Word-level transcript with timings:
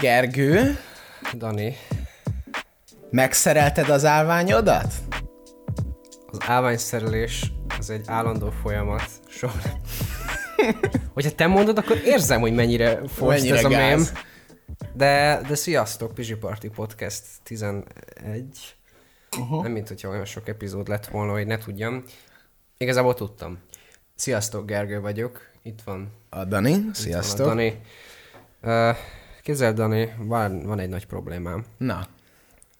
Gergő, 0.00 0.78
Dani, 1.34 1.76
megszerelted 3.10 3.88
az 3.88 4.04
állványodat? 4.04 4.94
az 6.26 6.38
állványszerelés 6.46 7.52
az 7.78 7.90
egy 7.90 8.04
állandó 8.06 8.50
folyamat. 8.50 9.08
Soha 9.28 9.58
nem. 9.64 9.80
Hogyha 11.14 11.30
te 11.30 11.46
mondod, 11.46 11.78
akkor 11.78 11.96
érzem, 12.04 12.40
hogy 12.40 12.54
mennyire 12.54 13.00
Mennyire 13.20 13.56
ez 13.56 13.64
a 13.64 13.68
mém. 13.68 14.04
De, 14.92 15.40
de 15.48 15.54
sziasztok, 15.54 16.14
Pizsi 16.14 16.34
Party 16.34 16.66
Podcast 16.66 17.22
11. 17.42 17.84
Uh-huh. 19.38 19.62
Nem 19.62 19.72
mint 19.72 19.88
hogyha 19.88 20.08
olyan 20.08 20.24
sok 20.24 20.48
epizód 20.48 20.88
lett 20.88 21.06
volna, 21.06 21.32
hogy 21.32 21.46
ne 21.46 21.58
tudjam. 21.58 22.04
Igazából 22.76 23.14
tudtam. 23.14 23.58
Sziasztok, 24.14 24.66
Gergő 24.66 25.00
vagyok. 25.00 25.40
Itt 25.62 25.80
van. 25.84 26.12
A 26.30 26.44
Dani, 26.44 26.70
Itt 26.70 26.82
van 26.82 26.94
sziasztok. 26.94 27.46
a 27.46 27.48
Dani. 27.48 27.80
Uh, 28.62 28.96
képzeld, 29.46 29.76
Dani, 29.76 30.14
van, 30.18 30.62
van 30.62 30.78
egy 30.78 30.88
nagy 30.88 31.06
problémám. 31.06 31.64
Na. 31.76 32.06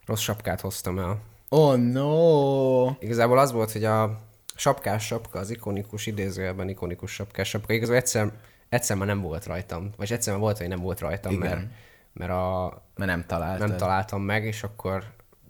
Rossz 0.07 0.21
sapkát 0.21 0.61
hoztam 0.61 0.99
el. 0.99 1.19
Oh 1.49 1.77
no. 1.77 2.87
Igazából 2.99 3.39
az 3.39 3.53
volt, 3.53 3.73
hogy 3.73 3.85
a 3.85 4.19
sapkás 4.57 5.07
sapka, 5.07 5.39
az 5.39 5.51
ikonikus, 5.51 6.07
idézőjelben 6.07 6.69
ikonikus 6.69 7.13
sapkás 7.13 7.49
sapka, 7.49 7.73
igazából 7.73 7.97
egyszer, 7.97 8.33
egyszer 8.69 8.97
már 8.97 9.07
nem 9.07 9.21
volt 9.21 9.47
rajtam. 9.47 9.91
Vagy 9.97 10.13
egyszer 10.13 10.33
már 10.33 10.43
volt, 10.43 10.59
hogy 10.59 10.69
nem 10.69 10.81
volt 10.81 11.01
rajtam, 11.01 11.33
Igen. 11.33 11.49
mert, 11.49 11.67
mert 12.13 12.31
a, 12.31 12.83
Mert 12.97 13.11
nem 13.11 13.25
találtad. 13.27 13.69
nem 13.69 13.77
találtam 13.77 14.23
meg, 14.23 14.45
és 14.45 14.63
akkor 14.63 15.05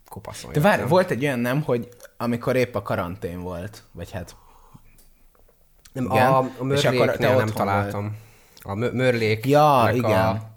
kopaszon 0.09 0.53
De 0.53 0.61
várj, 0.61 0.83
volt 0.83 1.11
egy 1.11 1.25
olyan 1.25 1.39
nem, 1.39 1.63
hogy 1.63 1.89
amikor 2.17 2.57
épp 2.57 2.75
a 2.75 2.83
karantén 2.83 3.41
volt, 3.41 3.83
vagy 3.93 4.11
hát 4.11 4.37
nem, 5.93 6.05
igen. 6.05 6.27
a, 6.27 6.39
a 6.59 6.65
mörléknél 6.65 7.37
nem 7.37 7.47
találtam. 7.47 8.17
A 8.63 8.75
mö- 8.75 8.93
mörlék. 8.93 9.47
Ja, 9.47 9.91
igen. 9.93 10.27
A, 10.27 10.55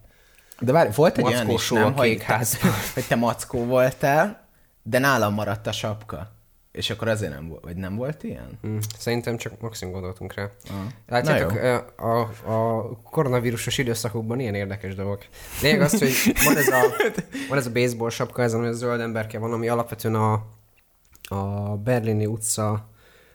De 0.59 0.71
várj, 0.71 0.89
volt 0.95 1.17
egy 1.17 1.25
olyan 1.25 1.49
is, 1.49 1.69
nem, 1.69 1.85
a 1.85 1.89
hogy 1.89 2.07
kék 2.07 2.25
te, 2.25 2.33
házban. 2.33 2.71
hogy 2.93 3.07
te 3.07 3.15
mackó 3.15 3.65
voltál, 3.65 4.47
de 4.83 4.99
nálam 4.99 5.33
maradt 5.33 5.67
a 5.67 5.71
sapka. 5.71 6.31
És 6.71 6.89
akkor 6.89 7.07
azért 7.07 7.33
nem 7.33 7.47
volt, 7.47 7.63
vagy 7.63 7.75
nem 7.75 7.95
volt 7.95 8.23
ilyen? 8.23 8.59
Hm, 8.61 8.77
Szerintem 8.97 9.37
csak 9.37 9.61
maximum 9.61 9.93
gondoltunk 9.93 10.33
rá. 10.33 10.49
Aha. 10.69 10.87
Látjátok, 11.07 11.51
a, 11.97 12.19
a 12.53 12.89
koronavírusos 13.03 13.77
időszakokban 13.77 14.39
ilyen 14.39 14.55
érdekes 14.55 14.95
dolgok. 14.95 15.25
Lényeg 15.61 15.81
az, 15.81 15.99
hogy 15.99 16.13
van 16.43 16.57
ez 16.57 16.67
a, 16.67 16.81
van 17.49 17.57
ez 17.57 17.65
a 17.65 17.71
baseball 17.71 18.09
sapka, 18.09 18.41
ez 18.41 18.53
a 18.53 18.71
zöld 18.71 18.99
emberke 18.99 19.39
van, 19.39 19.53
ami 19.53 19.67
alapvetően 19.67 20.15
a, 20.15 20.45
a 21.35 21.77
berlini 21.77 22.25
utca 22.25 22.89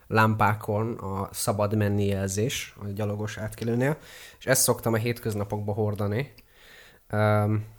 lámpákon 0.07 0.93
a 0.93 1.29
szabad 1.31 1.75
menni 1.75 2.05
jelzés, 2.05 2.75
a 2.83 2.87
gyalogos 2.87 3.37
átkelőnél, 3.37 3.97
és 4.39 4.45
ezt 4.45 4.61
szoktam 4.61 4.93
a 4.93 4.97
hétköznapokban 4.97 5.75
hordani. 5.75 6.33
Um, 7.11 7.73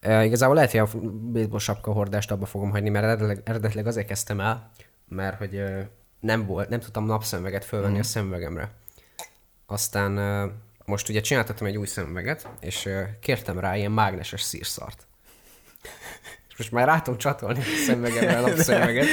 E, 0.00 0.24
igazából 0.24 0.54
lehet, 0.54 0.70
hogy 0.70 0.80
a 0.80 0.88
baseball 1.32 1.58
sapka 1.58 1.92
hordást 1.92 2.30
abba 2.30 2.46
fogom 2.46 2.70
hagyni, 2.70 2.88
mert 2.88 3.04
eredetileg, 3.04 3.42
eredetileg 3.44 3.86
azért 3.86 4.06
kezdtem 4.06 4.40
el, 4.40 4.70
mert 5.08 5.38
hogy 5.38 5.62
nem 6.20 6.46
volt, 6.46 6.68
nem 6.68 6.80
tudtam 6.80 7.06
napszemüveget 7.06 7.64
fölvenni 7.64 7.96
mm. 7.96 8.00
a 8.00 8.02
szemüvegemre. 8.02 8.70
Aztán 9.66 10.16
ö, 10.16 10.46
most 10.84 11.08
ugye 11.08 11.20
csináltattam 11.20 11.66
egy 11.66 11.76
új 11.76 11.86
szemüveget, 11.86 12.48
és 12.60 12.88
kértem 13.20 13.58
rá 13.58 13.76
ilyen 13.76 13.92
mágneses 13.92 14.42
szírszart. 14.42 15.06
És 16.48 16.56
most 16.56 16.72
már 16.72 16.86
rá 16.86 17.00
tudom 17.00 17.18
csatolni 17.18 17.58
a 17.58 17.84
szemüvegemre 17.86 18.38
a 18.38 18.40
napszemüveget. 18.46 19.06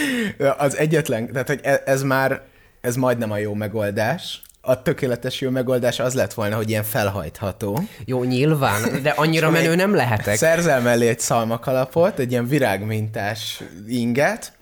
Az 0.57 0.75
egyetlen, 0.75 1.31
tehát 1.31 1.47
hogy 1.47 1.59
e- 1.63 1.83
ez 1.85 2.03
már, 2.03 2.47
ez 2.81 2.95
majdnem 2.95 3.31
a 3.31 3.38
jó 3.38 3.53
megoldás. 3.53 4.41
A 4.67 4.81
tökéletes 4.81 5.41
jó 5.41 5.49
megoldás 5.49 5.99
az 5.99 6.13
lett 6.13 6.33
volna, 6.33 6.55
hogy 6.55 6.69
ilyen 6.69 6.83
felhajtható. 6.83 7.83
Jó, 8.05 8.23
nyilván, 8.23 9.02
de 9.02 9.09
annyira 9.09 9.49
menő 9.49 9.75
nem 9.75 9.95
lehetek. 9.95 10.35
Szerzel 10.35 10.81
mellé 10.81 11.07
egy 11.07 11.19
szalmakalapot, 11.19 12.19
egy 12.19 12.31
ilyen 12.31 12.47
virágmintás 12.47 13.63
inget, 13.88 14.53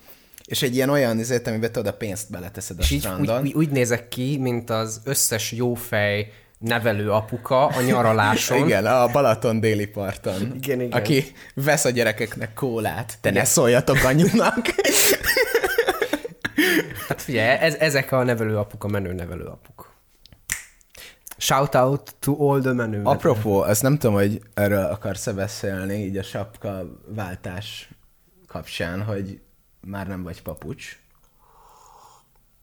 és 0.44 0.62
egy 0.62 0.74
ilyen 0.74 0.90
olyan 0.90 1.18
izét, 1.18 1.46
amiben 1.46 1.72
tudod 1.72 1.92
a 1.92 1.96
pénzt 1.96 2.30
beleteszed 2.30 2.78
a 2.78 2.82
És 2.82 2.90
így 2.90 2.96
úgy, 2.98 3.04
strandon. 3.04 3.42
úgy, 3.42 3.52
úgy 3.52 3.68
nézek 3.70 4.08
ki, 4.08 4.38
mint 4.40 4.70
az 4.70 5.00
összes 5.04 5.52
jófej 5.52 6.32
nevelő 6.58 7.10
apuka 7.10 7.66
a 7.66 7.80
nyaraláson. 7.80 8.58
Igen, 8.66 8.86
a 8.86 9.06
Balaton 9.06 9.60
déli 9.60 9.86
parton. 9.86 10.52
Igen, 10.62 10.80
igen. 10.80 10.98
Aki 11.00 11.24
vesz 11.54 11.84
a 11.84 11.90
gyerekeknek 11.90 12.54
kólát. 12.54 13.18
Te 13.20 13.30
ne 13.30 13.44
szóljatok 13.44 14.04
anyunak. 14.04 14.56
Hát 17.08 17.22
figyelj, 17.22 17.58
ez, 17.58 17.74
ezek 17.74 18.12
a 18.12 18.22
nevelőapuk, 18.22 18.84
a 18.84 18.88
menő 18.88 19.12
nevelőapuk. 19.12 19.93
Shout 21.36 21.74
out 21.74 22.14
to 22.18 22.50
all 22.50 22.60
the 22.60 22.72
menő. 22.72 23.02
Apropó, 23.02 23.60
azt 23.60 23.82
nem 23.82 23.98
tudom, 23.98 24.14
hogy 24.14 24.42
erről 24.54 24.84
akarsz-e 24.84 25.32
beszélni, 25.32 25.94
így 25.94 26.16
a 26.16 26.22
sapka 26.22 26.84
váltás 27.06 27.88
kapcsán, 28.46 29.02
hogy 29.02 29.40
már 29.80 30.06
nem 30.06 30.22
vagy 30.22 30.42
papucs. 30.42 30.98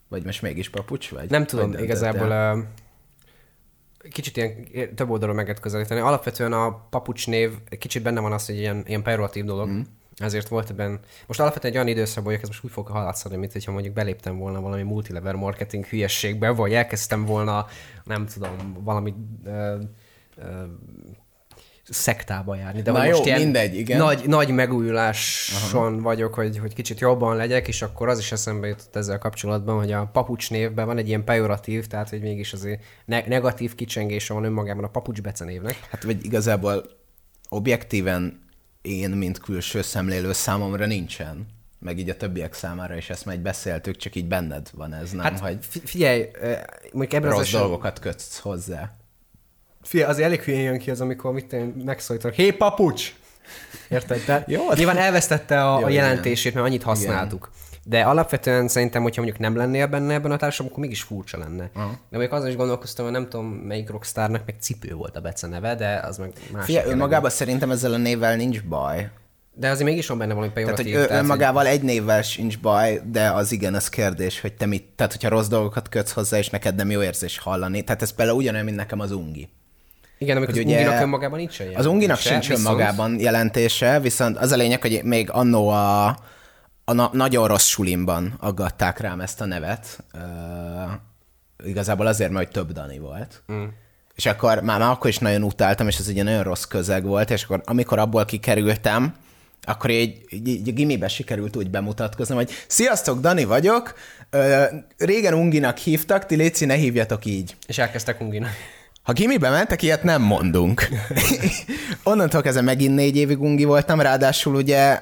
Vagy 0.08 0.24
most 0.24 0.42
mégis 0.42 0.70
papucs 0.70 1.10
vagy? 1.10 1.30
Nem 1.30 1.46
tudom, 1.46 1.72
Vagy 1.72 1.82
igazából 1.82 2.28
uh, 2.28 4.10
kicsit 4.10 4.38
ilyen 4.38 4.96
több 4.96 5.10
oldalról 5.10 5.36
meg 5.36 5.46
lehet 5.46 5.62
közelíteni. 5.62 6.00
Alapvetően 6.00 6.54
a 6.54 6.88
papucs 6.90 7.28
név, 7.28 7.52
kicsit 7.80 8.04
benne 8.04 8.20
van 8.20 8.32
az, 8.32 8.46
hogy 8.46 8.58
ilyen, 8.58 8.84
ilyen 8.88 9.04
pejoratív 9.04 9.46
dolog. 9.46 9.70
Mm. 9.70 9.82
Ezért 10.22 10.48
volt 10.48 10.70
ebben... 10.70 11.00
Most 11.28 11.40
alapvetően 11.40 11.74
egy 11.74 11.80
olyan 11.80 11.92
időszakban 11.92 12.24
vagyok, 12.24 12.42
ez 12.42 12.48
most 12.48 12.64
úgy 12.64 12.72
fog 12.72 12.88
hallatszani, 12.88 13.36
mint 13.36 13.52
hogyha 13.52 13.72
mondjuk 13.72 13.94
beléptem 13.94 14.38
volna 14.38 14.62
valami 14.62 14.84
multilevel 14.84 15.34
marketing 15.34 15.86
hülyességbe, 15.86 16.50
vagy 16.50 16.74
elkezdtem 16.74 17.26
volna, 17.26 17.66
nem 18.04 18.26
tudom, 18.26 18.78
valami 18.84 19.14
ö, 19.46 19.76
ö, 20.38 20.64
szektába 21.90 22.56
járni. 22.56 22.82
De 22.82 22.92
Na 22.92 23.04
jó, 23.04 23.12
most 23.12 23.26
ilyen 23.26 23.40
mindegy, 23.40 23.76
igen. 23.76 23.98
Nagy, 23.98 24.24
nagy 24.28 24.50
megújuláson 24.50 25.94
Aha. 25.94 26.02
vagyok, 26.02 26.34
hogy, 26.34 26.58
hogy 26.58 26.74
kicsit 26.74 27.00
jobban 27.00 27.36
legyek, 27.36 27.68
és 27.68 27.82
akkor 27.82 28.10
az 28.10 28.20
is 28.20 28.32
eszembe 28.32 28.68
jutott 28.68 28.96
ezzel 28.96 29.18
kapcsolatban, 29.18 29.78
hogy 29.78 29.92
a 29.92 30.10
papucs 30.14 30.50
névben 30.52 30.86
van 30.86 30.98
egy 30.98 31.08
ilyen 31.08 31.24
pejoratív, 31.24 31.88
tehát 31.88 32.10
hogy 32.10 32.22
mégis 32.22 32.54
azért 32.54 32.84
ne- 33.06 33.28
negatív 33.28 33.76
kicsengése 33.76 34.34
van 34.34 34.44
önmagában 34.44 34.84
a 34.84 34.90
papucs 34.90 35.22
becenévnek. 35.22 35.80
Hát 35.90 36.04
vagy 36.04 36.26
igazából 36.26 36.86
objektíven 37.50 38.50
én, 38.82 39.10
mint 39.10 39.40
külső 39.40 39.82
szemlélő 39.82 40.34
számomra 40.34 40.86
nincsen. 40.86 41.48
Meg 41.80 42.00
így 42.00 42.10
a 42.10 42.18
többiek 42.18 42.54
számára 42.54 42.96
is 42.96 43.10
ezt 43.10 43.26
már 43.26 43.36
így 43.36 43.42
beszéltük, 43.42 43.98
csak 43.98 44.16
így 44.16 44.28
benned 44.28 44.70
van 44.74 44.94
ez, 44.94 45.12
nem? 45.12 45.24
Hát 45.24 45.40
hogy 45.40 45.58
fi- 45.62 45.90
figyelj, 45.90 46.28
mondjuk 46.92 47.14
ebben 47.14 47.30
az 47.30 47.36
rossz 47.36 47.42
esetben, 47.42 47.62
dolgokat 47.68 48.00
kötsz 48.00 48.40
hozzá. 48.40 48.92
figyelj, 49.82 50.10
azért 50.10 50.28
elég 50.28 50.42
hülyén 50.42 50.62
jön 50.62 50.80
ki 50.80 50.92
az, 50.92 51.02
amikor 51.02 51.34
mit 51.34 51.54
én 51.54 51.82
megszólítanak, 51.86 52.36
hé 52.36 52.52
papucs! 52.52 53.16
Érted? 53.90 54.26
De 54.26 54.44
Jó, 54.48 54.74
nyilván 54.74 54.98
elvesztette 54.98 55.70
a, 55.70 55.80
Jó, 55.80 55.86
a 55.86 55.90
igen. 55.90 56.04
jelentését, 56.04 56.54
mert 56.54 56.66
annyit 56.66 56.84
használtuk. 56.84 57.52
De 57.84 58.02
alapvetően 58.02 58.68
szerintem, 58.68 59.02
hogyha 59.02 59.22
mondjuk 59.22 59.42
nem 59.44 59.56
lennél 59.56 59.88
benne 59.88 60.14
ebben 60.14 60.32
a 60.32 60.38
társadalomban, 60.38 60.72
akkor 60.72 60.84
mégis 60.84 61.02
furcsa 61.02 61.38
lenne. 61.38 61.70
Uh-huh. 61.76 61.92
De 61.92 62.18
mondjuk 62.18 62.32
azon 62.34 62.48
is 62.48 62.56
gondolkoztam, 62.56 63.06
hogy 63.06 63.14
nem 63.14 63.30
tudom, 63.30 63.46
melyik 63.46 63.90
rockstárnak 63.90 64.42
meg 64.46 64.56
cipő 64.60 64.94
volt 64.94 65.16
a 65.16 65.22
beceneve, 65.22 65.76
de 65.76 66.02
az 66.08 66.18
meg 66.18 66.32
más. 66.52 66.66
Figyelj, 66.66 66.90
önmagában 66.92 67.30
szerintem 67.30 67.72
ezzel 67.72 67.94
a 67.94 67.98
névvel 67.98 68.36
nincs 68.36 68.64
baj. 68.64 69.10
De 69.54 69.70
azért 69.70 69.90
mégis 69.90 70.08
van 70.08 70.18
benne 70.18 70.34
valami 70.34 70.52
Tehát, 70.54 70.68
pejoratív. 70.70 70.94
hogy 70.94 71.04
ő, 71.04 71.08
tehát, 71.08 71.22
önmagával 71.22 71.66
egy 71.68 71.82
névvel 71.82 72.22
sincs 72.22 72.60
baj, 72.60 73.02
de 73.12 73.30
az 73.30 73.52
igen, 73.52 73.74
az 73.74 73.90
kérdés, 73.90 74.42
hogy 74.42 74.54
te 74.54 74.66
mit, 74.66 74.84
tehát 74.96 75.12
hogyha 75.12 75.30
rossz 75.30 75.48
dolgokat 75.48 75.90
kötsz 75.90 76.12
hozzá, 76.12 76.38
és 76.38 76.50
neked 76.50 76.76
nem 76.76 76.92
jó 76.92 77.02
érzés 77.04 77.38
hallani. 77.38 77.84
Tehát 77.84 78.02
ez 78.02 78.12
például 78.12 78.38
ugyanolyan, 78.38 78.66
mint 78.66 78.78
nekem 78.78 79.00
az 79.00 79.12
ungi. 79.12 79.50
igen, 80.18 80.36
amikor 80.38 80.54
az 80.54 80.60
hogy 80.60 80.70
ugye- 80.70 80.80
unginak 80.80 81.02
önmagában 81.02 81.40
nincs 81.40 81.60
ilyen. 81.60 81.76
Az 81.76 81.86
unginak 81.86 82.18
sincs 82.18 82.48
viszont- 82.48 82.68
önmagában 82.68 83.20
jelentése, 83.20 84.00
viszont 84.00 84.38
az 84.38 84.52
a 84.52 84.56
lényeg, 84.56 84.82
hogy 84.82 85.02
még 85.04 85.30
annó 85.32 85.68
a, 85.70 86.18
a 86.86 86.94
na- 86.94 87.10
nagyon 87.14 87.48
rossz 87.48 87.68
sulimban 87.68 88.34
aggatták 88.40 89.00
rám 89.00 89.22
ezt 89.22 89.42
a 89.42 89.46
nevet. 89.46 90.04
Uh, 90.14 90.92
igazából 91.68 92.08
azért, 92.08 92.32
mert 92.32 92.46
hogy 92.46 92.54
több 92.54 92.72
Dani 92.72 93.00
volt. 93.00 93.44
Mm. 93.52 93.64
És 94.16 94.26
akkor 94.26 94.62
már, 94.62 94.80
már 94.80 94.90
akkor 94.90 95.10
is 95.10 95.18
nagyon 95.18 95.44
utáltam, 95.44 95.88
és 95.88 95.98
ez 95.98 96.10
ilyen 96.10 96.26
nagyon 96.26 96.44
rossz 96.44 96.64
közeg 96.64 97.04
volt, 97.04 97.32
és 97.32 97.44
akkor 97.44 97.62
amikor 97.66 98.00
abból 98.00 98.26
kikerültem, 98.26 99.16
akkor 99.64 99.90
így, 99.90 100.26
így, 100.30 100.48
így 100.48 100.74
gimibe 100.74 101.08
sikerült 101.08 101.56
úgy 101.56 101.70
bemutatkoznom, 101.70 102.38
hogy 102.38 102.52
sziasztok, 102.68 103.20
Dani 103.20 103.44
vagyok, 103.44 103.94
ö, 104.30 104.64
régen 104.98 105.34
Unginak 105.34 105.78
hívtak, 105.78 106.26
ti 106.26 106.36
léci, 106.36 106.66
ne 106.66 106.74
hívjatok 106.74 107.26
így. 107.26 107.56
És 107.68 107.78
elkezdtek 107.78 108.22
unginak. 108.22 108.52
Ha 109.04 109.14
gimibe 109.14 109.50
mentek, 109.50 109.82
ilyet 109.82 110.04
nem 110.04 110.22
mondunk. 110.22 110.88
Onnantól 112.04 112.42
kezdve 112.42 112.62
megint 112.62 112.96
négy 112.96 113.16
évig 113.16 113.42
ungi 113.42 113.64
voltam, 113.64 114.02
ráadásul 114.02 114.56
ugye 114.56 115.02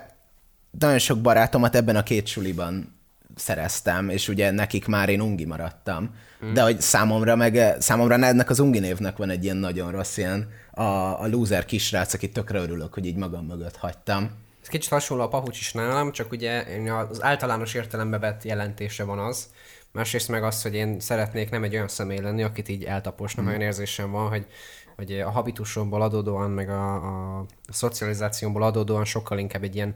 nagyon 0.72 1.00
sok 1.00 1.20
barátomat 1.22 1.76
ebben 1.76 1.96
a 1.96 2.04
két 2.04 2.28
suliban 2.28 2.98
szereztem, 3.36 4.10
és 4.10 4.28
ugye 4.28 4.52
nekik 4.52 4.88
már 4.88 5.10
én 5.10 5.22
ungi 5.22 5.46
maradtam. 5.46 6.16
Mm. 6.46 6.54
De 6.54 6.62
hogy 6.62 6.82
számomra 6.82 7.36
meg, 7.36 7.76
számomra 7.80 8.16
ennek 8.16 8.50
az 8.50 8.60
ungi 8.60 8.80
névnek 8.80 9.18
van 9.18 9.30
egy 9.30 9.44
ilyen 9.44 9.58
nagyon 9.58 9.92
rossz 9.92 10.18
ilyen 10.18 10.50
a, 10.72 10.82
a 11.22 11.28
loser 11.28 11.66
kisrác, 11.66 12.14
aki 12.14 12.30
tökre 12.30 12.60
örülök, 12.60 12.94
hogy 12.94 13.06
így 13.06 13.16
magam 13.16 13.46
mögött 13.46 13.76
hagytam. 13.76 14.32
Ez 14.62 14.68
kicsit 14.68 14.92
hasonló 14.92 15.24
a 15.24 15.28
papucs 15.28 15.60
is 15.60 15.74
nálam, 15.74 16.12
csak 16.12 16.32
ugye 16.32 16.64
az 17.10 17.24
általános 17.24 17.74
értelembe 17.74 18.20
vett 18.20 18.44
jelentése 18.44 19.04
van 19.04 19.20
az, 19.20 19.48
Másrészt 19.92 20.28
meg 20.28 20.44
az, 20.44 20.62
hogy 20.62 20.74
én 20.74 21.00
szeretnék 21.00 21.50
nem 21.50 21.64
egy 21.64 21.74
olyan 21.74 21.88
személy 21.88 22.20
lenni, 22.20 22.44
akit 22.44 22.70
így 22.70 22.84
eltaposnak, 22.84 23.46
mm. 23.46 23.48
olyan 23.48 23.62
érzésem 23.62 24.12
van, 24.12 24.30
hogy 24.30 24.46
hogy 25.00 25.20
a 25.20 25.30
habitusomból 25.30 26.02
adódóan, 26.02 26.52
meg 26.52 26.70
a, 26.70 26.96
a 26.96 27.46
szocializációmból 27.68 28.64
adódóan 28.64 29.06
sokkal 29.06 29.38
inkább 29.38 29.64
egy 29.64 29.76
ilyen, 29.76 29.96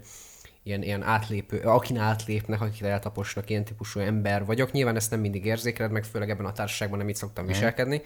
ilyen, 0.63 0.83
ilyen 0.83 1.03
átlépő, 1.03 1.59
akin 1.59 1.97
átlépnek, 1.97 2.61
akik 2.61 2.81
eltaposnak, 2.81 3.49
ilyen 3.49 3.63
típusú 3.63 3.99
ember 3.99 4.45
vagyok. 4.45 4.71
Nyilván 4.71 4.95
ezt 4.95 5.11
nem 5.11 5.19
mindig 5.19 5.45
érzékeled, 5.45 5.91
meg 5.91 6.03
főleg 6.03 6.29
ebben 6.29 6.45
a 6.45 6.51
társaságban 6.51 6.97
nem 6.97 7.09
így 7.09 7.15
szoktam 7.15 7.45
viselkedni, 7.45 8.01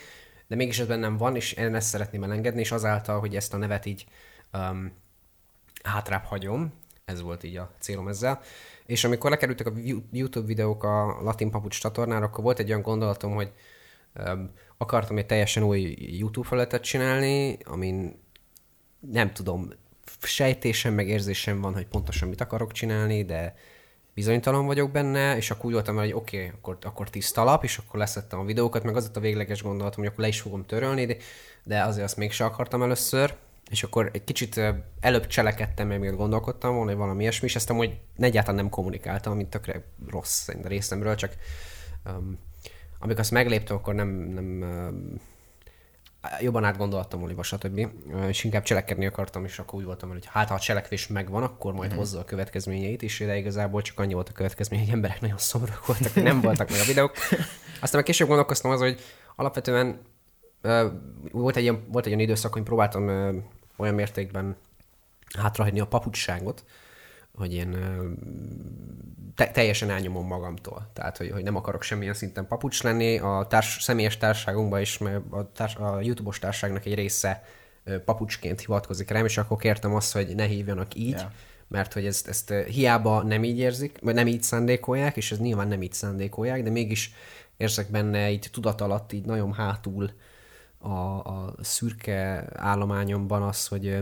de 0.47 0.55
mégis 0.55 0.79
ez 0.79 0.87
bennem 0.87 1.17
van, 1.17 1.35
és 1.35 1.53
én 1.53 1.75
ezt 1.75 1.87
szeretném 1.87 2.23
elengedni, 2.23 2.59
és 2.59 2.71
azáltal, 2.71 3.19
hogy 3.19 3.35
ezt 3.35 3.53
a 3.53 3.57
nevet 3.57 3.85
így 3.85 4.05
um, 4.53 4.91
hátrább 5.83 6.23
hagyom, 6.23 6.73
ez 7.05 7.21
volt 7.21 7.43
így 7.43 7.57
a 7.57 7.71
célom 7.79 8.07
ezzel. 8.07 8.41
És 8.85 9.03
amikor 9.03 9.29
lekerültek 9.29 9.67
a 9.67 9.73
YouTube 10.11 10.47
videók 10.47 10.83
a 10.83 11.21
Latin 11.21 11.51
Papucs 11.51 11.79
csatornára, 11.79 12.25
akkor 12.25 12.43
volt 12.43 12.59
egy 12.59 12.69
olyan 12.69 12.81
gondolatom, 12.81 13.33
hogy 13.33 13.51
um, 14.25 14.51
akartam 14.77 15.17
egy 15.17 15.25
teljesen 15.25 15.63
új 15.63 15.95
YouTube 15.97 16.47
felületet 16.47 16.83
csinálni, 16.83 17.57
amin 17.63 18.25
nem 18.99 19.33
tudom, 19.33 19.69
sejtésem, 20.19 20.93
meg 20.93 21.07
érzésem 21.07 21.61
van, 21.61 21.73
hogy 21.73 21.87
pontosan 21.87 22.29
mit 22.29 22.41
akarok 22.41 22.71
csinálni, 22.71 23.25
de 23.25 23.55
bizonytalan 24.13 24.65
vagyok 24.65 24.91
benne, 24.91 25.35
és 25.35 25.51
akkor 25.51 25.65
úgy 25.65 25.73
voltam 25.73 25.95
hogy 25.95 26.13
oké, 26.13 26.37
okay, 26.37 26.49
akkor, 26.55 26.77
akkor 26.81 27.09
tiszta 27.09 27.43
lap, 27.43 27.63
és 27.63 27.77
akkor 27.77 27.99
leszettem 27.99 28.39
a 28.39 28.45
videókat, 28.45 28.83
meg 28.83 28.95
az 28.95 29.05
ott 29.05 29.17
a 29.17 29.19
végleges 29.19 29.61
gondolatom, 29.61 29.99
hogy 30.03 30.07
akkor 30.07 30.19
le 30.19 30.27
is 30.27 30.41
fogom 30.41 30.65
törölni, 30.65 31.05
de, 31.05 31.17
de 31.63 31.81
azért 31.81 32.05
azt 32.05 32.17
mégsem 32.17 32.47
akartam 32.47 32.83
először, 32.83 33.35
és 33.69 33.83
akkor 33.83 34.09
egy 34.13 34.23
kicsit 34.23 34.61
előbb 34.99 35.27
cselekedtem, 35.27 35.87
mert 35.87 36.15
gondolkodtam 36.15 36.75
volna, 36.75 36.89
hogy 36.89 36.99
valami 36.99 37.21
ilyesmi, 37.21 37.47
és 37.47 37.55
ezt 37.55 37.69
hogy 37.69 37.99
egyáltalán 38.17 38.55
nem 38.55 38.69
kommunikáltam, 38.69 39.35
mint 39.35 39.49
tökre 39.49 39.83
rossz 40.09 40.47
részemről, 40.63 41.15
csak 41.15 41.33
um, 42.05 42.39
amikor 42.99 43.19
azt 43.19 43.31
megléptem, 43.31 43.75
akkor 43.75 43.93
nem, 43.93 44.07
nem 44.07 44.45
um, 44.45 45.19
jobban 46.39 46.63
átgondoltam 46.63 47.19
volna, 47.19 47.43
stb. 47.43 47.87
És 48.27 48.43
inkább 48.43 48.63
cselekedni 48.63 49.05
akartam, 49.05 49.45
és 49.45 49.59
akkor 49.59 49.79
úgy 49.79 49.85
voltam, 49.85 50.09
hogy 50.09 50.25
hát 50.25 50.47
ha 50.47 50.53
a 50.53 50.59
cselekvés 50.59 51.07
megvan, 51.07 51.43
akkor 51.43 51.73
majd 51.73 51.89
mm-hmm. 51.89 51.97
hozza 51.97 52.19
a 52.19 52.23
következményeit, 52.23 53.03
és 53.03 53.19
de 53.19 53.37
igazából 53.37 53.81
csak 53.81 53.99
annyi 53.99 54.13
volt 54.13 54.29
a 54.29 54.31
következmény, 54.31 54.79
hogy 54.79 54.89
emberek 54.89 55.21
nagyon 55.21 55.37
szomorúak 55.37 55.85
voltak, 55.85 56.13
hogy 56.13 56.23
nem 56.23 56.41
voltak 56.41 56.69
meg 56.69 56.79
a 56.79 56.85
videók. 56.85 57.15
Aztán 57.81 57.99
meg 57.99 58.03
később 58.03 58.27
gondolkoztam 58.27 58.71
az, 58.71 58.79
hogy 58.79 58.99
alapvetően 59.35 60.01
uh, 60.63 60.81
volt, 61.31 61.55
egy 61.55 61.63
ilyen, 61.63 61.85
volt 61.87 62.05
egy 62.05 62.11
olyan 62.11 62.23
időszak, 62.23 62.53
hogy 62.53 62.63
próbáltam 62.63 63.07
uh, 63.07 63.35
olyan 63.77 63.95
mértékben 63.95 64.57
hátrahagyni 65.37 65.79
a 65.79 65.87
papucsságot, 65.87 66.63
hogy 67.37 67.53
én 67.53 67.77
te- 69.35 69.51
teljesen 69.51 69.89
elnyomom 69.89 70.27
magamtól. 70.27 70.89
Tehát, 70.93 71.17
hogy, 71.17 71.31
hogy 71.31 71.43
nem 71.43 71.55
akarok 71.55 71.81
semmilyen 71.81 72.13
szinten 72.13 72.47
papucs 72.47 72.83
lenni. 72.83 73.17
A 73.17 73.45
társ, 73.49 73.77
személyes 73.81 74.17
társaságunkban 74.17 74.81
is, 74.81 74.97
mert 74.97 75.21
a, 75.29 75.51
társ, 75.51 75.75
a 75.75 76.01
YouTube-os 76.01 76.39
társaságnak 76.39 76.85
egy 76.85 76.93
része 76.93 77.43
papucsként 78.05 78.59
hivatkozik 78.59 79.09
rám, 79.09 79.25
és 79.25 79.37
akkor 79.37 79.57
kértem 79.57 79.95
azt, 79.95 80.13
hogy 80.13 80.35
ne 80.35 80.45
hívjanak 80.45 80.95
így, 80.95 81.09
yeah. 81.09 81.31
mert 81.67 81.93
hogy 81.93 82.05
ezt, 82.05 82.27
ezt 82.27 82.53
hiába 82.53 83.23
nem 83.23 83.43
így 83.43 83.57
érzik, 83.57 83.97
vagy 84.01 84.13
nem 84.13 84.27
így 84.27 84.43
szándékolják, 84.43 85.17
és 85.17 85.31
ez 85.31 85.39
nyilván 85.39 85.67
nem 85.67 85.81
így 85.81 85.93
szándékolják, 85.93 86.63
de 86.63 86.69
mégis 86.69 87.13
érzek 87.57 87.91
benne 87.91 88.31
így 88.31 88.49
tudat 88.51 88.81
alatt, 88.81 89.13
így 89.13 89.25
nagyon 89.25 89.53
hátul 89.53 90.11
a, 90.77 90.89
a 90.89 91.55
szürke 91.61 92.47
állományomban 92.55 93.41
az, 93.41 93.67
hogy 93.67 93.99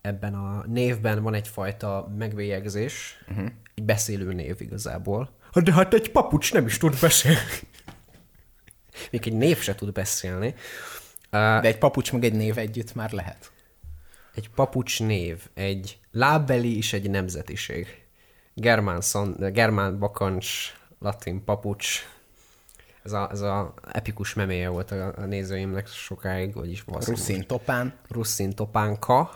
ebben 0.00 0.34
a 0.34 0.64
névben 0.66 1.22
van 1.22 1.34
egyfajta 1.34 2.12
megbélyegzés, 2.18 3.24
uh-huh. 3.28 3.48
egy 3.74 3.84
beszélő 3.84 4.32
név 4.32 4.60
igazából. 4.60 5.30
De 5.62 5.72
hát 5.72 5.94
egy 5.94 6.10
papucs 6.10 6.52
nem 6.52 6.66
is 6.66 6.78
tud 6.78 7.00
beszélni. 7.00 7.40
Még 9.10 9.26
egy 9.26 9.32
név 9.32 9.58
se 9.58 9.74
tud 9.74 9.92
beszélni. 9.92 10.54
De 11.30 11.60
egy 11.60 11.78
papucs 11.78 12.12
meg 12.12 12.24
egy 12.24 12.34
név 12.34 12.58
együtt 12.58 12.94
már 12.94 13.12
lehet. 13.12 13.52
Egy 14.34 14.50
papucs 14.50 15.00
név, 15.00 15.48
egy 15.54 15.98
lábbeli 16.10 16.76
és 16.76 16.92
egy 16.92 17.10
nemzetiség. 17.10 18.02
Germán, 18.54 19.00
szon, 19.00 19.36
germán 19.52 19.98
bakancs, 19.98 20.46
latin 20.98 21.44
papucs. 21.44 22.06
Ez 23.02 23.12
a, 23.12 23.28
ez 23.32 23.40
a 23.40 23.74
epikus 23.92 24.34
meméje 24.34 24.68
volt 24.68 24.90
a, 24.90 25.14
a 25.16 25.24
nézőimnek 25.24 25.86
sokáig, 25.86 26.54
vagyis 26.54 26.84
Russzin 26.86 27.46
Topán. 27.46 27.94
Russzin 28.08 28.54
Topánka 28.54 29.30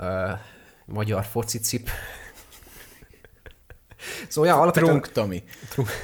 uh, 0.00 0.38
magyar 0.84 1.24
focicip. 1.24 1.88
szóval 4.28 4.50
ja, 4.50 4.60
alapvetően... 4.60 5.00
Trunk 5.00 5.12
Tomi. 5.12 5.44
Trunk. 5.68 5.88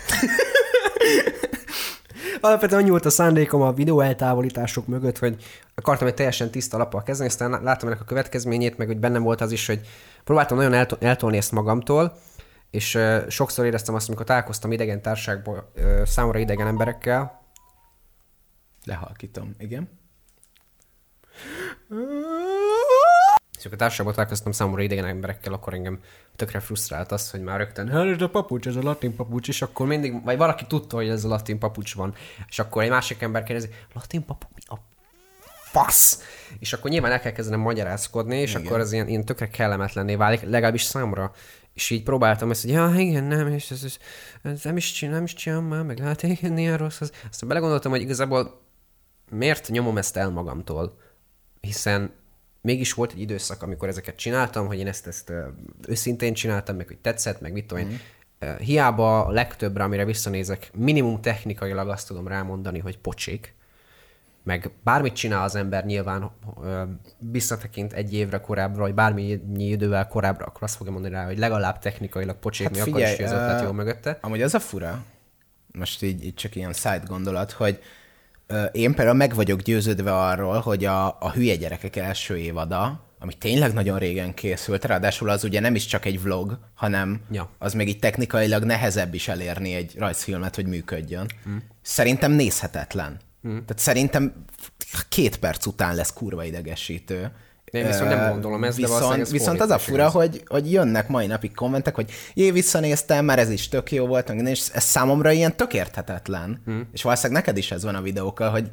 alapvetően 2.40 2.80
annyi 2.80 2.90
volt 2.90 3.04
a 3.04 3.10
szándékom 3.10 3.62
a 3.62 3.72
videó 3.72 4.00
eltávolítások 4.00 4.86
mögött, 4.86 5.18
hogy 5.18 5.44
akartam 5.74 6.06
egy 6.06 6.14
teljesen 6.14 6.50
tiszta 6.50 6.76
lappal 6.76 7.02
kezdeni, 7.02 7.28
aztán 7.28 7.62
láttam 7.62 7.88
ennek 7.88 8.00
a 8.00 8.04
következményét, 8.04 8.78
meg 8.78 8.86
hogy 8.86 8.98
bennem 8.98 9.22
volt 9.22 9.40
az 9.40 9.52
is, 9.52 9.66
hogy 9.66 9.80
próbáltam 10.24 10.56
nagyon 10.56 10.72
eltol- 10.72 11.02
eltolni 11.02 11.36
ezt 11.36 11.52
magamtól, 11.52 12.18
és 12.70 12.94
uh, 12.94 13.28
sokszor 13.28 13.64
éreztem 13.64 13.94
azt, 13.94 14.08
amikor 14.08 14.26
találkoztam 14.26 14.72
idegen 14.72 15.02
társágból 15.02 15.72
uh, 15.76 16.04
számomra 16.04 16.38
idegen 16.38 16.66
emberekkel. 16.66 17.40
Lehalkítom, 18.84 19.54
igen 19.58 19.88
és 23.64 23.72
a 23.72 23.76
társaságban 23.76 24.14
találkoztam 24.14 24.52
számomra 24.52 24.82
idegen 24.82 25.04
emberekkel, 25.04 25.52
akkor 25.52 25.74
engem 25.74 26.00
tökre 26.36 26.60
frusztrált 26.60 27.12
az, 27.12 27.30
hogy 27.30 27.40
már 27.40 27.58
rögtön, 27.58 27.88
hát 27.88 28.06
ez 28.06 28.20
a 28.22 28.28
papucs, 28.28 28.66
ez 28.66 28.76
a 28.76 28.82
latin 28.82 29.16
papucs, 29.16 29.48
és 29.48 29.62
akkor 29.62 29.86
mindig, 29.86 30.24
vagy 30.24 30.36
valaki 30.36 30.64
tudta, 30.66 30.96
hogy 30.96 31.08
ez 31.08 31.24
a 31.24 31.28
latin 31.28 31.58
papucs 31.58 31.94
van, 31.94 32.14
és 32.48 32.58
akkor 32.58 32.82
egy 32.82 32.90
másik 32.90 33.22
ember 33.22 33.42
kérdezi, 33.42 33.68
latin 33.94 34.24
papucs, 34.24 34.64
a 34.68 34.76
fasz? 35.72 36.22
És 36.58 36.72
akkor 36.72 36.90
nyilván 36.90 37.12
el 37.12 37.20
kell 37.20 37.32
kezdenem 37.32 37.60
magyarázkodni, 37.60 38.36
és 38.36 38.50
igen. 38.50 38.66
akkor 38.66 38.80
ez 38.80 38.92
ilyen, 38.92 39.08
ilyen 39.08 39.24
tökre 39.24 39.48
kellemetlenné 39.48 40.14
válik, 40.14 40.42
legalábbis 40.42 40.82
számra. 40.82 41.32
És 41.74 41.90
így 41.90 42.02
próbáltam 42.02 42.50
ezt, 42.50 42.62
hogy 42.62 42.70
ja, 42.70 42.92
igen, 42.96 43.24
nem, 43.24 43.48
és 43.48 43.70
ez, 43.70 43.84
ez, 43.84 43.96
ez 44.42 44.62
nem 44.62 44.76
is 44.76 44.92
csinálom, 44.92 45.22
nem 45.22 45.26
is 45.26 45.34
csinálom 45.34 45.64
már, 45.64 45.82
meg 45.82 45.98
hát 45.98 46.22
igen, 46.22 46.58
ilyen 46.58 46.76
rossz. 46.76 47.00
Az. 47.00 47.12
Aztán 47.30 47.48
belegondoltam, 47.48 47.90
hogy 47.90 48.00
igazából 48.00 48.60
miért 49.30 49.68
nyomom 49.68 49.98
ezt 49.98 50.16
el 50.16 50.30
magamtól? 50.30 50.98
Hiszen 51.60 52.12
mégis 52.62 52.92
volt 52.92 53.12
egy 53.12 53.20
időszak, 53.20 53.62
amikor 53.62 53.88
ezeket 53.88 54.16
csináltam, 54.16 54.66
hogy 54.66 54.78
én 54.78 54.86
ezt, 54.86 55.06
ezt 55.06 55.32
őszintén 55.88 56.34
csináltam, 56.34 56.76
meg 56.76 56.86
hogy 56.86 56.98
tetszett, 56.98 57.40
meg 57.40 57.52
mit 57.52 57.66
tudom 57.66 57.82
én. 57.82 57.90
Mm. 58.44 58.56
Hiába 58.58 59.24
a 59.24 59.30
legtöbbre, 59.30 59.82
amire 59.84 60.04
visszanézek, 60.04 60.70
minimum 60.74 61.20
technikailag 61.20 61.88
azt 61.88 62.06
tudom 62.06 62.28
rámondani, 62.28 62.78
hogy 62.78 62.98
pocsék. 62.98 63.54
Meg 64.44 64.70
bármit 64.82 65.12
csinál 65.12 65.42
az 65.42 65.54
ember 65.54 65.84
nyilván 65.84 66.30
visszatekint 67.18 67.92
egy 67.92 68.14
évre 68.14 68.38
korábbra, 68.38 68.82
vagy 68.82 68.94
bármi 68.94 69.40
idővel 69.56 70.08
korábbra, 70.08 70.46
akkor 70.46 70.62
azt 70.62 70.76
fogja 70.76 70.92
mondani 70.92 71.14
rá, 71.14 71.24
hogy 71.24 71.38
legalább 71.38 71.78
technikailag 71.78 72.36
pocsék, 72.36 72.66
hát 72.66 72.76
mi 72.76 72.82
figyelj, 72.82 73.02
akkor 73.02 73.12
is, 73.12 73.16
hogy 73.16 73.38
az 73.38 73.42
ötlet 73.42 73.62
jó 73.62 73.72
mögötte. 73.72 74.18
Amúgy 74.20 74.42
az 74.42 74.54
a 74.54 74.60
fura, 74.60 75.04
most 75.72 76.02
így, 76.02 76.24
így 76.24 76.34
csak 76.34 76.54
ilyen 76.56 76.72
side 76.72 77.02
gondolat, 77.06 77.52
hogy 77.52 77.82
én 78.72 78.94
például 78.94 79.16
meg 79.16 79.34
vagyok 79.34 79.60
győződve 79.60 80.14
arról, 80.14 80.58
hogy 80.58 80.84
a, 80.84 81.06
a 81.06 81.30
hülye 81.34 81.56
gyerekek 81.56 81.96
első 81.96 82.36
évada, 82.36 83.10
ami 83.18 83.34
tényleg 83.34 83.72
nagyon 83.72 83.98
régen 83.98 84.34
készült, 84.34 84.84
ráadásul 84.84 85.28
az 85.28 85.44
ugye 85.44 85.60
nem 85.60 85.74
is 85.74 85.86
csak 85.86 86.04
egy 86.04 86.22
vlog, 86.22 86.58
hanem 86.74 87.20
ja. 87.30 87.50
az 87.58 87.72
még 87.72 87.88
így 87.88 87.98
technikailag 87.98 88.64
nehezebb 88.64 89.14
is 89.14 89.28
elérni 89.28 89.74
egy 89.74 89.94
rajzfilmet, 89.98 90.54
hogy 90.54 90.66
működjön. 90.66 91.30
Mm. 91.48 91.56
Szerintem 91.82 92.32
nézhetetlen. 92.32 93.20
Mm. 93.48 93.50
Tehát 93.50 93.78
szerintem 93.78 94.44
két 95.08 95.38
perc 95.38 95.66
után 95.66 95.94
lesz 95.94 96.12
kurva 96.12 96.44
idegesítő. 96.44 97.32
Én 97.72 97.86
viszont 97.86 98.08
nem 98.08 98.30
gondolom 98.30 98.64
ezt, 98.64 98.76
viszont, 98.76 99.16
de 99.16 99.30
Viszont 99.30 99.60
az 99.60 99.70
a 99.70 99.78
fura, 99.78 100.08
hogy, 100.08 100.42
hogy 100.46 100.72
jönnek 100.72 101.08
mai 101.08 101.26
napig 101.26 101.54
kommentek, 101.54 101.94
hogy 101.94 102.10
jé, 102.34 102.50
visszanéztem, 102.50 103.24
mert 103.24 103.40
ez 103.40 103.50
is 103.50 103.68
tök 103.68 103.92
jó 103.92 104.06
volt, 104.06 104.30
és 104.30 104.68
ez 104.72 104.84
számomra 104.84 105.30
ilyen 105.30 105.56
tök 105.56 105.74
érthetetlen. 105.74 106.62
Hmm. 106.64 106.88
És 106.92 107.02
valószínűleg 107.02 107.42
neked 107.42 107.56
is 107.56 107.70
ez 107.70 107.84
van 107.84 107.94
a 107.94 108.02
videókkal, 108.02 108.50
hogy 108.50 108.70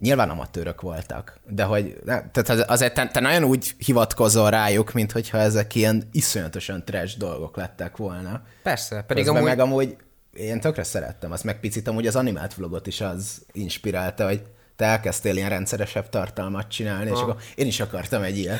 nyilván 0.00 0.30
amatőrök 0.30 0.80
voltak, 0.80 1.40
de 1.48 1.62
hogy 1.62 2.00
tehát 2.04 2.48
azért 2.48 2.94
te, 2.94 3.06
te 3.06 3.20
nagyon 3.20 3.44
úgy 3.44 3.74
hivatkozol 3.78 4.50
rájuk, 4.50 4.92
mint 4.92 5.12
hogyha 5.12 5.38
ezek 5.38 5.74
ilyen 5.74 6.08
iszonyatosan 6.12 6.84
trash 6.84 7.18
dolgok 7.18 7.56
lettek 7.56 7.96
volna. 7.96 8.42
Persze, 8.62 9.04
pedig 9.06 9.24
Közben 9.24 9.42
amúgy... 9.42 9.56
meg 9.56 9.66
amúgy 9.66 9.96
én 10.32 10.60
tökre 10.60 10.82
szerettem, 10.82 11.32
azt 11.32 11.44
meg 11.44 11.60
picit 11.60 11.88
amúgy 11.88 12.06
az 12.06 12.16
animált 12.16 12.54
vlogot 12.54 12.86
is 12.86 13.00
az 13.00 13.42
inspirálta, 13.52 14.26
hogy 14.26 14.42
te 14.78 14.84
elkezdtél 14.84 15.36
ilyen 15.36 15.48
rendszeresebb 15.48 16.08
tartalmat 16.08 16.68
csinálni, 16.68 17.10
ha. 17.10 17.16
és 17.16 17.22
akkor 17.22 17.36
én 17.54 17.66
is 17.66 17.80
akartam 17.80 18.22
egy 18.22 18.38
ilyen. 18.38 18.58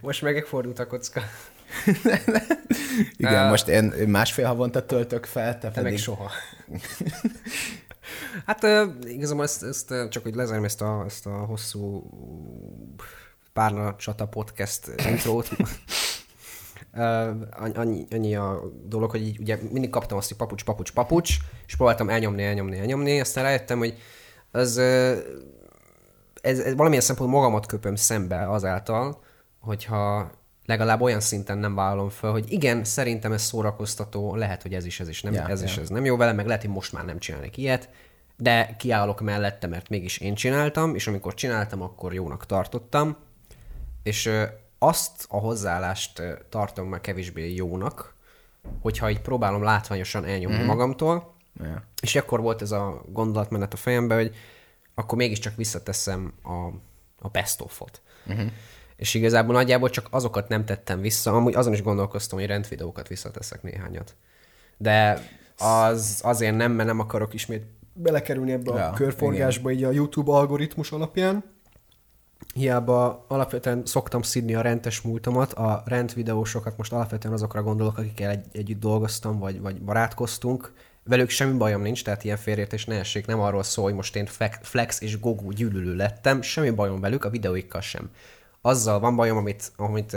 Most 0.00 0.22
megfordult 0.22 0.78
a 0.78 0.86
kocka. 0.86 1.22
Igen, 3.16 3.44
uh, 3.44 3.50
most 3.50 3.68
én 3.68 3.84
másfél 4.06 4.46
havonta 4.46 4.86
töltök 4.86 5.24
fel, 5.24 5.58
te, 5.58 5.58
te 5.58 5.68
pedig... 5.68 5.90
meg 5.90 5.98
soha. 5.98 6.30
hát 8.46 8.64
uh, 8.64 8.80
igazából 9.04 9.44
ezt, 9.44 9.62
ezt 9.62 9.94
csak 10.08 10.22
hogy 10.22 10.34
lezárom 10.34 10.64
ezt 10.64 10.80
a, 10.80 11.04
ezt 11.06 11.26
a 11.26 11.30
hosszú 11.30 12.10
párna 13.52 13.96
csata 13.96 14.26
podcast 14.26 14.90
intrót. 15.10 15.48
Uh, 16.92 17.28
annyi, 17.74 18.06
annyi 18.10 18.36
a 18.36 18.60
dolog, 18.84 19.10
hogy 19.10 19.26
így 19.26 19.38
ugye 19.38 19.58
mindig 19.70 19.90
kaptam 19.90 20.18
azt, 20.18 20.28
hogy 20.28 20.36
papucs, 20.36 20.64
papucs, 20.64 20.92
papucs, 20.92 21.36
és 21.66 21.76
próbáltam 21.76 22.08
elnyomni, 22.08 22.42
elnyomni, 22.42 22.78
elnyomni, 22.78 23.20
aztán 23.20 23.44
rájöttem, 23.44 23.78
hogy 23.78 23.98
az 24.52 24.80
ez, 26.42 26.58
ez 26.58 26.74
valamilyen 26.74 27.02
szempontból 27.02 27.40
magamat 27.40 27.66
köpöm 27.66 27.94
szembe 27.94 28.50
azáltal, 28.50 29.22
hogyha 29.60 30.30
legalább 30.66 31.00
olyan 31.00 31.20
szinten 31.20 31.58
nem 31.58 31.74
vállalom 31.74 32.08
fel, 32.08 32.30
hogy 32.30 32.52
igen, 32.52 32.84
szerintem 32.84 33.32
ez 33.32 33.42
szórakoztató, 33.42 34.34
lehet, 34.34 34.62
hogy 34.62 34.74
ez 34.74 34.84
is, 34.84 35.00
ez 35.00 35.08
is 35.08 35.22
nem, 35.22 35.32
Ja, 35.32 35.48
ez 35.48 35.62
is, 35.62 35.76
ja. 35.76 35.82
ez 35.82 35.88
nem 35.88 36.04
jó 36.04 36.16
vele, 36.16 36.32
meg 36.32 36.46
lehet, 36.46 36.62
hogy 36.62 36.70
most 36.70 36.92
már 36.92 37.04
nem 37.04 37.18
csinálnék 37.18 37.56
ilyet, 37.56 37.88
de 38.36 38.76
kiállok 38.78 39.20
mellette, 39.20 39.66
mert 39.66 39.88
mégis 39.88 40.18
én 40.18 40.34
csináltam, 40.34 40.94
és 40.94 41.06
amikor 41.06 41.34
csináltam, 41.34 41.82
akkor 41.82 42.14
jónak 42.14 42.46
tartottam, 42.46 43.16
és 44.02 44.30
azt 44.78 45.26
a 45.28 45.36
hozzáállást 45.36 46.22
tartom 46.48 46.88
már 46.88 47.00
kevésbé 47.00 47.54
jónak, 47.54 48.14
hogyha 48.80 49.10
így 49.10 49.20
próbálom 49.20 49.62
látványosan 49.62 50.24
elnyomni 50.24 50.62
mm. 50.62 50.66
magamtól, 50.66 51.31
Ja. 51.60 51.82
és 52.02 52.16
akkor 52.16 52.40
volt 52.40 52.62
ez 52.62 52.70
a 52.70 53.02
gondolatmenet 53.08 53.72
a 53.72 53.76
fejemben, 53.76 54.18
hogy 54.18 54.34
akkor 54.94 55.18
mégiscsak 55.18 55.56
visszateszem 55.56 56.32
a, 56.42 56.66
a 57.18 57.28
best 57.28 57.60
of-ot. 57.60 58.00
Uh-huh. 58.26 58.50
És 58.96 59.14
igazából 59.14 59.54
nagyjából 59.54 59.90
csak 59.90 60.06
azokat 60.10 60.48
nem 60.48 60.64
tettem 60.64 61.00
vissza, 61.00 61.32
amúgy 61.32 61.54
azon 61.54 61.72
is 61.72 61.82
gondolkoztam, 61.82 62.38
hogy 62.38 62.48
rendvideókat 62.48 63.08
visszateszek 63.08 63.62
néhányat. 63.62 64.14
De 64.76 65.28
az 65.58 66.20
azért 66.24 66.56
nem, 66.56 66.72
mert 66.72 66.88
nem 66.88 67.00
akarok 67.00 67.34
ismét 67.34 67.64
belekerülni 67.92 68.52
ebbe 68.52 68.74
Ja, 68.74 68.88
a 68.88 68.92
körforgásba 68.92 69.70
így 69.70 69.84
a 69.84 69.90
YouTube 69.90 70.32
algoritmus 70.32 70.92
alapján. 70.92 71.44
Hiába 72.54 73.24
alapvetően 73.28 73.82
szoktam 73.84 74.22
szidni 74.22 74.54
a 74.54 74.60
rentes 74.60 75.00
múltamat, 75.00 75.52
a 75.52 75.82
rent 75.86 76.12
videósokat 76.12 76.76
most 76.76 76.92
alapvetően 76.92 77.34
azokra 77.34 77.62
gondolok, 77.62 77.98
akikkel 77.98 78.30
egy, 78.30 78.44
együtt 78.52 78.80
dolgoztam, 78.80 79.38
vagy, 79.38 79.60
vagy 79.60 79.82
barátkoztunk. 79.82 80.72
Velük 81.04 81.30
semmi 81.30 81.56
bajom 81.56 81.82
nincs, 81.82 82.04
tehát 82.04 82.24
ilyen 82.24 82.36
félértés 82.36 82.84
ne 82.84 82.98
essék, 82.98 83.26
nem 83.26 83.40
arról 83.40 83.62
szól, 83.62 83.84
hogy 83.84 83.94
most 83.94 84.16
én 84.16 84.26
Flex- 84.62 85.02
és 85.02 85.20
Gogu 85.20 85.50
gyűlölő 85.50 85.96
lettem, 85.96 86.42
semmi 86.42 86.70
bajom 86.70 87.00
velük, 87.00 87.24
a 87.24 87.30
videóikkal 87.30 87.80
sem. 87.80 88.10
Azzal 88.60 89.00
van 89.00 89.16
bajom, 89.16 89.36
amit, 89.36 89.72
amit, 89.76 90.16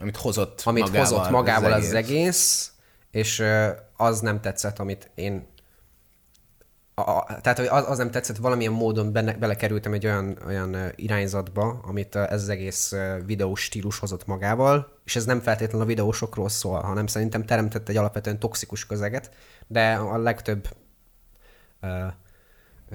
Amit 0.00 0.16
hozott 0.16 0.62
amit 0.64 0.82
magával, 0.82 1.18
hozott 1.18 1.30
magával 1.30 1.72
az, 1.72 1.78
egész. 1.78 1.88
az 1.88 1.94
egész, 1.94 2.72
és 3.10 3.44
az 3.96 4.20
nem 4.20 4.40
tetszett, 4.40 4.78
amit 4.78 5.10
én 5.14 5.46
a, 6.94 7.40
tehát 7.40 7.58
az, 7.58 7.88
az 7.88 7.98
nem 7.98 8.10
tetszett, 8.10 8.36
valamilyen 8.36 8.72
módon 8.72 9.12
benne, 9.12 9.32
belekerültem 9.32 9.92
egy 9.92 10.06
olyan, 10.06 10.38
olyan 10.46 10.76
irányzatba, 10.94 11.80
amit 11.82 12.16
ez 12.16 12.42
az 12.42 12.48
egész 12.48 12.94
videós 13.26 13.62
stílus 13.62 13.98
hozott 13.98 14.26
magával, 14.26 14.98
és 15.04 15.16
ez 15.16 15.24
nem 15.24 15.40
feltétlenül 15.40 15.82
a 15.82 15.88
videósokról 15.88 16.48
szól, 16.48 16.80
hanem 16.80 17.06
szerintem 17.06 17.44
teremtett 17.44 17.88
egy 17.88 17.96
alapvetően 17.96 18.38
toxikus 18.38 18.86
közeget, 18.86 19.30
de 19.66 19.94
a 19.94 20.18
legtöbb 20.18 20.68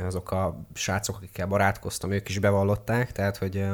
azok 0.02 0.32
a 0.32 0.60
srácok, 0.74 1.16
akikkel 1.16 1.48
barátkoztam, 1.48 2.12
ők 2.12 2.30
is 2.30 2.40
bevallották, 2.40 3.12
tehát 3.12 3.38
hogy 3.38 3.66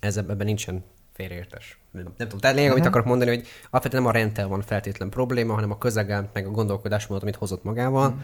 ez 0.00 0.16
ebben 0.16 0.46
nincsen 0.46 0.84
félreértés. 1.12 1.78
Nem, 1.90 2.02
nem 2.02 2.14
tudom. 2.16 2.38
Tehát 2.38 2.56
lényeg, 2.56 2.70
amit 2.70 2.86
akarok 2.86 3.06
mondani, 3.06 3.30
hogy 3.30 3.46
alapvetően 3.70 4.02
nem 4.02 4.12
a 4.12 4.16
rendtel 4.16 4.48
van 4.48 4.62
feltétlen 4.62 5.10
probléma, 5.10 5.54
hanem 5.54 5.70
a 5.70 5.78
közegem, 5.78 6.28
meg 6.32 6.46
a 6.46 6.50
gondolkodásmódot, 6.50 7.22
amit 7.22 7.36
hozott 7.36 7.64
magával. 7.64 8.10
Mm. 8.10 8.18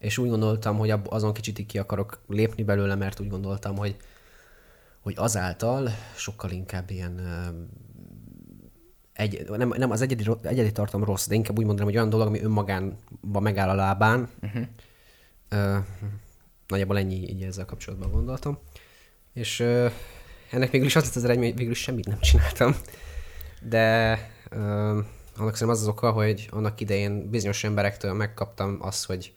És 0.00 0.18
úgy 0.18 0.28
gondoltam, 0.28 0.76
hogy 0.76 0.94
azon 1.04 1.32
kicsit 1.32 1.58
így 1.58 1.66
ki 1.66 1.78
akarok 1.78 2.20
lépni 2.26 2.62
belőle, 2.62 2.94
mert 2.94 3.20
úgy 3.20 3.28
gondoltam, 3.28 3.76
hogy, 3.76 3.96
hogy 5.00 5.14
azáltal 5.16 5.90
sokkal 6.16 6.50
inkább 6.50 6.90
ilyen 6.90 7.20
egy, 9.20 9.48
nem, 9.48 9.72
nem 9.76 9.90
az 9.90 10.00
egyedi, 10.00 10.30
egyedi 10.42 10.72
tartalom 10.72 11.06
rossz, 11.06 11.26
de 11.26 11.34
inkább 11.34 11.58
úgy 11.58 11.64
mondanám, 11.64 11.88
hogy 11.88 11.96
olyan 11.96 12.10
dolog, 12.10 12.26
ami 12.26 12.40
önmagánban 12.40 13.42
megáll 13.42 13.68
a 13.68 13.74
lábán. 13.74 14.28
Uh-huh. 14.42 14.66
Ö, 15.48 15.78
nagyjából 16.66 16.98
ennyi 16.98 17.28
így 17.28 17.42
ezzel 17.42 17.64
kapcsolatban 17.64 18.10
gondoltam. 18.10 18.58
És 19.34 19.60
ö, 19.60 19.86
ennek 20.50 20.70
végül 20.70 20.86
is 20.86 20.96
az 20.96 21.04
lett 21.04 21.14
az 21.14 21.24
eredmény, 21.24 21.54
végül 21.54 21.72
is 21.72 21.78
semmit 21.78 22.06
nem 22.06 22.20
csináltam. 22.20 22.76
De 23.62 24.18
ö, 24.50 24.58
annak 25.36 25.54
szerintem 25.56 25.68
az 25.68 25.80
az 25.80 25.88
oka, 25.88 26.10
hogy 26.10 26.48
annak 26.50 26.80
idején 26.80 27.30
bizonyos 27.30 27.64
emberektől 27.64 28.12
megkaptam 28.12 28.76
azt, 28.80 29.06
hogy, 29.06 29.34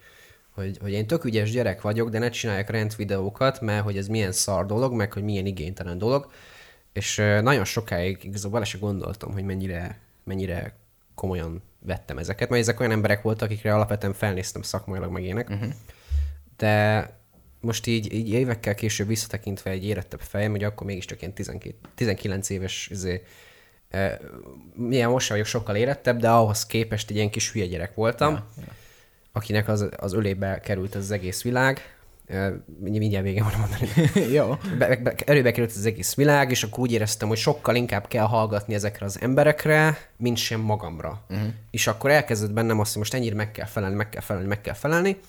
hogy, 0.53 0.77
hogy 0.81 0.91
én 0.91 1.07
tök 1.07 1.24
ügyes 1.24 1.51
gyerek 1.51 1.81
vagyok, 1.81 2.10
de 2.10 2.19
ne 2.19 2.29
csináljak 2.29 2.69
rend 2.69 2.95
videókat, 2.95 3.62
mert 3.62 3.83
hogy 3.83 3.98
ez 3.98 4.07
milyen 4.07 4.31
szar 4.31 4.65
dolog, 4.65 4.93
meg 4.93 5.13
hogy 5.13 5.24
milyen 5.24 5.45
igénytelen 5.45 5.98
dolog. 5.98 6.31
És 6.93 7.15
nagyon 7.41 7.65
sokáig 7.65 8.19
igazából 8.22 8.51
bele 8.51 8.65
se 8.65 8.77
gondoltam, 8.77 9.33
hogy 9.33 9.43
mennyire, 9.43 10.00
mennyire 10.24 10.75
komolyan 11.15 11.62
vettem 11.79 12.17
ezeket, 12.17 12.50
mert 12.50 12.62
ezek 12.62 12.79
olyan 12.79 12.91
emberek 12.91 13.22
voltak, 13.22 13.50
akikre 13.50 13.74
alapvetően 13.74 14.13
felnéztem 14.13 14.62
szakmailag 14.62 15.12
meg 15.12 15.24
ének. 15.24 15.50
Uh-huh. 15.50 15.72
De 16.57 17.10
most 17.60 17.88
így, 17.88 18.13
így 18.13 18.29
évekkel 18.29 18.75
később 18.75 19.07
visszatekintve 19.07 19.69
egy 19.69 19.86
érettebb 19.86 20.19
fejem, 20.19 20.51
hogy 20.51 20.63
akkor 20.63 20.88
mégiscsak 20.88 21.22
ilyen 21.22 21.33
12, 21.33 21.75
19 21.95 22.50
éves 22.50 22.88
izé, 22.91 23.24
eh, 23.89 24.17
milyen 24.74 25.10
most 25.10 25.29
vagyok 25.29 25.45
sokkal 25.45 25.75
érettebb, 25.75 26.19
de 26.19 26.29
ahhoz 26.29 26.65
képest 26.65 27.10
egy 27.10 27.15
ilyen 27.15 27.29
kis 27.29 27.51
hülye 27.51 27.65
gyerek 27.65 27.93
voltam, 27.93 28.33
ja, 28.33 28.45
ja. 28.57 28.74
Akinek 29.34 29.68
az, 29.68 29.90
az 29.98 30.13
ölébe 30.13 30.60
került 30.60 30.96
az 30.96 31.12
egész 31.12 31.42
világ. 31.42 31.82
Mindjárt 32.80 33.25
vége 33.25 33.44
van 33.44 33.54
mondani. 33.60 33.90
Jó. 34.38 34.58
Be, 34.78 34.96
be, 34.96 35.16
előbe 35.25 35.52
került 35.52 35.72
az 35.72 35.86
egész 35.86 36.16
világ, 36.16 36.50
és 36.50 36.63
akkor 36.63 36.80
úgy 36.80 36.92
éreztem, 36.92 37.28
hogy 37.28 37.38
sokkal 37.38 37.75
inkább 37.75 38.08
kell 38.08 38.25
hallgatni 38.25 38.74
ezekre 38.74 39.06
az 39.06 39.22
emberekre, 39.22 39.98
mint 40.18 40.38
sem 40.38 40.60
magamra. 40.60 41.25
Uh-huh. 41.30 41.48
És 41.72 41.88
akkor 41.88 42.10
elkezdett 42.10 42.52
bennem 42.52 42.80
azt, 42.80 42.90
hogy 42.90 43.02
most 43.02 43.13
ennyire 43.13 43.36
meg 43.36 43.52
kell 43.52 43.66
felelni, 43.66 43.96
meg 43.96 44.10
kell 44.10 44.22
felelni, 44.22 44.48
meg 44.48 44.62
kell 44.62 44.74
felelni, 44.74 45.20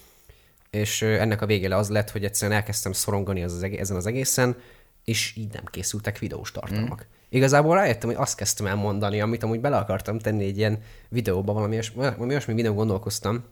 és 0.71 1.03
ennek 1.03 1.43
a 1.43 1.47
végére 1.47 1.77
az 1.77 1.89
lett, 1.89 2.11
hogy 2.11 2.25
egyszerűen 2.25 2.59
elkezdtem 2.59 2.93
szorongani 2.93 3.43
az 3.43 3.53
az 3.53 3.63
egész, 3.63 3.81
ezen 3.81 3.97
az 3.97 4.07
egészen, 4.07 4.57
és 5.05 5.37
így 5.37 5.53
nem 5.53 5.65
készültek 5.65 6.19
videós 6.19 6.53
tartalmak. 6.53 7.01
Mm. 7.01 7.13
Igazából 7.29 7.75
rájöttem, 7.75 8.09
hogy 8.09 8.19
azt 8.19 8.37
kezdtem 8.37 8.67
el 8.67 8.75
mondani, 8.75 9.21
amit 9.21 9.43
amúgy 9.43 9.61
bele 9.61 9.77
akartam 9.77 10.19
tenni 10.19 10.45
egy 10.45 10.59
ilyen 10.59 10.79
videóba, 11.09 11.53
valami 11.53 11.73
olyasmi, 11.73 12.03
valami 12.03 12.31
olyasmi 12.31 12.55
videó 12.55 12.75
gondolkoztam, 12.75 13.45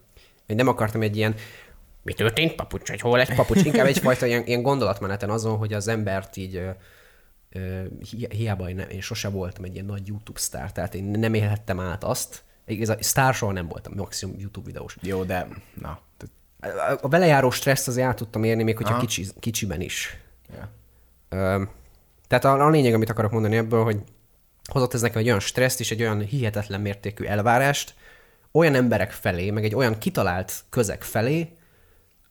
hogy 0.52 0.64
nem 0.64 0.74
akartam 0.74 1.02
egy 1.02 1.16
ilyen 1.16 1.34
mi 2.02 2.12
történt, 2.12 2.54
papucs, 2.54 2.88
vagy 2.88 3.00
hol 3.00 3.20
egy 3.20 3.34
papucs, 3.34 3.64
inkább 3.64 3.86
egyfajta 3.86 4.26
ilyen, 4.26 4.46
ilyen 4.46 4.62
gondolatmeneten 4.62 5.30
azon, 5.30 5.56
hogy 5.56 5.72
az 5.72 5.88
embert 5.88 6.36
így 6.36 6.56
ö, 6.56 6.70
ö, 7.50 7.82
hi- 8.10 8.34
hiába 8.34 8.68
én, 8.68 8.74
nem, 8.74 8.88
én 8.88 9.00
sose 9.00 9.28
voltam 9.28 9.64
egy 9.64 9.74
ilyen 9.74 9.84
nagy 9.84 10.06
YouTube 10.06 10.38
sztár, 10.38 10.72
tehát 10.72 10.94
én 10.94 11.04
nem 11.04 11.34
élhettem 11.34 11.80
át 11.80 12.04
azt, 12.04 12.42
igaz, 12.66 12.96
sztár 13.00 13.34
soha 13.34 13.52
nem 13.52 13.68
voltam, 13.68 13.92
maximum 13.96 14.36
YouTube 14.38 14.66
videós. 14.66 14.96
Jó, 15.00 15.24
de 15.24 15.48
na. 15.74 16.00
A 17.00 17.08
belejáró 17.08 17.50
stresszt 17.50 17.88
azért 17.88 18.06
át 18.06 18.16
tudtam 18.16 18.44
érni, 18.44 18.62
még 18.62 18.76
hogyha 18.76 18.96
kicsi, 18.96 19.26
kicsiben 19.40 19.80
is. 19.80 20.18
Ja. 20.54 20.68
Ö, 21.28 21.62
tehát 22.28 22.44
a, 22.44 22.66
a 22.66 22.70
lényeg, 22.70 22.94
amit 22.94 23.10
akarok 23.10 23.30
mondani 23.30 23.56
ebből, 23.56 23.84
hogy 23.84 23.98
hozott 24.70 24.94
ez 24.94 25.00
nekem 25.00 25.20
egy 25.20 25.26
olyan 25.26 25.40
stresszt 25.40 25.80
és 25.80 25.90
egy 25.90 26.00
olyan 26.00 26.20
hihetetlen 26.20 26.80
mértékű 26.80 27.24
elvárást 27.24 27.94
olyan 28.52 28.74
emberek 28.74 29.10
felé, 29.10 29.50
meg 29.50 29.64
egy 29.64 29.74
olyan 29.74 29.98
kitalált 29.98 30.64
közeg 30.70 31.02
felé, 31.02 31.56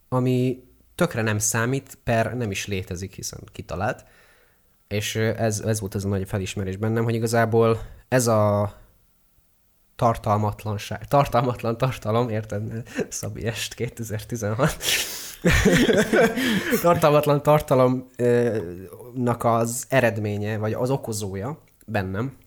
ami 0.10 0.63
tökre 0.96 1.22
nem 1.22 1.40
számít, 1.40 1.98
per 2.04 2.38
nem 2.38 2.51
is 2.51 2.68
létezik, 2.68 3.13
hiszen 3.13 3.40
kitalált. 3.51 4.06
És 4.88 5.16
ez, 5.16 5.60
ez 5.60 5.80
volt 5.80 5.96
az 5.96 6.06
a 6.06 6.08
nagy 6.08 6.28
felismerés 6.28 6.75
bennem, 6.75 7.04
hogy 7.04 7.13
igazából 7.13 7.82
ez 8.08 8.28
a 8.28 8.74
tartalmatlanság, 9.96 11.08
tartalmatlan 11.08 11.78
tartalom, 11.78 12.30
érted? 12.30 12.88
Szabi 13.10 13.46
Est 13.46 13.74
2016. 13.74 14.78
tartalmatlan 16.82 17.44
tartalomnak 17.44 19.44
az 19.44 19.86
eredménye, 19.90 20.58
vagy 20.58 20.74
az 20.74 20.90
okozója 20.90 21.60
bennem, 21.86 22.38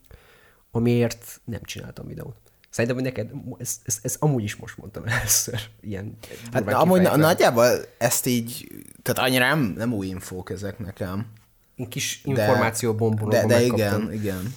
amiért 0.71 1.41
nem 1.45 1.61
csináltam 1.63 2.07
videót. 2.07 2.44
Szerintem, 2.75 2.95
hogy 2.95 3.05
neked, 3.13 3.31
ez, 3.57 3.79
ez, 3.85 3.99
ez 4.01 4.15
amúgy 4.19 4.43
is 4.43 4.55
most 4.55 4.77
mondtam 4.77 5.03
először, 5.19 5.59
ilyen 5.81 6.17
Hát 6.51 6.63
durván 6.63 6.81
amúgy 6.81 7.01
na, 7.01 7.15
nagyjából 7.15 7.67
ezt 7.97 8.25
így, 8.25 8.67
tehát 9.01 9.29
annyira 9.29 9.47
nem, 9.47 9.73
nem 9.77 9.93
új 9.93 10.07
infók 10.07 10.49
ezek 10.49 10.79
nekem. 10.79 11.27
Ilyen 11.75 11.89
kis 11.89 12.21
De- 12.23 12.29
információbombonokban 12.29 13.47
De, 13.47 13.55
de 13.55 13.59
megkaptam. 13.59 14.01
igen, 14.01 14.13
igen. 14.13 14.55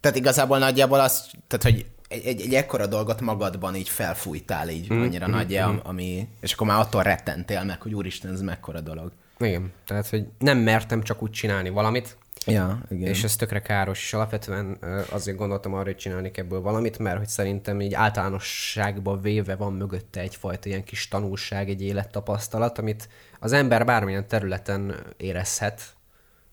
Tehát 0.00 0.16
igazából 0.16 0.58
nagyjából 0.58 1.00
az, 1.00 1.30
tehát 1.46 1.62
hogy 1.62 1.86
egy, 2.08 2.24
egy, 2.26 2.40
egy 2.40 2.54
ekkora 2.54 2.86
dolgot 2.86 3.20
magadban 3.20 3.74
így 3.74 3.88
felfújtál 3.88 4.68
így 4.68 4.92
mm, 4.92 5.00
annyira 5.00 5.28
mm, 5.28 5.30
nagyja, 5.30 5.72
mm. 5.72 5.76
ami, 5.82 6.28
és 6.40 6.52
akkor 6.52 6.66
már 6.66 6.80
attól 6.80 7.02
rettentél 7.02 7.64
meg, 7.64 7.82
hogy 7.82 7.94
úristen, 7.94 8.32
ez 8.32 8.40
mekkora 8.40 8.80
dolog. 8.80 9.12
Igen, 9.38 9.72
tehát, 9.86 10.08
hogy 10.08 10.26
nem 10.38 10.58
mertem 10.58 11.02
csak 11.02 11.22
úgy 11.22 11.30
csinálni 11.30 11.68
valamit, 11.68 12.16
Ja, 12.46 12.80
igen. 12.90 13.08
És 13.08 13.24
ez 13.24 13.36
tökre 13.36 13.60
káros, 13.60 14.02
és 14.02 14.12
alapvetően 14.12 14.78
azért 15.10 15.36
gondoltam 15.36 15.74
arra, 15.74 15.84
hogy 15.84 15.96
csinálnék 15.96 16.36
ebből 16.36 16.60
valamit, 16.60 16.98
mert 16.98 17.18
hogy 17.18 17.28
szerintem 17.28 17.80
így 17.80 17.94
általánosságban 17.94 19.20
véve 19.20 19.56
van 19.56 19.72
mögötte 19.72 20.20
egyfajta 20.20 20.68
ilyen 20.68 20.84
kis 20.84 21.08
tanulság, 21.08 21.68
egy 21.68 21.82
élettapasztalat, 21.82 22.78
amit 22.78 23.08
az 23.40 23.52
ember 23.52 23.84
bármilyen 23.84 24.28
területen 24.28 24.94
érezhet, 25.16 25.96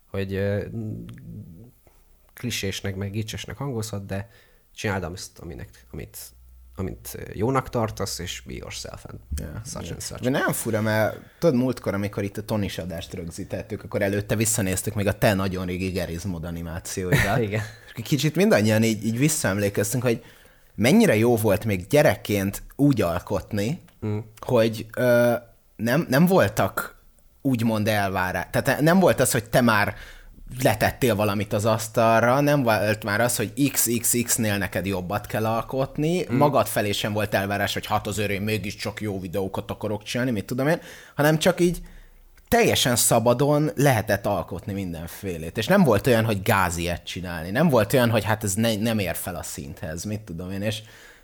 hogy 0.10 0.60
klisésnek, 2.33 2.95
meg 2.95 3.12
gicsesnek 3.12 3.57
hangozhat, 3.57 4.05
de 4.05 4.29
csináld 4.75 5.03
azt, 5.03 5.39
aminek, 5.39 5.69
amit, 5.91 6.17
amit 6.81 7.17
jónak 7.33 7.69
tartasz, 7.69 8.19
és 8.19 8.43
be 8.45 8.53
yourself 8.53 9.05
and 9.05 9.19
Yeah, 9.39 9.65
such 9.65 9.81
igen. 9.81 9.93
and 9.93 10.01
such. 10.01 10.21
De 10.21 10.29
nem 10.29 10.51
fura, 10.51 10.81
mert 10.81 11.17
tudod, 11.39 11.55
múltkor, 11.55 11.93
amikor 11.93 12.23
itt 12.23 12.38
a 12.38 12.45
Tonis 12.45 12.77
adást 12.77 13.13
rögzítettük, 13.13 13.83
akkor 13.83 14.01
előtte 14.01 14.35
visszanéztük 14.35 14.93
még 14.93 15.07
a 15.07 15.17
te 15.17 15.33
nagyon 15.33 15.65
régi 15.65 15.89
Gerizmod 15.89 16.43
animációidat. 16.43 17.38
Igen. 17.47 17.61
És 17.95 18.03
kicsit 18.03 18.35
mindannyian 18.35 18.83
így, 18.83 19.05
így 19.05 19.17
visszaemlékeztünk, 19.17 20.03
hogy 20.03 20.23
mennyire 20.75 21.15
jó 21.15 21.35
volt 21.35 21.65
még 21.65 21.88
gyerekként 21.88 22.61
úgy 22.75 23.01
alkotni, 23.01 23.81
mm. 24.05 24.17
hogy 24.39 24.85
ö, 24.97 25.33
nem, 25.75 26.05
nem 26.09 26.25
voltak 26.25 26.95
úgymond 27.41 27.88
elvárás. 27.88 28.45
Tehát 28.51 28.81
nem 28.81 29.00
volt 29.00 29.19
az, 29.19 29.31
hogy 29.31 29.50
te 29.50 29.61
már 29.61 29.95
letettél 30.63 31.15
valamit 31.15 31.53
az 31.53 31.65
asztalra, 31.65 32.39
nem 32.39 32.63
volt 32.63 33.03
már 33.03 33.22
az, 33.22 33.36
hogy 33.36 33.72
XXX-nél 33.72 34.58
neked 34.58 34.86
jobbat 34.86 35.25
kell 35.25 35.46
alkotni, 35.46 36.25
mm. 36.31 36.38
magad 36.38 36.67
felé 36.67 36.91
sem 36.91 37.13
volt 37.13 37.34
elvárás, 37.34 37.74
hogy 37.74 37.86
hát 37.86 38.08
azért 38.08 38.29
én 38.29 38.41
mégiscsak 38.41 39.01
jó 39.01 39.20
videókat 39.20 39.72
akarok 39.72 40.03
csinálni, 40.03 40.31
mit 40.31 40.46
tudom 40.46 40.67
én, 40.67 40.79
hanem 41.15 41.38
csak 41.38 41.60
így 41.60 41.81
teljesen 42.48 42.96
szabadon 42.96 43.72
lehetett 43.75 44.25
alkotni 44.25 44.74
mindenfélét. 44.74 45.58
És 45.58 45.67
nem 45.67 45.84
volt 45.84 46.08
olyan, 46.08 46.25
hogy 46.25 46.41
gáziet 46.41 47.03
csinálni. 47.03 47.51
Nem 47.51 47.70
volt 47.70 47.93
olyan, 47.93 48.10
hogy 48.10 48.24
hát 48.24 48.43
ez 48.43 48.53
ne, 48.53 48.75
nem 48.75 49.00
ér 49.00 49.15
fel 49.15 49.36
a 49.36 49.43
szinthez, 49.43 50.03
mit 50.03 50.22
tudom 50.22 50.51
én. 50.51 50.62
És 50.62 50.81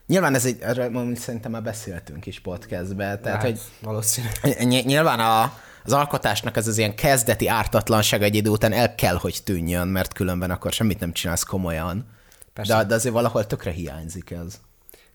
nyilván 0.07 0.35
ez 0.35 0.45
egy, 0.45 0.61
erről 0.61 1.15
szerintem 1.15 1.51
már 1.51 1.63
beszéltünk 1.63 2.25
is 2.25 2.39
podcastbe, 2.39 3.17
tehát 3.17 3.41
Hát, 3.41 3.41
hogy 3.41 3.59
valószínű. 3.81 4.27
Ny- 4.41 4.85
nyilván 4.85 5.19
a, 5.19 5.53
az 5.87 5.93
alkotásnak 5.93 6.57
ez 6.57 6.67
az 6.67 6.77
ilyen 6.77 6.95
kezdeti 6.95 7.47
ártatlanság 7.47 8.23
egy 8.23 8.35
idő 8.35 8.49
után 8.49 8.73
el 8.73 8.95
kell, 8.95 9.15
hogy 9.15 9.39
tűnjön, 9.43 9.87
mert 9.87 10.13
különben 10.13 10.51
akkor 10.51 10.71
semmit 10.71 10.99
nem 10.99 11.13
csinálsz 11.13 11.43
komolyan. 11.43 12.05
Persze. 12.53 12.75
De, 12.75 12.83
de 12.83 12.95
azért 12.95 13.13
valahol 13.13 13.47
tökre 13.47 13.71
hiányzik 13.71 14.31
ez. 14.31 14.59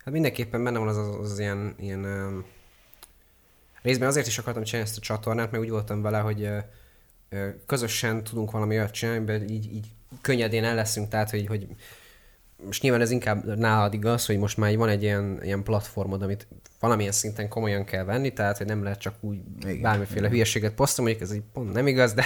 Hát 0.04 0.12
mindenképpen 0.12 0.64
benne 0.64 0.78
van 0.78 0.88
az 0.88 0.96
az, 0.96 1.30
az 1.30 1.38
ilyen, 1.38 1.74
ilyen 1.78 2.04
um, 2.04 2.44
részben 3.82 4.08
azért 4.08 4.26
is 4.26 4.38
akartam 4.38 4.62
csinálni 4.62 4.88
ezt 4.88 4.98
a 4.98 5.00
csatornát, 5.00 5.50
mert 5.50 5.62
úgy 5.62 5.70
voltam 5.70 6.02
vele, 6.02 6.18
hogy 6.18 6.48
ö, 7.28 7.48
közösen 7.66 8.24
tudunk 8.24 8.50
valami 8.50 8.76
olyat 8.76 8.90
csinálni, 8.90 9.18
amiben 9.18 9.48
így, 9.48 9.74
így 9.74 9.86
könnyedén 10.20 10.64
el 10.64 10.74
leszünk, 10.74 11.08
tehát 11.08 11.30
hogy, 11.30 11.46
hogy 11.46 11.66
most 12.64 12.82
nyilván 12.82 13.00
ez 13.00 13.10
inkább 13.10 13.58
nálad 13.58 13.94
igaz, 13.94 14.26
hogy 14.26 14.38
most 14.38 14.56
már 14.56 14.76
van 14.76 14.88
egy 14.88 15.02
ilyen, 15.02 15.38
ilyen 15.42 15.62
platformod, 15.62 16.22
amit 16.22 16.46
valamilyen 16.80 17.12
szinten 17.12 17.48
komolyan 17.48 17.84
kell 17.84 18.04
venni, 18.04 18.32
tehát 18.32 18.58
hogy 18.58 18.66
nem 18.66 18.82
lehet 18.82 18.98
csak 19.00 19.14
úgy 19.20 19.36
Igen. 19.56 19.70
Igen. 19.70 19.82
bármiféle 19.82 20.28
hülyeséget 20.28 20.72
posztolni, 20.72 21.10
mondjuk 21.10 21.30
ez 21.30 21.36
így 21.36 21.44
pont 21.52 21.72
nem 21.72 21.86
igaz, 21.86 22.12
de 22.12 22.24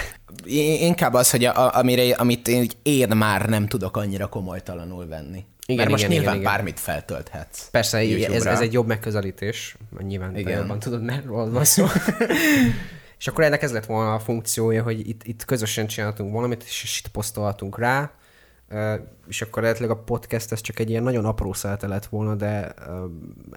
Inkább 0.79 1.13
az, 1.13 1.31
hogy 1.31 1.45
a, 1.45 1.77
amire, 1.77 2.15
amit 2.15 2.47
én, 2.47 2.67
én 2.81 3.07
már 3.07 3.49
nem 3.49 3.67
tudok 3.67 3.97
annyira 3.97 4.27
komolytalanul 4.27 5.07
venni. 5.07 5.45
Igen, 5.65 5.77
Mert 5.79 5.89
most 5.89 6.03
igen, 6.03 6.15
nyilván 6.15 6.35
igen, 6.35 6.45
igen. 6.45 6.55
bármit 6.55 6.79
feltölthetsz. 6.79 7.69
Persze, 7.69 8.03
így- 8.03 8.13
ez, 8.13 8.19
YouTube-ra. 8.19 8.51
ez 8.51 8.59
egy 8.59 8.73
jobb 8.73 8.87
megközelítés, 8.87 9.77
nyilván 9.99 10.37
Igen. 10.37 10.59
jobban 10.59 10.79
tudod, 10.79 11.03
mert 11.03 11.25
van 11.25 11.65
szó. 11.65 11.85
és 13.19 13.27
akkor 13.27 13.43
ennek 13.43 13.61
ez 13.61 13.71
lett 13.71 13.85
volna 13.85 14.13
a 14.13 14.19
funkciója, 14.19 14.83
hogy 14.83 15.09
itt, 15.09 15.23
itt 15.23 15.45
közösen 15.45 15.87
csináltunk 15.87 16.33
valamit, 16.33 16.63
és, 16.63 16.83
és 16.83 16.99
itt 16.99 17.07
posztolhatunk 17.07 17.79
rá, 17.79 18.11
és 19.27 19.41
akkor 19.41 19.61
lehetőleg 19.61 19.91
a 19.91 20.03
podcast 20.03 20.51
ez 20.51 20.61
csak 20.61 20.79
egy 20.79 20.89
ilyen 20.89 21.03
nagyon 21.03 21.25
apró 21.25 21.53
szelte 21.53 21.87
lett 21.87 22.05
volna, 22.05 22.35
de 22.35 22.73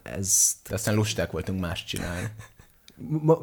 ez 0.02 0.52
De 0.69 0.75
aztán 0.75 0.95
lusták 0.95 1.31
voltunk 1.31 1.61
más 1.61 1.85
csinálni. 1.85 2.29
ma, 3.26 3.43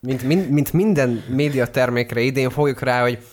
mint, 0.00 0.22
mint, 0.22 0.50
mint 0.50 0.72
minden 0.72 1.24
média 1.28 1.70
termékre 1.70 2.20
idén 2.20 2.50
fogjuk 2.50 2.80
rá, 2.80 3.02
hogy 3.02 3.26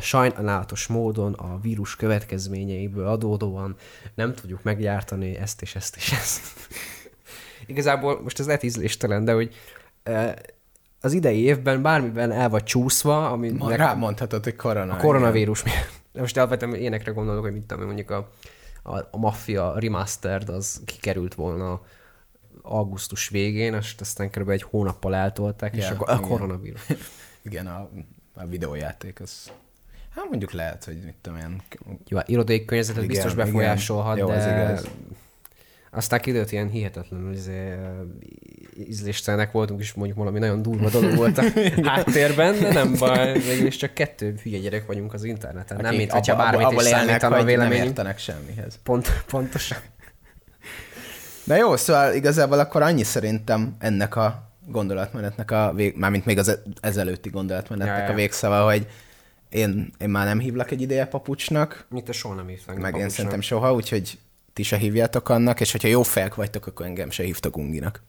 sajnálatos 0.00 0.86
módon 0.86 1.32
a 1.32 1.58
vírus 1.60 1.96
következményeiből 1.96 3.06
adódóan 3.06 3.76
nem 4.14 4.34
tudjuk 4.34 4.62
meggyártani 4.62 5.36
ezt 5.36 5.62
és 5.62 5.74
ezt 5.74 5.96
és 5.96 6.12
ezt. 6.12 6.40
Igazából 7.66 8.22
most 8.22 8.38
ez 8.38 8.46
lehet 8.46 8.62
ízléstelen, 8.62 9.24
de 9.24 9.32
hogy 9.32 9.54
az 11.00 11.12
idei 11.12 11.42
évben 11.42 11.82
bármiben 11.82 12.32
el 12.32 12.48
vagy 12.48 12.62
csúszva, 12.62 13.30
ami 13.30 13.50
Ma 13.50 13.74
rámondhatod, 13.74 14.44
hogy 14.44 14.56
korona. 14.56 14.92
a 14.92 14.96
koronavírus 14.96 15.62
miatt. 15.62 16.03
De 16.14 16.20
most 16.20 16.36
alapvetően 16.36 16.74
ilyenekre 16.74 17.12
gondolok, 17.12 17.42
hogy 17.42 17.52
mit 17.52 17.66
tudom, 17.66 17.84
mondjuk 17.84 18.10
a, 18.10 18.30
a, 18.82 18.98
a 18.98 19.16
Mafia 19.16 19.78
Remastered 19.78 20.48
az 20.48 20.82
kikerült 20.84 21.34
volna 21.34 21.80
augusztus 22.62 23.28
végén, 23.28 23.74
és 23.74 23.94
aztán 23.98 24.30
kb. 24.30 24.48
egy 24.48 24.62
hónappal 24.62 25.14
eltolták, 25.14 25.76
és 25.76 25.82
Ja, 25.84 25.90
akkor 25.90 26.08
a 26.10 26.14
igen. 26.14 26.28
koronavírus. 26.28 26.86
Igen, 27.42 27.66
a, 27.66 27.90
a 28.34 28.46
videójáték 28.46 29.20
az... 29.20 29.52
Hát 30.10 30.28
mondjuk 30.28 30.52
lehet, 30.52 30.84
hogy 30.84 31.04
mit 31.04 31.14
tudom 31.20 31.38
én... 31.38 31.62
Jó, 32.08 32.16
hát 32.16 32.28
irodai 32.28 32.64
környezetet 32.64 33.02
Igen, 33.02 33.14
biztos 33.14 33.32
igen. 33.32 33.44
befolyásolhat, 33.44 34.18
Jó, 34.18 34.26
de 34.26 34.32
az 34.34 34.46
igaz. 34.46 34.90
aztán 35.90 36.20
kiderült 36.20 36.52
ilyen 36.52 36.68
hihetetlenül 36.68 37.32
izé, 37.32 37.74
ízléstelenek 38.88 39.52
voltunk, 39.52 39.80
és 39.80 39.92
mondjuk 39.92 40.18
valami 40.18 40.38
nagyon 40.38 40.62
durva 40.62 40.90
dolog 40.90 41.14
volt 41.16 41.38
a 41.38 41.42
háttérben, 41.88 42.60
de 42.60 42.72
nem 42.72 42.94
baj, 42.98 43.32
mégis 43.48 43.76
csak 43.76 43.94
kettő 43.94 44.34
hülye 44.42 44.58
gyerek 44.58 44.86
vagyunk 44.86 45.14
az 45.14 45.24
interneten, 45.24 45.76
nem 45.76 45.86
akik 45.86 45.98
mint 45.98 46.12
hogyha 46.12 46.32
abba- 46.32 46.44
bármit 46.44 46.66
abból 46.66 46.82
is 46.82 46.88
számítana 46.88 47.36
a 47.36 47.42
hogy 47.42 47.56
Nem 47.56 47.72
értenek 47.72 48.18
semmihez. 48.18 48.78
Pont, 48.82 49.22
pontosan. 49.26 49.78
De 51.44 51.56
jó, 51.56 51.76
szóval 51.76 52.14
igazából 52.14 52.58
akkor 52.58 52.82
annyi 52.82 53.02
szerintem 53.02 53.76
ennek 53.78 54.16
a 54.16 54.52
gondolatmenetnek 54.66 55.50
a 55.50 55.72
vég, 55.74 55.96
mármint 55.96 56.24
még 56.24 56.38
az 56.38 56.48
e- 56.48 56.62
ezelőtti 56.80 57.28
gondolatmenetnek 57.30 57.98
Ja, 57.98 58.04
ja. 58.04 58.10
a 58.12 58.14
végszava, 58.14 58.64
hogy 58.70 58.86
én, 59.48 59.92
én 59.98 60.08
már 60.08 60.26
nem 60.26 60.38
hívlak 60.38 60.70
egy 60.70 60.80
ideje 60.80 61.06
papucsnak, 61.06 61.86
Mint 61.90 62.04
te 62.04 62.12
soha 62.12 62.34
nem 62.34 62.46
hívtál. 62.46 62.76
meg 62.76 62.96
én 62.96 63.08
szerintem 63.08 63.40
soha, 63.40 63.72
úgyhogy 63.74 64.18
ti 64.52 64.62
se 64.62 64.76
hívjátok 64.76 65.28
annak, 65.28 65.60
és 65.60 65.72
hogyha 65.72 65.88
jó 65.88 66.02
fejek 66.02 66.34
vagytok, 66.34 66.66
akkor 66.66 66.86
engem 66.86 67.10
se 67.10 67.22
hívtak 67.22 67.56
Unginak. 67.56 68.02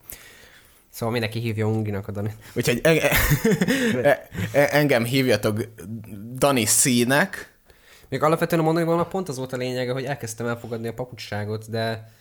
Szóval 0.95 1.11
mindenki 1.11 1.39
hívja 1.39 1.67
Unginak 1.67 2.07
a 2.07 2.11
Dani. 2.11 2.35
Úgyhogy 2.53 2.79
en- 2.83 2.99
e- 4.03 4.27
e- 4.51 4.67
engem 4.71 5.03
hívjatok 5.03 5.59
Dani 6.35 6.65
Színek, 6.65 7.53
Még 8.09 8.23
alapvetően 8.23 8.61
a 8.61 8.63
mondani 8.63 8.85
volna 8.85 9.05
pont 9.05 9.29
az 9.29 9.37
volt 9.37 9.53
a 9.53 9.57
lényege, 9.57 9.91
hogy 9.91 10.03
elkezdtem 10.05 10.47
elfogadni 10.47 10.87
a 10.87 10.93
papucsságot, 10.93 11.69
de 11.69 12.11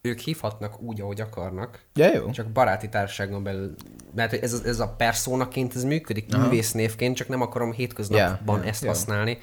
ők 0.00 0.18
hívhatnak 0.18 0.80
úgy, 0.80 1.00
ahogy 1.00 1.20
akarnak. 1.20 1.78
Ja, 1.94 2.14
jó. 2.14 2.30
Csak 2.30 2.46
baráti 2.46 2.88
társaságon 2.88 3.42
belül. 3.42 3.74
Mert 4.14 4.32
ez, 4.32 4.62
ez 4.64 4.80
a 4.80 4.88
perszónaként 4.88 5.74
ez 5.74 5.84
működik, 5.84 6.36
művésznévként, 6.36 7.16
csak 7.16 7.28
nem 7.28 7.40
akarom 7.40 7.72
hétköznapban 7.72 8.56
Ja, 8.56 8.62
ja, 8.62 8.68
ezt 8.68 8.82
ja. 8.82 8.88
használni. 8.88 9.38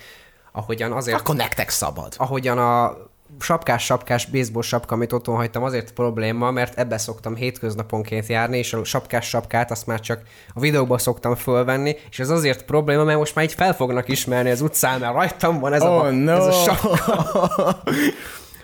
Ahogyan 0.51 0.91
azért, 0.91 1.19
Akkor 1.19 1.35
nektek 1.35 1.69
szabad. 1.69 2.13
ahogyan 2.17 2.57
a 2.57 2.97
sapkás-sapkás 3.39 4.25
baseball 4.25 4.61
sapka, 4.61 4.95
amit 4.95 5.13
otthon 5.13 5.35
hagytam, 5.35 5.63
azért 5.63 5.93
probléma, 5.93 6.51
mert 6.51 6.77
ebbe 6.77 6.97
szoktam 6.97 7.35
hétköznaponként 7.35 8.27
járni, 8.27 8.57
és 8.57 8.73
a 8.73 8.83
sapkás-sapkát 8.83 9.71
azt 9.71 9.85
már 9.85 9.99
csak 9.99 10.21
a 10.53 10.59
videóba 10.59 10.97
szoktam 10.97 11.35
fölvenni, 11.35 11.95
és 12.09 12.19
ez 12.19 12.29
azért 12.29 12.65
probléma, 12.65 13.03
mert 13.03 13.17
most 13.17 13.35
már 13.35 13.45
így 13.45 13.53
fel 13.53 13.73
fognak 13.73 14.07
ismerni 14.07 14.49
az 14.49 14.61
utcán, 14.61 14.99
mert 14.99 15.13
rajtam 15.13 15.59
van 15.59 15.73
ez, 15.73 15.81
a, 15.81 15.89
Oh, 15.89 16.11
no. 16.11 16.31
ez 16.31 16.45
a 16.45 16.51
sapka. 16.51 17.81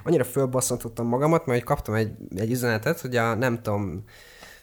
Annyira 0.03 0.23
fölbasszantottam 0.23 1.07
magamat, 1.07 1.45
mert 1.45 1.59
hogy 1.59 1.67
kaptam 1.67 1.93
egy, 1.93 2.11
egy 2.35 2.51
üzenetet, 2.51 2.99
hogy 3.01 3.15
a 3.15 3.33
nem 3.35 3.61
tudom, 3.61 4.03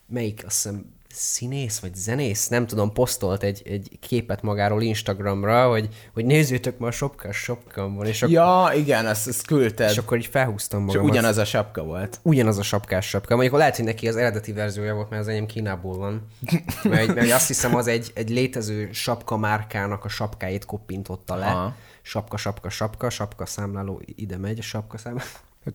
melyik, 0.07 0.43
azt 0.47 0.63
hiszem, 0.63 0.85
színész 1.13 1.79
vagy 1.79 1.95
zenész, 1.95 2.49
nem 2.49 2.67
tudom, 2.67 2.93
posztolt 2.93 3.43
egy, 3.43 3.63
egy 3.65 3.99
képet 4.01 4.43
magáról 4.43 4.83
Instagramra, 4.83 5.69
hogy, 5.69 5.89
hogy 6.13 6.25
nézzétek 6.25 6.79
már 6.79 6.89
a 6.89 6.93
sapkás 6.93 7.37
sapkamban, 7.37 8.07
és, 8.07 8.23
ak- 8.23 8.33
Ja, 8.33 8.71
igen, 8.75 9.07
ezt, 9.07 9.29
ezt 9.29 9.47
küldted. 9.47 9.91
és 9.91 9.99
akkor 9.99 10.17
így 10.17 10.27
felhúztam 10.27 10.81
És 10.81 10.87
magamat. 10.87 11.11
ugyanaz 11.11 11.37
a 11.37 11.45
sapka 11.45 11.83
volt. 11.83 12.21
Ugyanaz 12.23 12.59
a 12.59 12.63
sapkás 12.63 13.09
sapka. 13.09 13.35
Mondjuk 13.35 13.57
lehet, 13.57 13.77
hogy 13.77 13.85
neki 13.85 14.09
az 14.09 14.17
eredeti 14.17 14.53
verziója 14.53 14.95
volt, 14.95 15.11
mert 15.11 15.23
az 15.23 15.29
enyém 15.29 15.47
Kínából 15.47 15.97
van. 15.97 16.27
Mert, 16.83 17.15
mert 17.15 17.33
azt 17.33 17.47
hiszem, 17.47 17.75
az 17.75 17.87
egy, 17.87 18.11
egy 18.15 18.31
létező 18.31 18.89
sapka 18.93 19.37
márkának 19.37 20.05
a 20.05 20.09
sapkáit 20.09 20.65
koppintotta 20.65 21.35
le. 21.37 21.47
Aha. 21.47 21.75
Sapka, 22.03 22.37
sapka, 22.37 22.69
sapka, 22.71 23.11
sapka 23.11 23.47
számláló 23.47 24.03
ide 24.05 24.37
megy, 24.37 24.59
a 24.59 24.63
sapka 24.63 24.99
számláló. 24.99 25.27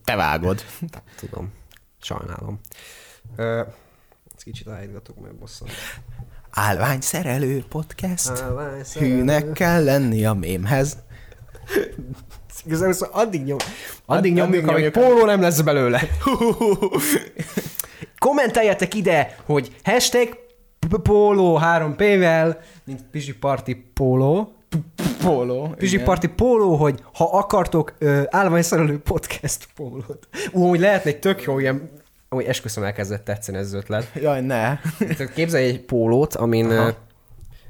Te 0.04 0.16
vágod. 0.16 0.64
Tudom. 1.20 1.52
Sajnálom. 2.02 2.60
Ö, 3.36 3.62
kicsit 4.48 4.68
állítgatok, 4.68 5.20
mert 5.20 5.36
bosszant. 5.36 5.72
Állvány 6.50 7.02
szerelő 7.02 7.64
podcast. 7.70 8.30
Állvány 8.30 8.84
szerelő. 8.84 9.16
Hűnek 9.16 9.52
kell 9.52 9.84
lenni 9.84 10.26
a 10.26 10.34
mémhez. 10.34 10.98
Igazából 12.66 12.94
szóval 12.94 13.22
addig, 13.22 13.44
nyom, 13.44 13.58
addig 13.58 13.72
Addig 14.06 14.34
nyomjuk, 14.34 14.68
amíg 14.68 14.90
póló 14.90 15.26
nem 15.26 15.42
lesz 15.42 15.62
belőle. 15.62 16.02
Kommenteljetek 18.26 18.94
ide, 18.94 19.38
hogy 19.46 19.76
hashtag 19.84 20.38
póló 21.04 21.60
3P-vel, 21.64 22.58
mint 22.84 23.04
Pizsi 23.12 23.34
Party 23.36 23.72
póló. 23.94 24.52
Póló. 25.22 25.74
Pizsi. 25.78 26.00
Party 26.00 26.28
póló, 26.28 26.76
hogy 26.76 27.04
ha 27.14 27.26
akartok 27.26 27.94
állványszerelő 28.30 29.00
podcast 29.00 29.68
pólót. 29.76 30.28
Ú, 30.52 30.68
hogy 30.68 30.80
lehetne 30.80 31.10
egy 31.10 31.20
tök 31.20 31.42
jó 31.42 31.60
ilyen, 31.60 31.90
amúgy 32.30 32.46
esküszöm 32.46 32.84
elkezdett 32.84 33.24
tetszeni 33.24 33.58
ez 33.58 33.66
az 33.66 33.74
ötlet. 33.74 34.12
Jaj, 34.22 34.42
ne. 34.42 34.80
Tehát 34.98 35.34
képzelj 35.34 35.66
egy 35.68 35.82
pólót, 35.82 36.36
amin... 36.36 36.70
Aha. 36.70 36.96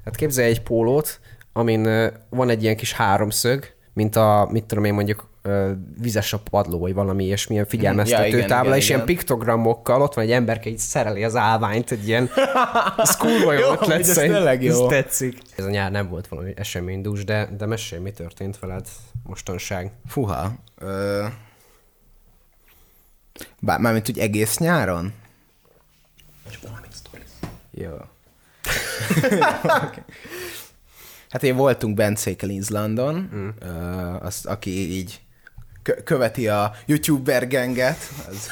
Hát 0.06 0.16
képzelj 0.16 0.50
egy 0.50 0.62
pólót, 0.62 1.20
amin 1.54 2.12
van 2.30 2.50
egy 2.50 2.64
ilyen 2.64 2.76
kis 2.76 2.94
háromszög, 2.94 3.66
mint 3.94 4.16
a, 4.16 4.48
mit 4.52 4.64
tudom 4.64 4.84
én 4.84 4.94
mondjuk, 4.94 5.30
vizes 6.02 6.34
a 6.34 6.40
padló, 6.40 6.80
vagy 6.80 6.94
valami 6.94 7.24
ilyesmilyen 7.24 7.66
figyelmeztető 7.66 8.22
Ja, 8.22 8.28
igen, 8.28 8.48
tábla, 8.48 8.66
igen, 8.66 8.78
és 8.78 8.86
igen. 8.86 8.96
ilyen 8.96 9.06
piktogramokkal 9.06 10.02
ott 10.02 10.14
van 10.14 10.24
egy 10.26 10.32
emberke, 10.32 10.70
így 10.70 10.78
szereli 10.78 11.24
az 11.24 11.36
állványt, 11.36 11.92
egy 11.92 12.08
ilyen 12.08 12.30
ez 12.98 13.18
kurva 13.22 13.54
jó 13.54 13.72
ötlet 13.72 14.14
tényleg 14.14 14.64
jó. 14.64 14.84
Ez 14.84 14.90
tetszik. 14.90 15.38
Ez 15.56 15.66
a 15.66 15.70
nyár 15.70 15.92
nem 15.92 16.10
volt 16.10 16.28
valami 16.28 16.54
eseménydús, 16.56 17.24
de, 17.24 17.50
de 17.58 17.66
mesélj, 17.66 18.02
mi 18.02 18.12
történt 18.12 18.60
veled 18.60 18.86
mostanság? 19.24 19.92
Fuha. 20.08 20.52
Ö... 20.78 21.26
Bár, 23.60 23.80
mármint 23.80 24.10
úgy 24.10 24.20
egész 24.20 24.58
nyáron? 24.58 25.14
Jó. 27.72 27.92
okay. 29.64 30.04
Hát 31.30 31.44
én 31.44 31.56
voltunk 31.56 31.96
Bencékkel 31.96 32.50
Izlandon, 32.50 33.16
mm. 33.16 33.50
uh, 33.62 34.26
azt, 34.26 34.46
aki 34.46 34.92
így 34.92 35.22
követi 36.04 36.48
a 36.48 36.74
youtuber 36.86 37.48
genget. 37.48 37.98
Az 38.30 38.50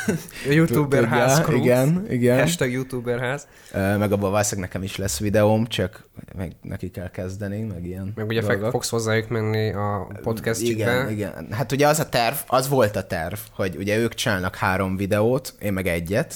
A 0.49 0.51
youtuber 0.51 0.99
tudja. 0.99 1.15
ház 1.15 1.39
crew. 1.41 1.57
Igen, 1.57 2.05
igen. 2.09 2.39
Hashtag 2.39 2.71
youtuber 2.71 3.19
ház. 3.19 3.47
Meg 3.73 4.11
abban 4.11 4.31
valószínűleg 4.31 4.69
nekem 4.69 4.83
is 4.83 4.95
lesz 4.95 5.19
videóm, 5.19 5.67
csak 5.67 6.03
meg 6.37 6.51
neki 6.61 6.91
kell 6.91 7.09
kezdeni, 7.11 7.61
meg 7.61 7.85
ilyen 7.85 8.11
Meg 8.15 8.27
ugye 8.27 8.41
dolgok. 8.41 8.61
fog, 8.61 8.71
fogsz 8.71 8.89
hozzájuk 8.89 9.29
menni 9.29 9.71
a 9.73 10.07
podcastjükbe. 10.21 10.83
Igen, 10.93 11.09
igen. 11.09 11.47
Hát 11.51 11.71
ugye 11.71 11.87
az 11.87 11.99
a 11.99 12.09
terv, 12.09 12.35
az 12.47 12.67
volt 12.69 12.95
a 12.95 13.03
terv, 13.03 13.37
hogy 13.51 13.75
ugye 13.77 13.97
ők 13.97 14.13
csinálnak 14.13 14.55
három 14.55 14.97
videót, 14.97 15.53
én 15.59 15.73
meg 15.73 15.87
egyet. 15.87 16.35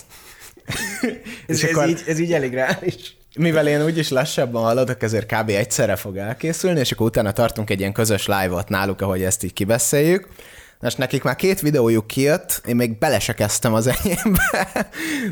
Ez, 1.47 1.63
ez, 1.63 1.87
így, 1.87 2.03
ez 2.07 2.19
így 2.19 2.33
elég 2.33 2.53
reális. 2.53 3.17
mivel 3.35 3.67
én 3.67 3.83
úgyis 3.83 4.09
lassabban 4.09 4.63
haladok, 4.63 5.03
ezért 5.03 5.33
kb. 5.33 5.49
egyszerre 5.49 5.95
fog 5.95 6.17
elkészülni, 6.17 6.79
és 6.79 6.91
akkor 6.91 7.05
utána 7.07 7.31
tartunk 7.31 7.69
egy 7.69 7.79
ilyen 7.79 7.93
közös 7.93 8.27
live-ot 8.27 8.69
náluk, 8.69 9.01
ahogy 9.01 9.21
ezt 9.23 9.43
így 9.43 9.53
kibeszéljük. 9.53 10.27
Most 10.79 10.97
nekik 10.97 11.23
már 11.23 11.35
két 11.35 11.59
videójuk 11.59 12.07
kijött, 12.07 12.61
én 12.67 12.75
még 12.75 12.97
bele 12.97 13.19
se 13.19 13.33
kezdtem 13.33 13.73
az 13.73 13.87
enyémbe. 13.87 14.67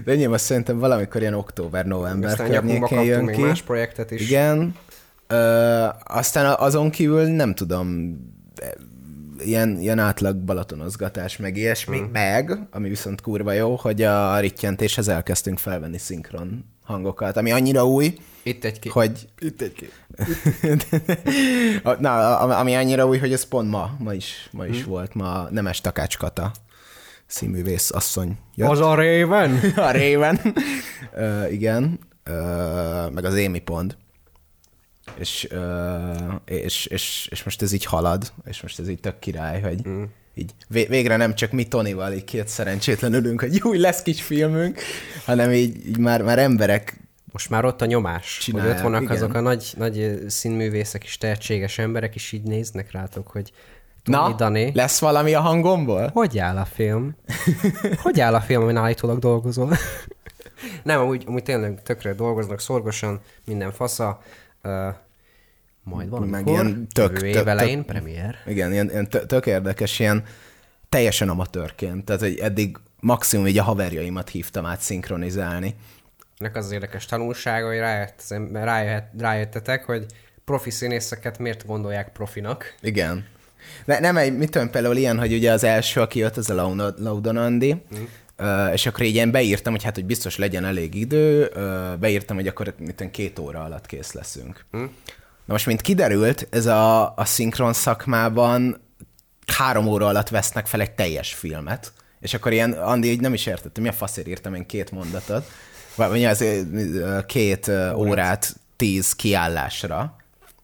De 0.06 0.12
enyém 0.12 0.32
azt 0.32 0.46
szerintem 0.46 0.80
valamikor 0.80 1.22
ilyen 1.22 1.34
október-november 1.34 2.30
Aztán 2.30 2.50
környékén 2.50 3.02
jön 3.02 3.24
még 3.24 3.36
ki. 3.36 3.42
más 3.42 3.62
projektet 3.62 4.12
is. 4.12 4.22
Igen. 4.22 4.76
Ö, 5.28 5.86
aztán 6.04 6.56
azon 6.60 6.90
kívül 6.90 7.24
nem 7.24 7.54
tudom, 7.54 8.18
ilyen, 9.40 9.80
ilyen 9.80 10.00
átlag 10.00 10.38
balatonozgatás, 10.38 11.38
meg 11.38 11.58
ilyesmi, 11.58 11.98
hmm. 11.98 12.10
meg, 12.12 12.68
ami 12.72 12.90
viszont 12.90 13.22
kurva 13.22 13.52
jó, 13.52 13.76
hogy 13.76 14.02
a 14.02 14.40
rittyentéshez 14.40 15.08
elkezdtünk 15.08 15.58
felvenni 15.58 15.98
szinkron 15.98 16.66
hangokat, 16.88 17.38
ami 17.38 17.52
annyira 17.52 17.86
új, 17.86 18.18
Itt 18.44 18.64
egy 18.64 18.80
ki. 18.80 18.90
hogy... 18.90 19.28
Itt 19.40 19.62
egy 19.62 19.74
kép. 19.74 19.92
Na, 22.00 22.38
ami 22.38 22.76
annyira 22.76 23.08
új, 23.08 23.18
hogy 23.18 23.34
ez 23.34 23.44
pont 23.44 23.70
ma, 23.70 23.96
ma 24.00 24.14
is, 24.14 24.50
ma 24.52 24.66
is 24.66 24.82
hmm. 24.82 24.90
volt, 24.90 25.14
ma 25.14 25.48
Nemes 25.52 25.82
Takács 25.82 26.18
Kata 26.18 26.52
színművész 27.26 27.92
asszony 27.92 28.38
jött. 28.56 28.70
Az 28.70 28.80
a 28.80 28.96
Raven? 28.96 29.60
a 29.88 29.92
Raven. 29.92 30.40
uh, 31.14 31.52
igen. 31.52 32.00
Uh, 32.30 33.12
meg 33.12 33.26
az 33.26 33.34
Amy 33.34 33.60
Pond. 33.60 33.98
És, 35.18 35.48
uh, 35.52 36.34
és, 36.46 36.86
és, 36.86 37.28
és, 37.32 37.44
most 37.44 37.62
ez 37.62 37.72
így 37.72 37.86
halad, 37.86 38.32
és 38.46 38.62
most 38.62 38.80
ez 38.80 38.90
így 38.90 39.00
tök 39.00 39.20
király, 39.20 39.62
hogy 39.62 39.88
mm. 39.88 40.04
Így 40.38 40.52
vé- 40.68 40.88
végre 40.88 41.16
nem 41.16 41.36
csak 41.36 41.52
mi 41.52 41.64
Tonival 41.64 42.14
így 42.14 42.24
két 42.24 42.48
szerencsétlen 42.48 43.14
ülünk, 43.14 43.42
hogy 43.42 43.56
jó, 43.64 43.74
lesz 43.74 44.02
kis 44.02 44.22
filmünk, 44.22 44.80
hanem 45.26 45.52
így, 45.52 45.88
így 45.88 45.98
már, 45.98 46.22
már 46.22 46.40
emberek 46.40 47.00
Most 47.32 47.50
már 47.50 47.66
ott 47.66 47.82
a 47.82 47.86
nyomás, 47.86 48.38
Csinálják, 48.42 48.70
hogy 48.70 48.78
ott 48.78 48.84
vannak 48.84 49.02
igen. 49.02 49.16
azok 49.16 49.34
a 49.34 49.40
nagy, 49.40 49.74
nagy 49.78 50.20
színművészek 50.28 51.04
és 51.04 51.18
tehetséges 51.18 51.78
emberek, 51.78 52.16
és 52.16 52.32
így 52.32 52.44
néznek 52.44 52.92
rátok, 52.92 53.28
hogy 53.28 53.52
Tony, 54.04 54.16
Na, 54.16 54.34
Dani, 54.34 54.72
lesz 54.74 55.00
valami 55.00 55.34
a 55.34 55.42
hangomból? 55.42 56.10
hogy 56.14 56.38
áll 56.38 56.58
a 56.58 56.66
film? 56.66 57.16
hogy 58.02 58.20
áll 58.20 58.34
a 58.36 58.42
film, 58.42 58.62
amin 58.62 58.76
állítólag 58.76 59.20
dolgozol? 59.20 59.78
Nem, 60.84 61.00
amúgy, 61.00 61.24
amúgy 61.28 61.44
tényleg 61.44 61.82
tökre 61.84 62.14
dolgoznak, 62.14 62.60
szorgosan, 62.60 63.20
minden 63.46 63.72
fasza. 63.72 64.22
Uh, 64.64 64.72
majd 65.88 66.10
valamikor, 66.10 66.44
Meg 66.44 66.48
ilyen 66.48 66.88
tök- 66.92 67.20
tök- 67.20 67.36
év 67.36 67.48
elején, 67.48 67.78
tök- 67.78 67.88
premier. 67.88 68.36
Igen, 68.46 68.72
ilyen, 68.72 68.90
ilyen 68.90 69.10
tö- 69.10 69.28
tök 69.28 69.46
érdekes, 69.46 70.00
ilyen 70.00 70.24
teljesen 70.90 71.30
amatőrként. 71.30 72.06
Tehát, 72.06 72.22
hogy 72.22 72.38
eddig 72.38 72.78
maximum 73.00 73.48
így 73.48 73.58
a 73.58 73.64
haverjaimat 73.64 74.30
hívtam 74.30 74.66
át 74.66 74.80
szinkronizálni. 74.80 75.76
Ennek 76.38 76.56
az 76.56 76.72
érdekes 76.72 77.06
tanulsága, 77.06 77.68
hogy 77.68 77.78
rájött, 77.78 78.24
rájöhet, 78.54 79.12
rájöttetek, 79.20 79.86
hogy 79.86 80.06
profi 80.46 80.70
színészeket 80.70 81.40
miért 81.40 81.66
gondolják 81.66 82.12
profinak. 82.12 82.76
Igen. 82.82 83.26
De 83.86 84.00
nem 84.00 84.18
egy, 84.18 84.38
mit 84.38 84.52
tudom, 84.52 84.70
például 84.70 84.96
ilyen, 84.96 85.20
hogy 85.20 85.34
ugye 85.34 85.52
az 85.52 85.64
első, 85.64 86.02
aki 86.02 86.20
jött, 86.20 86.38
az 86.38 86.50
a 86.50 86.54
Laudon 86.98 87.38
Andi, 87.38 87.74
mm. 87.74 88.04
Uh, 88.40 88.74
és 88.74 88.86
akkor 88.86 89.06
így 89.06 89.14
ilyen 89.16 89.32
beírtam, 89.32 89.74
hogy 89.74 89.84
hát, 89.84 89.96
hogy 89.96 90.06
biztos 90.06 90.38
legyen 90.38 90.66
elég 90.66 90.96
idő, 90.96 91.52
uh, 91.56 91.98
beírtam, 92.00 92.36
hogy 92.36 92.48
akkor 92.48 92.74
mit 92.78 92.96
tudom, 92.96 93.12
két 93.12 93.40
óra 93.40 93.64
alatt 93.64 93.86
kész 93.86 94.12
leszünk. 94.12 94.66
Mm. 94.78 94.86
Na 95.48 95.54
most, 95.54 95.66
mint 95.66 95.82
kiderült, 95.82 96.48
ez 96.50 96.66
a, 96.66 97.14
a 97.16 97.26
szinkron 97.26 97.74
szakmában 97.74 98.82
három 99.46 99.88
óra 99.88 100.08
alatt 100.08 100.30
vesznek 100.30 100.68
fel 100.68 100.82
egy 100.82 100.92
teljes 100.92 101.34
filmet, 101.34 101.92
és 102.20 102.34
akkor 102.34 102.52
ilyen, 102.52 102.72
Andi 102.72 103.10
így 103.10 103.22
nem 103.22 103.34
is 103.34 103.46
értette, 103.46 103.82
mi 103.82 103.88
a 103.88 103.92
faszért 103.92 104.28
írtam 104.28 104.54
én 104.54 104.66
két 104.66 104.92
mondatot, 104.92 105.52
vagy 105.96 106.24
az 106.24 106.46
két 107.26 107.72
órát 107.96 108.56
tíz 108.76 109.14
kiállásra. 109.14 110.16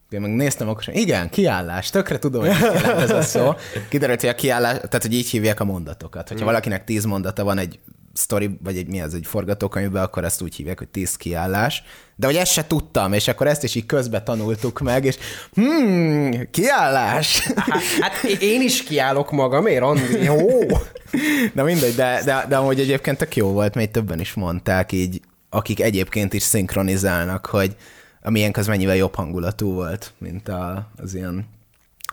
Én 0.10 0.22
meg 0.22 0.36
néztem, 0.36 0.70
akkor 0.70 0.84
sem, 0.84 0.96
igen, 0.96 1.30
kiállás, 1.30 1.90
tökre 1.90 2.20
tudom, 2.20 2.42
hogy 2.42 2.56
ez 2.98 3.12
a 3.12 3.22
szó. 3.22 3.54
Kiderült, 3.90 4.20
hogy 4.20 4.30
a 4.30 4.36
kiállás, 4.36 4.74
tehát 4.74 5.02
hogy 5.02 5.14
így 5.14 5.30
hívják 5.30 5.60
a 5.60 5.64
mondatokat. 5.64 6.30
Hogyha 6.30 6.46
valakinek 6.46 6.84
tíz 6.84 7.06
mondata 7.06 7.44
van 7.44 7.58
egy 7.58 7.80
sztori, 8.14 8.58
vagy 8.64 8.78
egy 8.78 8.88
mi 8.88 9.02
az, 9.02 9.14
egy 9.14 9.26
forgatókönyvben, 9.26 10.04
akkor 10.04 10.24
ezt 10.24 10.42
úgy 10.42 10.56
hívják, 10.56 10.78
hogy 10.78 10.88
tíz 10.88 11.16
kiállás. 11.16 11.84
De 12.16 12.26
hogy 12.26 12.36
ezt 12.36 12.52
se 12.52 12.68
tudtam, 12.68 13.14
és 13.14 13.28
akkor 13.28 13.48
ezt 13.48 13.64
is 13.64 13.76
így 13.76 13.86
közbe 13.86 14.24
tanultuk 14.24 14.80
meg, 14.80 15.06
és 15.06 15.18
hmm, 15.54 16.50
kiállás. 16.52 17.40
Hát, 17.56 17.84
hát 18.00 18.24
én 18.24 18.62
is 18.62 18.84
kiállok 18.84 19.32
magamért, 19.32 19.82
Andi, 19.82 20.24
jó? 20.24 20.38
Na 21.54 21.64
mindegy, 21.64 21.96
de, 21.96 22.22
de, 22.26 22.46
de 22.50 22.58
amúgy 22.58 22.80
egyébként 22.80 23.18
tök 23.18 23.36
jó 23.36 23.48
volt, 23.48 23.76
mert 23.76 23.92
többen 23.92 24.20
is 24.20 24.34
mondták 24.34 24.92
így, 24.92 25.22
akik 25.50 25.82
egyébként 25.82 26.34
is 26.34 26.44
szinkronizálnak, 26.44 27.46
hogy 27.46 27.76
a 28.22 28.30
miénk 28.30 28.58
az 28.58 28.68
mennyivel 28.68 28.96
jobb 28.96 29.16
hangulatú 29.16 29.74
volt, 29.74 30.14
mint 30.18 30.48
a, 30.48 30.92
az 30.98 31.14
ilyen 31.14 31.48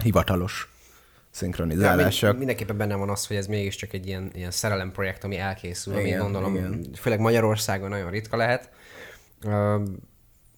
hivatalos 0.03 0.70
Ja, 1.33 1.37
szinkronizálások. 1.37 2.23
mind, 2.23 2.38
mindenképpen 2.38 2.77
benne 2.77 2.95
van 2.95 3.11
az, 3.11 3.27
hogy 3.27 3.37
ez 3.37 3.47
mégiscsak 3.47 3.93
egy 3.93 4.07
ilyen, 4.07 4.31
ilyen 4.35 4.51
szerelem 4.51 4.93
projekt, 4.93 5.25
ami 5.25 5.38
elkészül, 5.38 5.95
ami 5.95 6.03
Igen, 6.03 6.21
gondolom, 6.21 6.55
igen. 6.55 6.87
főleg 6.95 7.19
Magyarországon 7.19 7.88
nagyon 7.88 8.11
ritka 8.11 8.37
lehet. 8.37 8.71
Uh, 9.45 9.83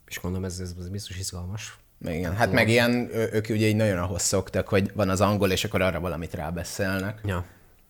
és 0.06 0.20
gondolom 0.20 0.44
ez, 0.44 0.58
ez, 0.60 0.74
ez 0.78 0.88
biztos 0.88 1.18
izgalmas. 1.18 1.78
Igen, 2.04 2.36
hát 2.36 2.52
meg 2.52 2.68
ilyen, 2.68 3.08
ők 3.12 3.46
ugye 3.48 3.66
így 3.66 3.76
nagyon 3.76 3.98
ahhoz 3.98 4.22
szoktak, 4.22 4.68
hogy 4.68 4.90
van 4.94 5.08
az 5.08 5.20
angol, 5.20 5.50
és 5.50 5.64
akkor 5.64 5.82
arra 5.82 6.00
valamit 6.00 6.34
rábeszélnek. 6.34 7.20
Ja. 7.24 7.44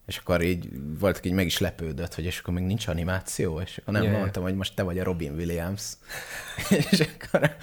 És 0.07 0.17
akkor 0.17 0.43
így 0.43 0.69
volt, 0.99 1.17
aki 1.17 1.33
meg 1.33 1.47
is 1.47 1.59
lepődött, 1.59 2.15
hogy 2.15 2.25
és 2.25 2.39
akkor 2.39 2.55
még 2.55 2.65
nincs 2.65 2.87
animáció, 2.87 3.61
és 3.61 3.79
akkor 3.79 3.93
nem 3.93 4.03
Ja, 4.03 4.11
ja. 4.11 4.19
mondtam, 4.19 4.43
hogy 4.43 4.55
most 4.55 4.75
te 4.75 4.83
vagy 4.83 4.99
a 4.99 5.05
Robin 5.05 5.33
Williams. 5.33 5.83
és 6.91 7.01
akkor 7.01 7.57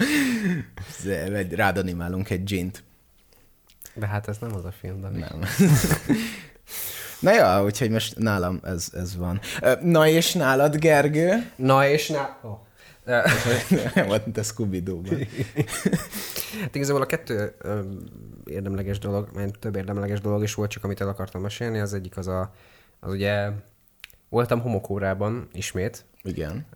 rád 1.50 1.78
animálunk 1.78 2.30
egy 2.30 2.44
gint. 2.44 2.82
De 4.00 4.06
hát 4.06 4.28
ez 4.28 4.38
nem 4.38 4.54
az 4.54 4.64
a 4.64 4.72
film, 4.72 5.00
Dani. 5.00 5.18
Nem. 5.18 5.40
Na 7.20 7.32
ja, 7.32 7.64
úgyhogy 7.64 7.90
most 7.90 8.18
nálam 8.18 8.60
ez, 8.62 8.88
ez 8.94 9.16
van. 9.16 9.40
Na 9.82 10.06
és 10.06 10.32
nálad, 10.32 10.76
Gergő? 10.76 11.50
Na 11.56 11.86
és 11.86 12.08
na... 12.08 12.38
Oh. 12.42 12.58
Nem 13.94 14.06
volt, 14.06 14.24
mint 14.24 14.36
a 14.36 14.42
scooby 14.42 14.82
Hát 16.60 16.74
igazából 16.74 17.02
a 17.02 17.06
kettő 17.06 17.54
érdemleges 18.44 18.98
dolog, 18.98 19.28
mert 19.34 19.58
több 19.58 19.76
érdemleges 19.76 20.20
dolog 20.20 20.42
is 20.42 20.54
volt, 20.54 20.70
csak 20.70 20.84
amit 20.84 21.00
el 21.00 21.08
akartam 21.08 21.42
mesélni. 21.42 21.78
Az 21.78 21.94
egyik 21.94 22.16
az 22.16 22.26
a, 22.26 22.52
az 23.00 23.12
ugye, 23.12 23.50
voltam 24.28 24.60
homokórában 24.60 25.48
ismét. 25.52 26.04
Igen. 26.22 26.66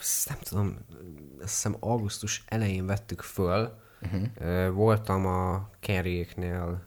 Ezt 0.00 0.28
nem 0.28 0.38
tudom, 0.42 0.78
azt 1.42 1.52
hiszem 1.52 1.76
augusztus 1.80 2.44
elején 2.48 2.86
vettük 2.86 3.20
föl. 3.20 3.81
Uh-huh. 4.02 4.74
Voltam 4.74 5.26
a 5.26 5.68
Kerryéknél 5.80 6.82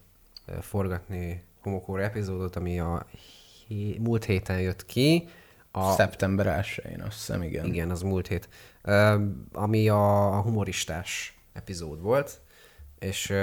ö, 0.45 0.53
forgatni 0.61 1.43
homokóra 1.61 2.01
epizódot, 2.01 2.55
ami 2.55 2.79
a 2.79 3.05
hé- 3.67 3.99
múlt 3.99 4.25
héten 4.25 4.59
jött 4.59 4.85
ki. 4.85 5.27
A, 5.71 5.91
Szeptember 5.91 6.63
1-én, 6.65 7.01
azt 7.01 7.17
hiszem, 7.17 7.41
igen. 7.41 7.65
igen, 7.65 7.89
az 7.89 8.01
múlt 8.01 8.27
hét. 8.27 8.49
Ami 9.53 9.89
a, 9.89 10.41
humoristás 10.41 11.37
epizód 11.53 12.01
volt, 12.01 12.41
és 12.99 13.33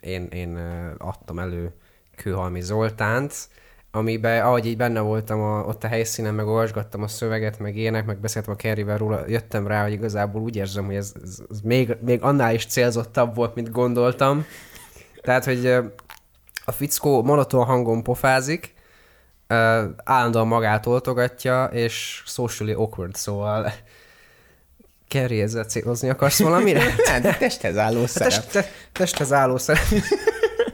én, 0.00 0.26
én 0.26 0.56
adtam 0.98 1.38
elő 1.38 1.72
Kőhalmi 2.16 2.60
Zoltánt, 2.60 3.48
amiben, 3.90 4.44
ahogy 4.44 4.66
így 4.66 4.76
benne 4.76 5.00
voltam 5.00 5.40
a, 5.40 5.64
ott 5.64 5.84
a 5.84 5.88
helyszínen, 5.88 6.34
meg 6.34 6.46
olvasgattam 6.46 7.02
a 7.02 7.08
szöveget, 7.08 7.58
meg 7.58 7.76
ének, 7.76 8.06
meg 8.06 8.18
beszéltem 8.18 8.52
a 8.52 8.56
Kerryvel 8.56 8.98
róla, 8.98 9.24
jöttem 9.28 9.66
rá, 9.66 9.82
hogy 9.82 9.92
igazából 9.92 10.42
úgy 10.42 10.56
érzem, 10.56 10.84
hogy 10.84 10.94
ez, 10.94 11.12
ez, 11.22 11.38
ez 11.50 11.60
még, 11.60 11.96
még 12.00 12.22
annál 12.22 12.54
is 12.54 12.66
célzottabb 12.66 13.34
volt, 13.34 13.54
mint 13.54 13.70
gondoltam. 13.70 14.46
Tehát, 15.20 15.44
hogy 15.44 15.66
A 16.64 16.72
fickó 16.72 17.22
monoton 17.22 17.64
hangon 17.64 18.02
pofázik, 18.02 18.74
állandóan 20.04 20.46
magát 20.46 20.86
oltogatja, 20.86 21.64
és 21.64 22.22
socially 22.26 22.72
awkward, 22.72 23.14
szóval 23.14 23.72
Kerry, 25.08 25.40
ezzel 25.40 25.64
célozni 25.64 26.08
akarsz 26.08 26.38
valamire? 26.42 26.82
Nem, 27.10 27.22
de 27.22 27.36
testhez 27.36 27.76
álló 27.76 28.06
szerep. 28.06 28.32
Test, 28.32 28.50
te, 28.50 28.70
testhez 28.92 29.32
álló 29.32 29.56
szerep. 29.56 29.82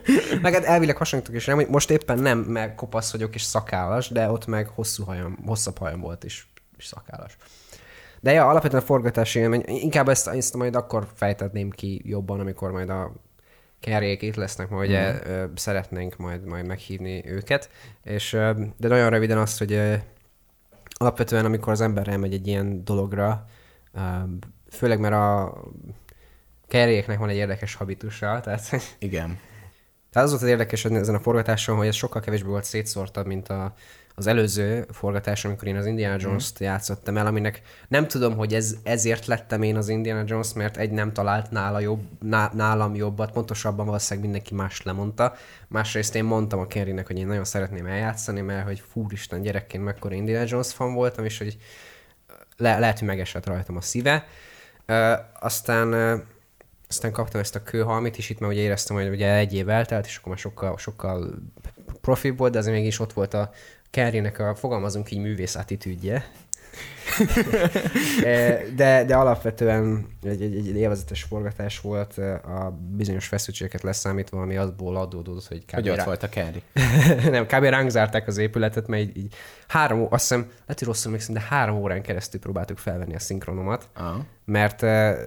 meg 0.41 0.53
hát 0.53 0.63
elvileg 0.63 0.97
hasonlítok 0.97 1.35
is, 1.35 1.45
nem, 1.45 1.55
hogy 1.55 1.67
most 1.67 1.89
éppen 1.89 2.19
nem, 2.19 2.39
mert 2.39 2.75
kopasz 2.75 3.11
vagyok 3.11 3.35
és 3.35 3.41
szakállas, 3.41 4.09
de 4.09 4.29
ott 4.29 4.45
meg 4.45 4.67
hosszú 4.67 5.03
hajam, 5.03 5.37
hosszabb 5.45 5.77
hajam 5.77 5.99
volt 5.99 6.23
is, 6.23 6.51
és 6.77 6.85
szakállas. 6.85 7.37
De 8.19 8.31
ja, 8.31 8.49
alapvetően 8.49 8.81
a 8.81 8.85
forgatási 8.85 9.39
élmény, 9.39 9.63
inkább 9.65 10.09
ezt, 10.09 10.27
ezt 10.27 10.55
majd 10.55 10.75
akkor 10.75 11.07
fejtetném 11.13 11.69
ki 11.69 12.01
jobban, 12.05 12.39
amikor 12.39 12.71
majd 12.71 12.89
a 12.89 13.11
kerjék 13.79 14.21
itt 14.21 14.35
lesznek, 14.35 14.69
majd 14.69 14.89
ugye 14.89 15.13
mm. 15.13 15.43
szeretnénk 15.55 16.17
majd, 16.17 16.43
majd 16.43 16.65
meghívni 16.65 17.23
őket, 17.25 17.69
és 18.03 18.31
de 18.77 18.87
nagyon 18.87 19.09
röviden 19.09 19.37
azt, 19.37 19.57
hogy 19.57 20.01
alapvetően 20.89 21.45
amikor 21.45 21.71
az 21.71 21.81
ember 21.81 22.07
elmegy 22.07 22.33
egy 22.33 22.47
ilyen 22.47 22.83
dologra, 22.83 23.45
főleg 24.69 24.99
mert 24.99 25.13
a 25.13 25.61
kerjéknek 26.67 27.19
van 27.19 27.29
egy 27.29 27.35
érdekes 27.35 27.75
habitusa, 27.75 28.39
tehát... 28.43 28.69
Igen. 28.99 29.39
Tehát 30.11 30.27
az 30.27 30.33
volt 30.33 30.43
az 30.43 30.49
érdekes 30.49 30.85
ezen 30.85 31.15
a 31.15 31.19
forgatáson, 31.19 31.77
hogy 31.77 31.87
ez 31.87 31.95
sokkal 31.95 32.21
kevésbé 32.21 32.47
volt 32.47 32.63
szétszórtabb, 32.63 33.25
mint 33.25 33.47
a, 33.47 33.73
az 34.19 34.27
előző 34.27 34.85
forgatás, 34.91 35.45
amikor 35.45 35.67
én 35.67 35.75
az 35.75 35.85
Indiana 35.85 36.15
mhm. 36.15 36.25
Jones-t 36.25 36.61
mm. 36.61 36.65
játszottam 36.65 37.17
el, 37.17 37.25
aminek 37.25 37.61
nem 37.87 38.07
tudom, 38.07 38.35
hogy 38.35 38.53
ez, 38.53 38.75
ezért 38.83 39.25
lettem 39.25 39.61
én 39.61 39.75
az 39.75 39.89
Indiana 39.89 40.23
Jones, 40.25 40.53
mert 40.53 40.77
egy 40.77 40.91
nem 40.91 41.13
talált 41.13 41.51
nála 41.51 41.79
jobb, 41.79 42.01
ná, 42.19 42.51
nálam 42.53 42.95
jobbat, 42.95 43.31
pontosabban 43.31 43.85
valószínűleg 43.85 44.29
mindenki 44.29 44.53
más 44.53 44.81
lemondta. 44.81 45.33
Másrészt 45.67 46.15
én 46.15 46.23
mondtam 46.23 46.59
a 46.59 46.67
Kerrynek, 46.67 47.07
hogy 47.07 47.17
én 47.17 47.27
nagyon 47.27 47.45
szeretném 47.45 47.85
eljátszani, 47.85 48.41
mert 48.41 48.65
hogy 48.65 48.83
fúristen 48.91 49.41
gyerekként 49.41 49.83
mekkora 49.83 50.15
Indiana 50.15 50.45
Jones 50.47 50.73
fan 50.73 50.93
voltam, 50.93 51.25
és 51.25 51.37
hogy 51.37 51.57
le, 52.57 52.79
lehet, 52.79 52.99
hogy 52.99 53.07
megesett 53.07 53.45
rajtam 53.45 53.77
a 53.77 53.81
szíve. 53.81 54.27
Uh, 54.87 55.11
aztán 55.39 55.93
aztán 56.89 57.11
kaptam 57.11 57.41
ezt 57.41 57.55
a 57.55 57.63
kőhalmit, 57.63 58.17
és 58.17 58.29
itt 58.29 58.39
már 58.39 58.49
ugye 58.49 58.61
éreztem, 58.61 58.95
hogy 58.95 59.09
ugye 59.09 59.35
egy 59.35 59.53
év 59.53 59.69
eltelt, 59.69 60.05
és 60.05 60.17
akkor 60.17 60.29
már 60.29 60.37
sokkal, 60.37 60.77
sokkal 60.77 61.35
profibb 62.01 62.37
volt, 62.37 62.51
de 62.51 62.57
azért 62.57 62.75
mégis 62.75 62.99
ott 62.99 63.13
volt 63.13 63.33
a 63.33 63.51
Kerrynek 63.89 64.39
a, 64.39 64.55
fogalmazunk 64.55 65.11
így, 65.11 65.19
művész 65.19 65.55
attitűdje. 65.55 66.31
Eh, 68.23 68.63
de, 68.75 69.03
de 69.05 69.15
alapvetően 69.15 70.07
egy, 70.23 70.41
egy, 70.41 70.55
egy 70.55 70.75
élvezetes 70.75 71.23
forgatás 71.23 71.79
volt, 71.79 72.17
eh, 72.17 72.65
a 72.65 72.71
bizonyos 72.71 73.27
feszültségeket 73.27 73.83
leszámítva, 73.83 74.41
ami 74.41 74.57
azból 74.57 74.95
adódott, 74.95 75.47
hogy 75.47 75.65
kb. 75.65 75.73
Hogy 75.73 75.89
ott 75.89 76.03
volt 76.03 76.23
a 76.23 76.29
Kerry. 76.29 76.61
nem, 77.29 77.45
kb. 77.45 77.63
ránk 77.63 77.89
zárták 77.89 78.27
az 78.27 78.37
épületet, 78.37 78.87
mert 78.87 79.01
így, 79.01 79.17
így 79.17 79.33
három, 79.67 80.07
azt 80.09 80.21
hiszem, 80.21 80.39
lehet, 80.39 80.79
hogy 80.79 80.87
rosszul 80.87 81.05
emlékszem, 81.05 81.33
de 81.33 81.41
három 81.49 81.77
órán 81.77 82.01
keresztül 82.01 82.39
próbáltuk 82.39 82.77
felvenni 82.77 83.15
a 83.15 83.19
szinkronomat, 83.19 83.89
uh-huh. 83.95 84.23
mert 84.45 84.83
eh, 84.83 85.17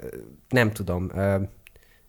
nem 0.48 0.72
tudom, 0.72 1.10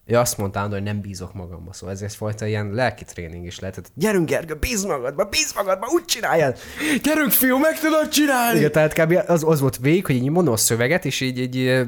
ő 0.06 0.18
azt 0.18 0.38
mondta, 0.38 0.68
hogy 0.68 0.84
nem 0.84 1.02
bízok 1.02 1.34
magamba, 1.34 1.74
szóval 1.74 1.96
ez 1.96 2.02
egyfajta 2.02 2.46
ilyen 2.46 2.72
lelki 2.72 3.04
tréning 3.04 3.46
is 3.46 3.60
lehetett. 3.60 3.92
Gyerünk, 3.94 4.30
Gergő, 4.30 4.54
bíz 4.56 4.84
magadba, 4.86 5.24
bíz 5.24 5.54
magadba, 5.56 5.88
úgy 5.94 6.06
csináljad! 6.06 6.58
Gyerünk, 7.04 7.32
fiú, 7.32 7.58
meg 7.58 7.80
tudod 7.80 8.08
csinálni! 8.08 8.58
Igen, 8.58 8.72
tehát 8.72 8.94
kb. 8.94 9.20
az, 9.28 9.44
az 9.48 9.60
volt 9.60 9.78
végig, 9.78 10.06
hogy 10.06 10.16
így 10.16 10.30
mondom 10.30 10.54
a 10.54 10.58
szöveget, 10.58 11.06
és 11.06 11.22
így, 11.22 11.40
így 11.40 11.88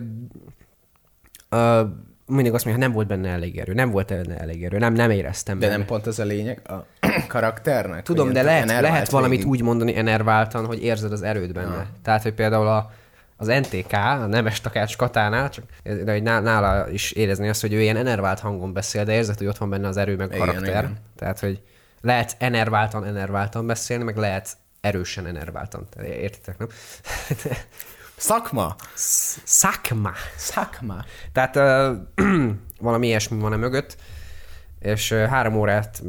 uh, 1.52 1.82
mindig 2.26 2.54
azt 2.54 2.66
mondja, 2.66 2.84
nem 2.86 2.94
volt 2.94 3.08
benne 3.08 3.30
elég 3.30 3.58
erő, 3.58 3.74
nem 3.74 3.90
volt 3.92 4.08
benne 4.08 4.38
elég 4.38 4.64
erő, 4.64 4.78
nem, 4.78 4.94
nem 4.94 5.10
éreztem 5.10 5.60
De 5.60 5.66
benne. 5.66 5.78
nem 5.78 5.86
pont 5.86 6.08
az 6.08 6.20
a 6.20 6.24
lényeg 6.24 6.62
a 6.70 6.86
karakternek? 7.28 8.04
Tudom, 8.04 8.34
de 8.34 8.42
lehet, 8.42 8.82
lehet 8.82 9.10
valamit 9.10 9.38
végig. 9.38 9.52
úgy 9.52 9.62
mondani 9.62 9.98
enerváltan, 9.98 10.66
hogy 10.66 10.84
érzed 10.84 11.12
az 11.12 11.22
erőt 11.22 11.54
benne. 11.54 11.76
Ha. 11.76 11.86
Tehát, 12.04 12.24
hogy 12.24 12.34
például 12.34 12.68
a, 12.68 12.92
az 13.48 13.68
NTK, 13.68 13.94
a 13.94 14.26
Nemes 14.26 14.62
Takács 14.62 14.98
Katánál, 14.98 15.50
csak 15.50 15.66
de 15.84 16.12
hogy 16.12 16.24
nála 16.24 16.90
is 16.90 17.12
érezni 17.12 17.50
azt, 17.50 17.62
hogy 17.62 17.74
ő 17.74 17.82
ilyen 17.82 17.98
enervált 17.98 18.40
hangon 18.40 18.74
beszél, 18.74 19.04
de 19.04 19.14
érzed, 19.14 19.38
hogy 19.38 19.48
ott 19.48 19.58
van 19.58 19.70
benne 19.70 19.88
az 19.88 19.98
erő, 19.98 20.16
meg 20.16 20.34
a 20.34 20.38
karakter. 20.38 20.84
Igen. 20.84 20.98
Tehát, 21.16 21.40
hogy 21.40 21.62
lehet 22.02 22.36
enerváltan, 22.40 23.06
enerváltan 23.06 23.68
beszélni, 23.68 24.04
meg 24.04 24.18
lehet 24.18 24.58
erősen 24.82 25.26
enerváltan. 25.26 25.88
Értitek, 26.04 26.58
nem? 26.58 26.68
Szakma. 28.16 28.76
Szakma. 29.44 30.12
Szakma. 30.38 31.04
Tehát 31.32 31.56
uh, 31.56 31.98
valami 32.80 33.08
ilyesmi 33.08 33.40
van 33.40 33.54
e 33.54 33.56
mögött, 33.56 33.98
és 34.80 35.12
uh, 35.12 35.26
három 35.26 35.56
órát, 35.56 36.04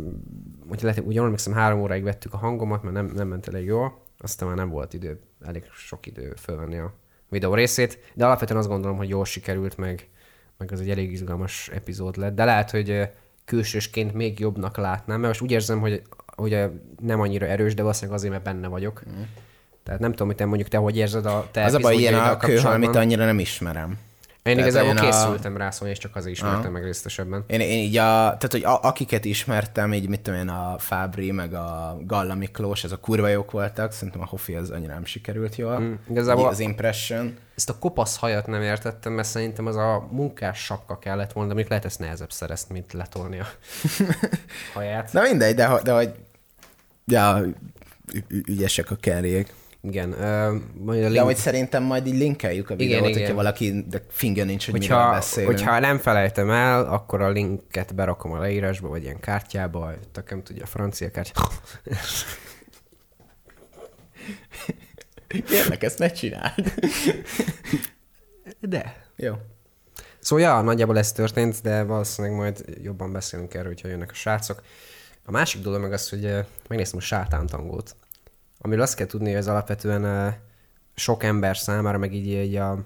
hogy 0.68 0.83
lehet, 0.83 1.01
úgy 1.01 1.16
emlékszem, 1.16 1.53
három 1.53 1.81
óráig 1.81 2.03
vettük 2.03 2.33
a 2.35 2.37
hangomat, 2.37 2.83
mert 2.83 2.94
nem, 2.94 3.07
nem 3.07 3.29
ment 3.29 3.49
elég 3.49 3.64
jól, 3.64 4.03
aztán 4.18 4.49
már 4.49 4.57
nem 4.57 4.68
volt 4.68 4.94
idő, 4.94 5.20
elég 5.44 5.64
sok 5.73 6.07
idő 6.07 6.35
fölvenni 6.37 6.79
a 6.79 6.94
videó 7.35 7.55
részét, 7.55 7.99
de 8.14 8.25
alapvetően 8.25 8.59
azt 8.59 8.68
gondolom, 8.68 8.97
hogy 8.97 9.09
jól 9.09 9.25
sikerült, 9.25 9.77
meg, 9.77 10.09
meg 10.59 10.73
az 10.73 10.81
egy 10.81 10.90
elég 10.90 11.12
izgalmas 11.12 11.70
epizód 11.75 12.16
lett, 12.16 12.35
de 12.35 12.44
lehet, 12.44 12.70
hogy 12.70 13.09
külsősként 13.44 14.14
még 14.14 14.38
jobbnak 14.38 14.77
látnám, 14.77 15.16
mert 15.20 15.29
most 15.29 15.40
úgy 15.40 15.51
érzem, 15.51 15.81
hogy 15.81 16.03
ugye 16.37 16.68
nem 17.01 17.20
annyira 17.20 17.47
erős, 17.47 17.75
de 17.75 17.83
valószínűleg 17.83 18.18
azért, 18.18 18.33
mert 18.33 18.44
benne 18.44 18.68
vagyok. 18.68 19.03
Mm. 19.09 19.23
Tehát 19.83 20.01
nem 20.01 20.11
tudom, 20.11 20.27
hogy 20.27 20.37
te 20.37 20.44
mondjuk 20.44 20.68
te 20.68 20.77
hogy 20.77 20.97
érzed 20.97 21.27
a 21.27 21.49
te 21.51 21.64
Az 21.64 21.75
a 21.75 21.79
baj, 21.79 21.97
ilyen 21.97 22.14
a 22.14 22.37
kőhalmit 22.37 22.97
annyira 22.97 23.25
nem 23.25 23.38
ismerem. 23.38 23.99
Én 24.44 24.57
tehát 24.57 24.70
igazából 24.70 24.96
én 24.96 25.11
készültem 25.11 25.54
a... 25.54 25.59
rá 25.59 25.70
szólni, 25.70 25.92
és 25.92 26.00
csak 26.00 26.16
azért 26.16 26.35
ismertem 26.35 26.61
Aha. 26.61 26.70
meg 26.70 26.85
részletesebben. 26.85 27.44
Én, 27.46 27.61
én 27.61 27.83
így 27.83 27.96
a, 27.96 28.02
tehát, 28.02 28.48
hogy 28.50 28.64
a, 28.64 28.83
akiket 28.83 29.24
ismertem, 29.24 29.92
így 29.92 30.09
mit 30.09 30.20
tudom 30.20 30.40
én, 30.40 30.48
a 30.48 30.78
Fábri, 30.78 31.30
meg 31.30 31.54
a 31.54 31.98
Galla 32.00 32.35
Miklós, 32.35 32.85
ez 32.85 32.92
a 32.92 32.96
kurva 32.96 33.28
jók 33.28 33.50
voltak, 33.50 33.92
szerintem 33.92 34.20
a 34.20 34.26
Hofi 34.26 34.54
az 34.54 34.70
annyira 34.70 34.92
nem 34.92 35.04
sikerült 35.04 35.57
jól. 35.57 35.78
Mm, 35.78 35.94
igazából 36.11 36.48
az 36.48 36.59
Impression. 36.59 37.37
Ezt 37.57 37.70
a 37.70 37.78
kopasz 37.78 38.16
hajat 38.16 38.46
nem 38.46 38.62
értettem, 38.62 39.12
mert 39.12 39.28
szerintem 39.28 39.66
az 39.66 39.76
a 39.76 40.09
munkás 40.11 40.64
sapka 40.64 40.98
kellett 40.98 41.33
volna, 41.33 41.48
de 41.48 41.54
még 41.54 41.66
lehet 41.68 41.85
ezt 41.85 41.98
nehezebb 41.98 42.33
szerezni, 42.33 42.72
mint 42.72 42.92
letolni 42.92 43.40
a 43.40 43.46
haját. 44.74 45.12
Na 45.12 45.22
mindegy, 45.22 45.54
de, 45.54 45.80
de 45.83 45.92
hogy 45.92 46.14
ja, 47.04 47.42
ügyesek 48.28 48.90
a 48.90 48.96
kerjék. 48.96 49.52
Igen. 49.85 50.09
Uh, 50.09 50.16
majd 50.85 50.99
a 50.99 51.03
link... 51.03 51.12
De 51.12 51.20
hogy 51.20 51.37
szerintem 51.37 51.83
majd 51.83 52.07
így 52.07 52.16
linkeljük 52.16 52.70
a 52.70 52.77
videót, 52.77 52.99
igen, 52.99 53.09
igen. 53.09 53.20
hogyha 53.20 53.35
valaki, 53.35 53.85
de 53.88 54.03
finger 54.09 54.47
nincs, 54.47 54.64
hogy 54.64 54.75
hogyha, 54.75 54.97
miről 54.97 55.12
beszélünk. 55.12 55.53
Hogyha 55.53 55.79
nem 55.79 55.99
felejtem 55.99 56.51
el, 56.51 56.85
akkor 56.85 57.20
a 57.20 57.29
linket 57.29 57.94
berakom 57.94 58.33
a 58.33 58.38
leírásba, 58.38 58.88
vagy 58.88 59.03
ilyen 59.03 59.20
kártyába, 59.20 59.92
tökem 60.12 60.42
tudja 60.42 60.62
a 60.62 60.66
francia 60.66 61.11
kártya. 61.11 61.49
Kérlek, 65.49 65.83
ezt 65.83 65.99
ne 65.99 66.11
csináld. 66.11 66.75
De. 68.61 68.97
Jó. 69.16 69.35
Szóval 70.18 70.44
ja, 70.44 70.61
nagyjából 70.61 70.99
ez 70.99 71.12
történt, 71.12 71.62
de 71.62 71.83
valószínűleg 71.83 72.37
majd 72.37 72.64
jobban 72.83 73.12
beszélünk 73.12 73.55
erről, 73.55 73.68
hogyha 73.68 73.88
jönnek 73.88 74.11
a 74.11 74.14
srácok. 74.14 74.62
A 75.25 75.31
másik 75.31 75.62
dolog 75.62 75.81
meg 75.81 75.92
az, 75.92 76.09
hogy 76.09 76.44
megnéztem 76.68 76.99
a 76.99 77.03
sátántangót 77.03 77.97
amiről 78.64 78.83
azt 78.83 78.94
kell 78.94 79.07
tudni, 79.07 79.27
hogy 79.27 79.37
ez 79.37 79.48
alapvetően 79.48 80.35
sok 80.94 81.22
ember 81.22 81.57
számára, 81.57 81.98
meg 81.98 82.14
így, 82.14 82.27
így 82.27 82.57
a 82.57 82.85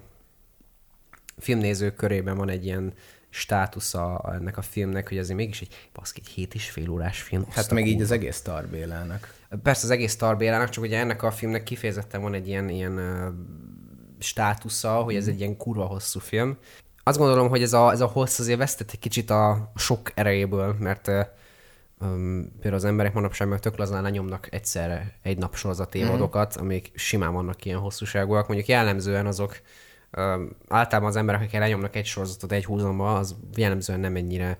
filmnézők 1.37 1.95
körében 1.95 2.37
van 2.37 2.49
egy 2.49 2.65
ilyen 2.65 2.93
státusza 3.31 4.31
ennek 4.35 4.57
a 4.57 4.63
filmnek, 4.63 5.09
hogy 5.09 5.19
azért 5.19 5.39
mégis 5.39 5.61
egy, 5.61 5.89
baszki, 5.93 6.21
egy 6.25 6.31
hét 6.31 6.55
és 6.55 6.71
fél 6.71 6.91
órás 6.91 7.23
film. 7.23 7.47
Hát 7.51 7.71
meg 7.71 7.87
így 7.87 8.03
az 8.03 8.11
egész 8.11 8.41
Tarbélának. 8.41 9.35
Persze 9.63 9.85
az 9.85 9.91
egész 9.91 10.17
Tarbélának, 10.17 10.69
csak 10.69 10.85
ugye 10.85 10.99
ennek 10.99 11.23
a 11.23 11.31
filmnek 11.31 11.63
kifejezetten 11.63 12.23
van 12.23 12.35
egy 12.35 12.49
ilyen, 12.49 12.69
ilyen 12.69 13.01
státusza, 14.19 14.93
hogy 14.93 15.15
ez 15.15 15.25
mhm. 15.25 15.33
egy 15.33 15.41
ilyen 15.41 15.57
kurva 15.57 15.85
hosszú 15.85 16.21
film. 16.21 16.57
Azt 17.03 17.19
gondolom, 17.19 17.49
hogy 17.49 17.63
ez 17.63 17.73
a, 17.73 17.91
ez 17.91 18.01
a 18.01 18.07
hossz 18.07 18.39
azért 18.39 18.59
vesztett 18.59 18.91
egy 18.91 18.99
kicsit 18.99 19.31
a 19.31 19.73
sok 19.77 20.11
erejéből, 20.15 20.77
mert 20.79 21.11
Um, 22.01 22.53
például 22.53 22.75
az 22.75 22.85
emberek 22.85 23.13
manapság 23.13 23.49
meg 23.49 23.61
tök 23.61 23.77
lazán 23.77 24.03
lenyomnak 24.03 24.53
egyszerre 24.53 25.15
egy 25.23 25.39
nap 25.39 25.55
sorozat 25.57 25.95
évadokat, 25.95 26.55
mm-hmm. 26.57 26.65
amik 26.65 26.91
simán 26.95 27.33
vannak 27.33 27.65
ilyen 27.65 27.79
hosszúságúak. 27.79 28.47
Mondjuk 28.47 28.69
jellemzően 28.69 29.27
azok 29.27 29.61
um, 30.17 30.51
általában 30.69 31.09
az 31.09 31.17
emberek, 31.17 31.41
akik 31.41 31.53
lenyomnak 31.53 31.97
egy 31.97 32.05
sorozatot 32.05 32.53
egy 32.53 32.65
húzomba, 32.65 33.15
az 33.15 33.37
jellemzően 33.55 34.01
nem 34.01 34.17
ennyire 34.17 34.59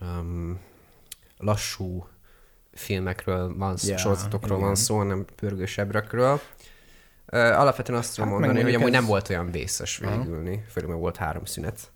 um, 0.00 0.60
lassú 1.38 2.06
filmekről 2.72 3.56
van, 3.56 3.76
yeah, 3.82 3.98
sorozatokról 3.98 4.56
igen. 4.56 4.66
van 4.66 4.74
szó, 4.74 4.96
hanem 4.96 5.24
pörgősebbekről. 5.36 6.40
Uh, 7.32 7.38
alapvetően 7.60 7.98
azt 7.98 8.14
tudom 8.14 8.30
hát 8.30 8.38
mondani, 8.38 8.62
hogy 8.62 8.74
amúgy 8.74 8.94
ez... 8.94 8.94
nem 8.94 9.06
volt 9.06 9.28
olyan 9.28 9.50
vészes 9.50 9.98
végülni, 9.98 10.50
uh-huh. 10.50 10.70
főleg 10.70 10.88
mert 10.88 11.00
volt 11.00 11.16
három 11.16 11.44
szünet. 11.44 11.92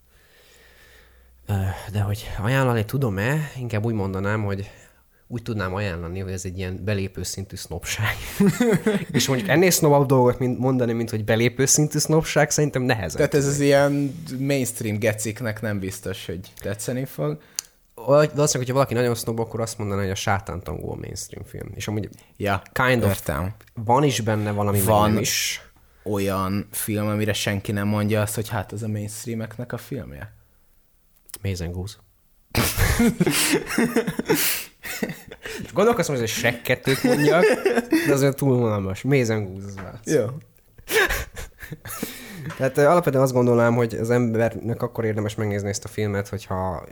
De 1.92 2.00
hogy 2.00 2.30
ajánlani 2.42 2.85
tudom-e, 2.85 3.50
inkább 3.59 3.85
úgy 3.85 3.94
mondanám, 3.94 4.44
hogy 4.44 4.70
úgy 5.26 5.42
tudnám 5.42 5.74
ajánlani, 5.74 6.18
hogy 6.20 6.33
ez 6.33 6.44
egy 6.44 6.59
ilyen 6.59 6.85
belépő 6.85 7.22
szintű 7.22 7.57
sznopság. 7.57 8.14
és 9.12 9.28
mondjuk 9.28 9.48
ennél 9.48 9.70
sznobabb 9.70 10.07
dolgot 10.07 10.38
mint 10.38 10.59
mondani, 10.59 10.92
mint 10.92 11.11
hogy 11.11 11.24
belépő 11.24 11.66
szintű 11.66 11.98
sznopság, 11.98 12.50
szerintem 12.50 12.83
nehezen. 12.83 13.16
Tehát 13.16 13.35
ez 13.35 13.46
az 13.46 13.61
ilyen 13.61 14.14
mainstream 14.38 14.98
geciknek 14.98 15.61
nem 15.61 15.78
biztos, 15.78 16.26
hogy 16.26 16.52
tetszeni 16.61 17.04
fog. 17.04 17.38
valószínűleg, 17.94 18.52
hogyha 18.52 18.72
valaki 18.72 18.94
nagyon 18.94 19.14
snob, 19.14 19.40
akkor 19.40 19.61
azt 19.61 19.78
mondaná, 19.78 20.00
hogy 20.00 20.11
a 20.11 20.14
sátántangó 20.14 20.92
a 20.92 20.96
mainstream 20.96 21.44
film. 21.44 21.70
És 21.74 21.88
amúgy 21.88 22.09
Ja, 22.37 22.62
kind 22.72 23.02
of 23.02 23.09
értem. 23.09 23.54
van 23.74 24.04
is 24.04 24.20
benne 24.20 24.50
valami, 24.50 24.78
Van. 24.80 24.87
van 24.98 25.11
nem 25.11 25.22
is. 25.22 25.62
Olyan 26.02 26.68
film, 26.70 27.07
amire 27.07 27.33
senki 27.33 27.72
nem 27.72 27.87
mondja 27.88 28.20
azt, 28.20 28.35
hogy 28.35 28.48
hát 28.48 28.72
az 28.72 28.83
a 28.83 28.88
mainstreameknek 28.88 29.72
a 29.72 29.76
filmje. 29.78 30.33
Maze 31.44 31.64
and 31.64 31.74
Goose. 31.74 31.96
Gondolkoztam, 35.72 36.14
hogy 36.14 36.24
ez 36.24 36.30
egy 36.30 36.37
Shrek 36.37 36.62
2 36.62 36.92
mondjak, 37.02 37.44
de 38.07 38.12
azért 38.12 38.37
túl 38.37 38.59
vonalmas. 38.59 39.02
Maze 39.02 39.35
and 39.35 39.48
Goose 39.48 39.66
az 39.66 39.74
váltsz. 39.74 40.12
Jó. 40.12 40.24
Tehát 42.57 42.78
alapvetően 42.78 43.22
azt 43.22 43.33
gondolnám, 43.33 43.74
hogy 43.74 43.94
az 43.94 44.11
embernek 44.11 44.83
akkor 44.83 45.04
érdemes 45.04 45.35
megnézni 45.35 45.68
ezt 45.68 45.85
a 45.85 45.88
filmet, 45.88 46.28
hogyha 46.28 46.87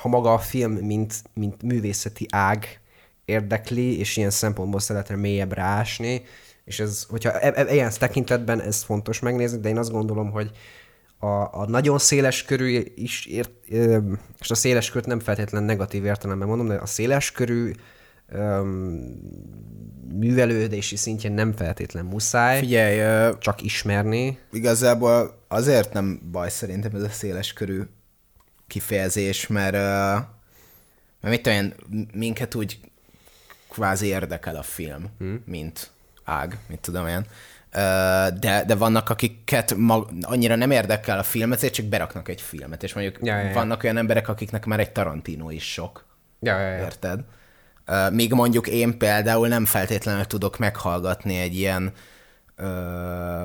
ha 0.00 0.08
maga 0.08 0.32
a 0.32 0.38
film, 0.38 0.72
mint, 0.72 1.14
mint 1.34 1.62
művészeti 1.62 2.26
ág 2.30 2.80
érdekli, 3.24 3.98
és 3.98 4.16
ilyen 4.16 4.30
szempontból 4.30 4.80
szeretne 4.80 5.14
mélyebbre 5.14 5.62
ásni, 5.62 6.22
és 6.64 6.80
ez, 6.80 7.06
hogyha 7.08 7.40
e- 7.40 7.52
e- 7.56 7.74
ilyen 7.74 7.92
tekintetben 7.98 8.60
ez 8.60 8.82
fontos 8.82 9.20
megnézni, 9.20 9.60
de 9.60 9.68
én 9.68 9.78
azt 9.78 9.90
gondolom, 9.90 10.30
hogy 10.30 10.50
a, 11.18 11.60
a 11.60 11.66
nagyon 11.68 11.98
széles 11.98 12.44
körű 12.44 12.84
is, 12.94 13.26
ért, 13.26 13.50
és 14.40 14.50
a 14.50 14.54
széles 14.54 14.90
kört 14.90 15.06
nem 15.06 15.20
feltétlen 15.20 15.62
negatív 15.62 16.04
értelemben 16.04 16.48
mondom, 16.48 16.68
de 16.68 16.74
a 16.74 16.86
széles 16.86 17.32
körű 17.32 17.72
öm, 18.28 19.20
művelődési 20.12 20.96
szintjén 20.96 21.32
nem 21.32 21.52
feltétlen 21.52 22.04
muszáj, 22.04 22.58
Figyelj, 22.58 23.32
csak 23.38 23.62
ismerni. 23.62 24.38
igazából 24.52 25.44
azért 25.48 25.92
nem 25.92 26.20
baj 26.30 26.50
szerintem 26.50 26.94
ez 26.94 27.02
a 27.02 27.08
széles 27.08 27.52
körű 27.52 27.82
kifejezés, 28.66 29.46
mert, 29.46 29.72
mert 31.20 31.34
mit 31.34 31.46
én, 31.46 31.74
minket 32.14 32.54
úgy 32.54 32.80
kvázi 33.68 34.06
érdekel 34.06 34.56
a 34.56 34.62
film, 34.62 35.06
hmm. 35.18 35.42
mint 35.46 35.90
ág, 36.24 36.58
mit 36.68 36.80
tudom 36.80 37.06
én. 37.06 37.26
De, 38.40 38.64
de 38.66 38.74
vannak, 38.74 39.08
akiket 39.10 39.74
mag, 39.74 40.08
annyira 40.22 40.54
nem 40.54 40.70
érdekel 40.70 41.18
a 41.18 41.22
film, 41.22 41.52
ezért 41.52 41.74
csak 41.74 41.86
beraknak 41.86 42.28
egy 42.28 42.40
filmet, 42.40 42.82
és 42.82 42.94
mondjuk 42.94 43.18
Ja, 43.22 43.36
ja, 43.38 43.42
ja. 43.48 43.52
vannak 43.52 43.82
olyan 43.82 43.96
emberek, 43.96 44.28
akiknek 44.28 44.64
már 44.64 44.80
egy 44.80 44.90
Tarantino 44.90 45.50
is 45.50 45.72
sok. 45.72 46.04
Ja, 46.40 46.58
ja, 46.60 46.68
ja. 46.68 46.82
Érted? 46.82 47.20
Ö, 47.86 48.10
Míg 48.10 48.32
mondjuk 48.32 48.66
én 48.66 48.98
például 48.98 49.48
nem 49.48 49.64
feltétlenül 49.64 50.24
tudok 50.24 50.58
meghallgatni 50.58 51.38
egy 51.38 51.56
ilyen, 51.56 51.92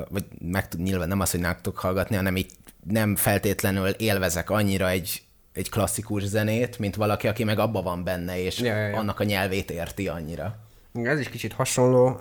vagy 0.09 0.25
meg 0.39 0.67
tud, 0.67 0.81
nyilván 0.81 1.07
nem 1.07 1.19
az, 1.19 1.31
hogy 1.31 1.39
nem 1.39 1.55
tudok 1.61 1.79
hallgatni, 1.79 2.15
hanem 2.15 2.35
így 2.35 2.51
nem 2.89 3.15
feltétlenül 3.15 3.87
élvezek 3.87 4.49
annyira 4.49 4.89
egy, 4.89 5.21
egy 5.53 5.69
klasszikus 5.69 6.23
zenét, 6.23 6.79
mint 6.79 6.95
valaki, 6.95 7.27
aki 7.27 7.43
meg 7.43 7.59
abba 7.59 7.81
van 7.81 8.03
benne, 8.03 8.43
és 8.43 8.59
Ja, 8.59 8.75
ja, 8.75 8.87
ja. 8.87 8.97
annak 8.97 9.19
a 9.19 9.23
nyelvét 9.23 9.71
érti 9.71 10.07
annyira. 10.07 10.55
Ez 11.03 11.19
is 11.19 11.29
kicsit 11.29 11.53
hasonló. 11.53 12.19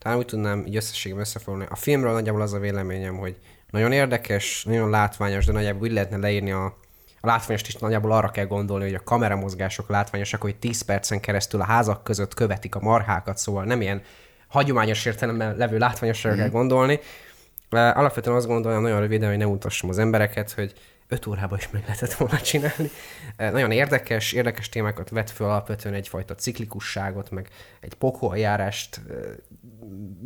Talán 0.00 0.18
úgy 0.18 0.26
tudnám 0.26 0.64
így 0.66 0.76
összességében 0.76 1.22
összefoglalni. 1.22 1.66
A 1.70 1.76
filmről 1.76 2.12
nagyjából 2.12 2.42
az 2.42 2.52
a 2.52 2.58
véleményem, 2.58 3.16
hogy 3.16 3.36
nagyon 3.70 3.92
érdekes, 3.92 4.64
nagyon 4.64 4.90
látványos, 4.90 5.46
de 5.46 5.52
nagyjából 5.52 5.82
úgy 5.82 5.92
lehetne 5.92 6.16
leírni 6.16 6.50
a, 6.50 6.64
a 7.20 7.26
látványost 7.26 7.66
is 7.66 7.74
nagyjából 7.74 8.12
arra 8.12 8.30
kell 8.30 8.46
gondolni, 8.46 8.84
hogy 8.84 8.94
a 8.94 9.02
kameramozgások 9.04 9.88
látványosak, 9.88 10.40
hogy 10.40 10.56
10 10.56 10.82
percen 10.82 11.20
keresztül 11.20 11.60
a 11.60 11.64
házak 11.64 12.04
között 12.04 12.34
követik 12.34 12.74
a 12.74 12.80
marhákat, 12.80 13.38
szóval 13.38 13.64
nem 13.64 13.80
ilyen 13.80 14.02
hagyományos 14.48 15.04
értelemben 15.04 15.56
levő 15.56 15.78
látványosra 15.78 16.34
kell 16.34 16.48
gondolni. 16.48 17.00
Ö, 17.68 17.76
Alapvetően 17.78 18.36
azt 18.36 18.46
gondolom 18.46 18.82
nagyon 18.82 19.00
röviden, 19.00 19.28
hogy 19.28 19.38
nem 19.38 19.50
utassam 19.50 19.88
az 19.88 19.98
embereket, 19.98 20.52
hogy 20.52 20.72
5 21.10 21.26
órában 21.26 21.58
is 21.58 21.70
meg 21.70 21.82
lehetett 21.82 22.12
volna 22.12 22.40
csinálni. 22.40 22.90
Nagyon 23.36 23.70
érdekes, 23.70 24.32
érdekes 24.32 24.68
témákat 24.68 25.10
vet 25.10 25.30
föl 25.30 25.46
alapvetően 25.46 25.94
egyfajta 25.94 26.34
ciklikusságot, 26.34 27.30
meg 27.30 27.48
egy 27.80 27.94
pokoljárást 27.94 29.00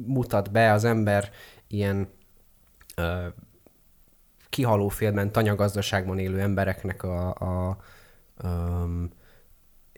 mutat 0.07 0.51
be 0.51 0.73
az 0.73 0.85
ember 0.85 1.31
ilyen 1.69 2.09
ö, 2.97 3.27
kihaló 4.49 4.89
félben, 4.89 5.33
tanyagazdaságban 5.33 6.19
élő 6.19 6.41
embereknek 6.41 7.03
a, 7.03 7.29
a 7.29 7.77
um, 8.43 9.11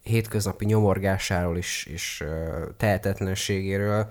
hétköznapi 0.03 0.65
nyomorgásáról 0.65 1.57
és, 1.57 1.85
és 1.85 2.21
ö, 2.21 2.65
tehetetlenségéről, 2.77 4.11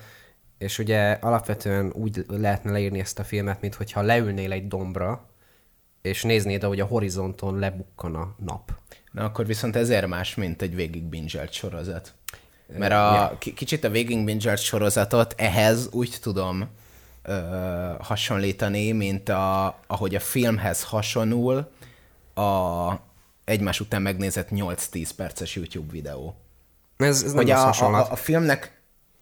és 0.57 0.79
ugye 0.79 1.11
alapvetően 1.11 1.91
úgy 1.93 2.25
lehetne 2.27 2.71
leírni 2.71 2.99
ezt 2.99 3.19
a 3.19 3.23
filmet, 3.23 3.61
mint 3.61 3.75
hogyha 3.75 4.01
leülnél 4.01 4.51
egy 4.51 4.67
dombra, 4.67 5.29
és 6.01 6.23
néznéd, 6.23 6.63
ahogy 6.63 6.79
a 6.79 6.85
horizonton 6.85 7.59
lebukkan 7.59 8.15
a 8.15 8.35
nap. 8.39 8.71
Na 9.11 9.23
akkor 9.23 9.45
viszont 9.45 9.75
ezért 9.75 10.07
más, 10.07 10.35
mint 10.35 10.61
egy 10.61 10.75
végig 10.75 11.03
sorozat. 11.51 12.13
Mert 12.67 12.93
a, 12.93 13.35
ki- 13.39 13.53
kicsit 13.53 13.83
a 13.83 13.89
végig 13.89 14.23
bingelt 14.25 14.59
sorozatot 14.59 15.33
ehhez 15.37 15.87
úgy 15.91 16.17
tudom 16.21 16.67
ö, 17.23 17.33
hasonlítani, 17.99 18.91
mint 18.91 19.29
a, 19.29 19.79
ahogy 19.87 20.15
a 20.15 20.19
filmhez 20.19 20.83
hasonul 20.83 21.71
a 22.35 22.91
egymás 23.43 23.79
után 23.79 24.01
megnézett 24.01 24.47
8-10 24.51 25.09
perces 25.15 25.55
YouTube 25.55 25.91
videó. 25.91 26.35
Ez, 26.97 27.23
ez 27.23 27.33
Hogy 27.33 27.51
a, 27.51 27.67
a, 27.69 28.11
a 28.11 28.15
filmnek, 28.15 28.74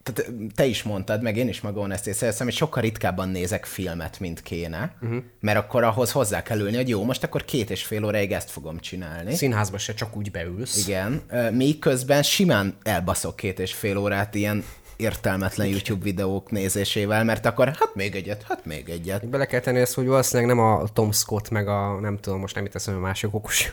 tehát 0.04 0.30
te 0.54 0.64
is 0.64 0.82
mondtad, 0.82 1.22
meg 1.22 1.36
én 1.36 1.48
is 1.48 1.60
magamon 1.60 1.92
ezt 1.92 2.06
észreveszem, 2.06 2.46
hogy 2.46 2.56
sokkal 2.56 2.82
ritkábban 2.82 3.28
nézek 3.28 3.64
filmet, 3.64 4.20
mint 4.20 4.42
kéne, 4.42 4.96
uh-huh. 5.02 5.22
mert 5.40 5.58
akkor 5.58 5.82
ahhoz 5.82 6.12
hozzá 6.12 6.42
kell 6.42 6.58
ülni, 6.58 6.76
hogy 6.76 6.88
jó, 6.88 7.04
most 7.04 7.24
akkor 7.24 7.44
két 7.44 7.70
és 7.70 7.84
fél 7.84 8.04
óráig 8.04 8.32
ezt 8.32 8.50
fogom 8.50 8.78
csinálni. 8.78 9.34
Színházba 9.34 9.78
se 9.78 9.94
csak 9.94 10.16
úgy 10.16 10.30
beülsz. 10.30 10.86
Igen, 10.86 11.22
Ö, 11.28 11.50
míg 11.50 11.78
közben 11.78 12.22
simán 12.22 12.76
elbaszok 12.82 13.36
két 13.36 13.58
és 13.58 13.74
fél 13.74 13.96
órát 13.96 14.34
ilyen 14.34 14.64
értelmetlen 14.96 15.66
YouTube 15.66 16.02
videók 16.02 16.50
nézésével, 16.50 17.24
mert 17.24 17.46
akkor 17.46 17.66
hát 17.66 17.94
még 17.94 18.14
egyet, 18.14 18.42
hát 18.42 18.64
még 18.64 18.88
egyet. 18.88 19.28
Bele 19.28 19.46
kell 19.46 19.60
tenni 19.60 19.78
ezt, 19.78 19.94
hogy 19.94 20.06
valószínűleg 20.06 20.56
nem 20.56 20.64
a 20.64 20.84
Tom 20.92 21.12
Scott, 21.12 21.50
meg 21.50 21.68
a 21.68 22.00
nem 22.00 22.18
tudom, 22.18 22.40
most 22.40 22.54
nem 22.54 22.64
itt 22.64 22.74
eszembe 22.74 23.00
a 23.00 23.02
másik 23.02 23.34
okos 23.34 23.72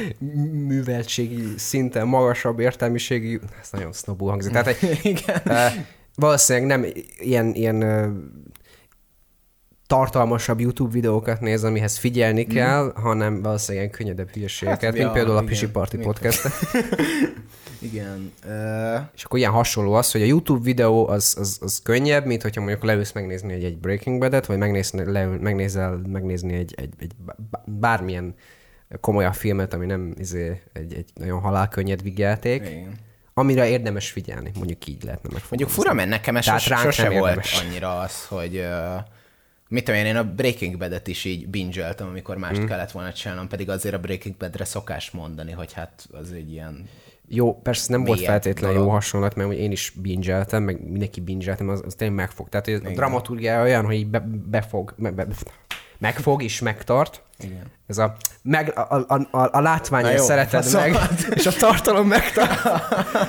műveltségi 0.68 1.44
szinten 1.56 2.06
magasabb 2.06 2.58
értelmiségi, 2.58 3.40
ez 3.60 3.68
nagyon 3.70 3.92
sznobú 3.92 4.26
hangzik. 4.26 4.52
Tehát 4.52 4.66
egy, 4.66 5.00
Igen. 5.12 5.42
valószínűleg 6.14 6.68
nem 6.68 6.92
ilyen, 7.18 7.54
ilyen 7.54 7.82
tartalmasabb 9.86 10.60
YouTube 10.60 10.92
videókat 10.92 11.40
néz, 11.40 11.64
amihez 11.64 11.96
figyelni 11.96 12.46
kell, 12.46 12.92
hanem 12.94 13.42
valószínűleg 13.42 13.86
ilyen 13.86 13.98
könnyedebb 13.98 14.34
hülyeségeket, 14.34 14.82
Hát, 14.82 14.92
mint 14.92 15.04
ja, 15.04 15.10
például 15.10 15.36
a 15.36 15.40
igen. 15.40 15.52
Pisi 15.52 15.68
Party 15.68 15.92
Igen. 15.92 16.06
podcast 16.06 16.42
Igen. 17.84 18.32
Ö, 18.46 18.96
És 19.14 19.24
akkor 19.24 19.38
ilyen 19.38 19.50
hasonló 19.50 19.92
az, 19.92 20.12
hogy 20.12 20.22
a 20.22 20.24
YouTube 20.24 20.62
videó 20.62 21.08
az, 21.08 21.36
az, 21.38 21.58
az 21.60 21.80
könnyebb, 21.82 22.24
mint 22.24 22.42
hogyha 22.42 22.60
mondjuk 22.60 22.82
leülsz 22.82 23.12
megnézni 23.12 23.52
egy, 23.52 23.64
egy 23.64 23.78
Breaking 23.78 24.18
Bad-et, 24.20 24.46
vagy 24.46 24.58
megnézni, 24.58 25.12
leül, 25.12 25.38
megnézel 25.38 26.00
megnézni 26.08 26.54
egy, 26.54 26.74
egy, 26.76 26.92
egy 26.98 27.12
bá- 27.16 27.64
bármilyen 27.64 28.34
komolyabb 29.00 29.34
filmet, 29.34 29.74
ami 29.74 29.86
nem 29.86 30.14
izé, 30.18 30.62
egy, 30.72 30.94
egy 30.94 31.10
nagyon 31.14 31.40
halálkönnyed 31.40 32.02
vigyáték, 32.02 32.66
igen. 32.66 32.94
amire 33.34 33.68
érdemes 33.68 34.10
figyelni, 34.10 34.50
mondjuk 34.54 34.86
így 34.86 35.04
lehetne 35.04 35.28
meg. 35.32 35.42
Mondjuk 35.48 35.70
fura, 35.70 35.92
mert 35.92 36.08
nekem 36.08 36.36
ez 36.36 36.44
sos, 36.44 36.62
sose 36.62 37.10
volt 37.10 37.28
érdemes. 37.28 37.60
annyira 37.60 37.98
az, 37.98 38.26
hogy 38.26 38.56
uh, 38.56 39.00
mit 39.68 39.84
tudom 39.84 40.00
én, 40.00 40.06
én 40.06 40.16
a 40.16 40.34
Breaking 40.34 40.78
Bad-et 40.78 41.06
is 41.06 41.24
így 41.24 41.48
bingeltem, 41.48 42.06
amikor 42.06 42.36
mást 42.36 42.60
mm. 42.60 42.64
kellett 42.64 42.90
volna 42.90 43.12
csinálnom, 43.12 43.48
pedig 43.48 43.70
azért 43.70 43.94
a 43.94 43.98
Breaking 43.98 44.36
Bad-re 44.36 44.64
szokás 44.64 45.10
mondani, 45.10 45.52
hogy 45.52 45.72
hát 45.72 46.06
az 46.12 46.32
egy 46.32 46.52
ilyen 46.52 46.88
Jó, 47.28 47.60
persze 47.62 47.86
nem 47.90 48.04
volt 48.04 48.18
Mélyebb 48.18 48.32
feltétlen 48.32 48.72
jó 48.72 48.88
hasonlat, 48.88 49.34
mert 49.34 49.52
én 49.52 49.70
is 49.70 49.92
bingeltem, 50.02 50.62
meg 50.62 50.90
mindenki 50.90 51.20
bingeltem, 51.20 51.68
az, 51.68 51.82
az 51.86 51.94
tényleg 51.94 52.16
megfog. 52.16 52.48
Tehát 52.48 52.66
hogy 52.66 52.80
a 52.84 52.90
dramaturgia 52.90 53.62
olyan, 53.62 53.84
hogy 53.84 53.94
így 53.94 54.06
be, 54.06 54.26
befog, 54.50 54.94
me, 54.96 55.10
be, 55.10 55.26
megfog 55.98 56.42
és 56.42 56.60
megtart. 56.60 57.22
Igen. 57.38 57.62
Ez 57.86 57.98
a, 57.98 58.16
meg, 58.42 58.72
a, 58.78 59.04
a, 59.08 59.28
a, 59.30 59.62
a 59.90 60.10
jó, 60.10 60.24
szereted 60.24 60.72
meg, 60.72 60.96
és 61.34 61.46
a 61.46 61.52
tartalom 61.52 62.08
megtart. 62.08 62.62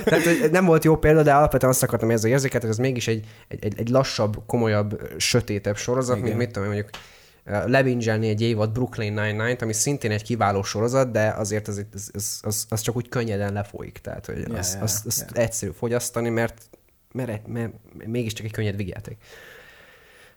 Tehát 0.03 0.23
hogy 0.23 0.49
nem 0.51 0.65
volt 0.65 0.83
jó 0.83 0.97
példa, 0.97 1.23
de 1.23 1.33
alapvetően 1.33 1.71
azt 1.71 1.83
akartam 1.83 2.09
ezzel 2.09 2.29
érzéket, 2.29 2.61
hogy 2.61 2.69
ez 2.69 2.77
mégis 2.77 3.07
egy, 3.07 3.25
egy, 3.47 3.63
egy, 3.63 3.73
egy 3.77 3.89
lassabb, 3.89 4.43
komolyabb, 4.47 5.01
sötétebb 5.17 5.77
sorozat, 5.77 6.21
mint 6.21 6.37
mit 6.37 6.51
tudom 6.51 6.63
én, 6.63 6.73
mondjuk 6.73 6.89
lebingelni 7.45 8.29
egy 8.29 8.41
évad 8.41 8.71
Brooklyn 8.71 9.13
Nine-Nine-t, 9.13 9.61
ami 9.61 9.73
szintén 9.73 10.11
egy 10.11 10.23
kiváló 10.23 10.63
sorozat, 10.63 11.11
de 11.11 11.29
azért 11.29 11.67
az, 11.67 11.85
az, 11.93 12.09
az, 12.13 12.39
az, 12.41 12.65
az 12.69 12.81
csak 12.81 12.95
úgy 12.95 13.09
könnyeden 13.09 13.53
lefolyik. 13.53 13.97
Tehát, 13.97 14.25
hogy 14.25 14.37
Ja, 14.47 14.57
az, 14.57 14.73
ja, 14.73 14.81
az, 14.81 15.03
az 15.05 15.25
ja. 15.33 15.41
egyszerű 15.41 15.71
fogyasztani, 15.71 16.29
mert, 16.29 16.61
mert, 17.11 17.47
mert, 17.47 17.71
mert 17.97 18.09
mégiscsak 18.09 18.45
egy 18.45 18.51
könnyed 18.51 18.75
vigyáték. 18.75 19.17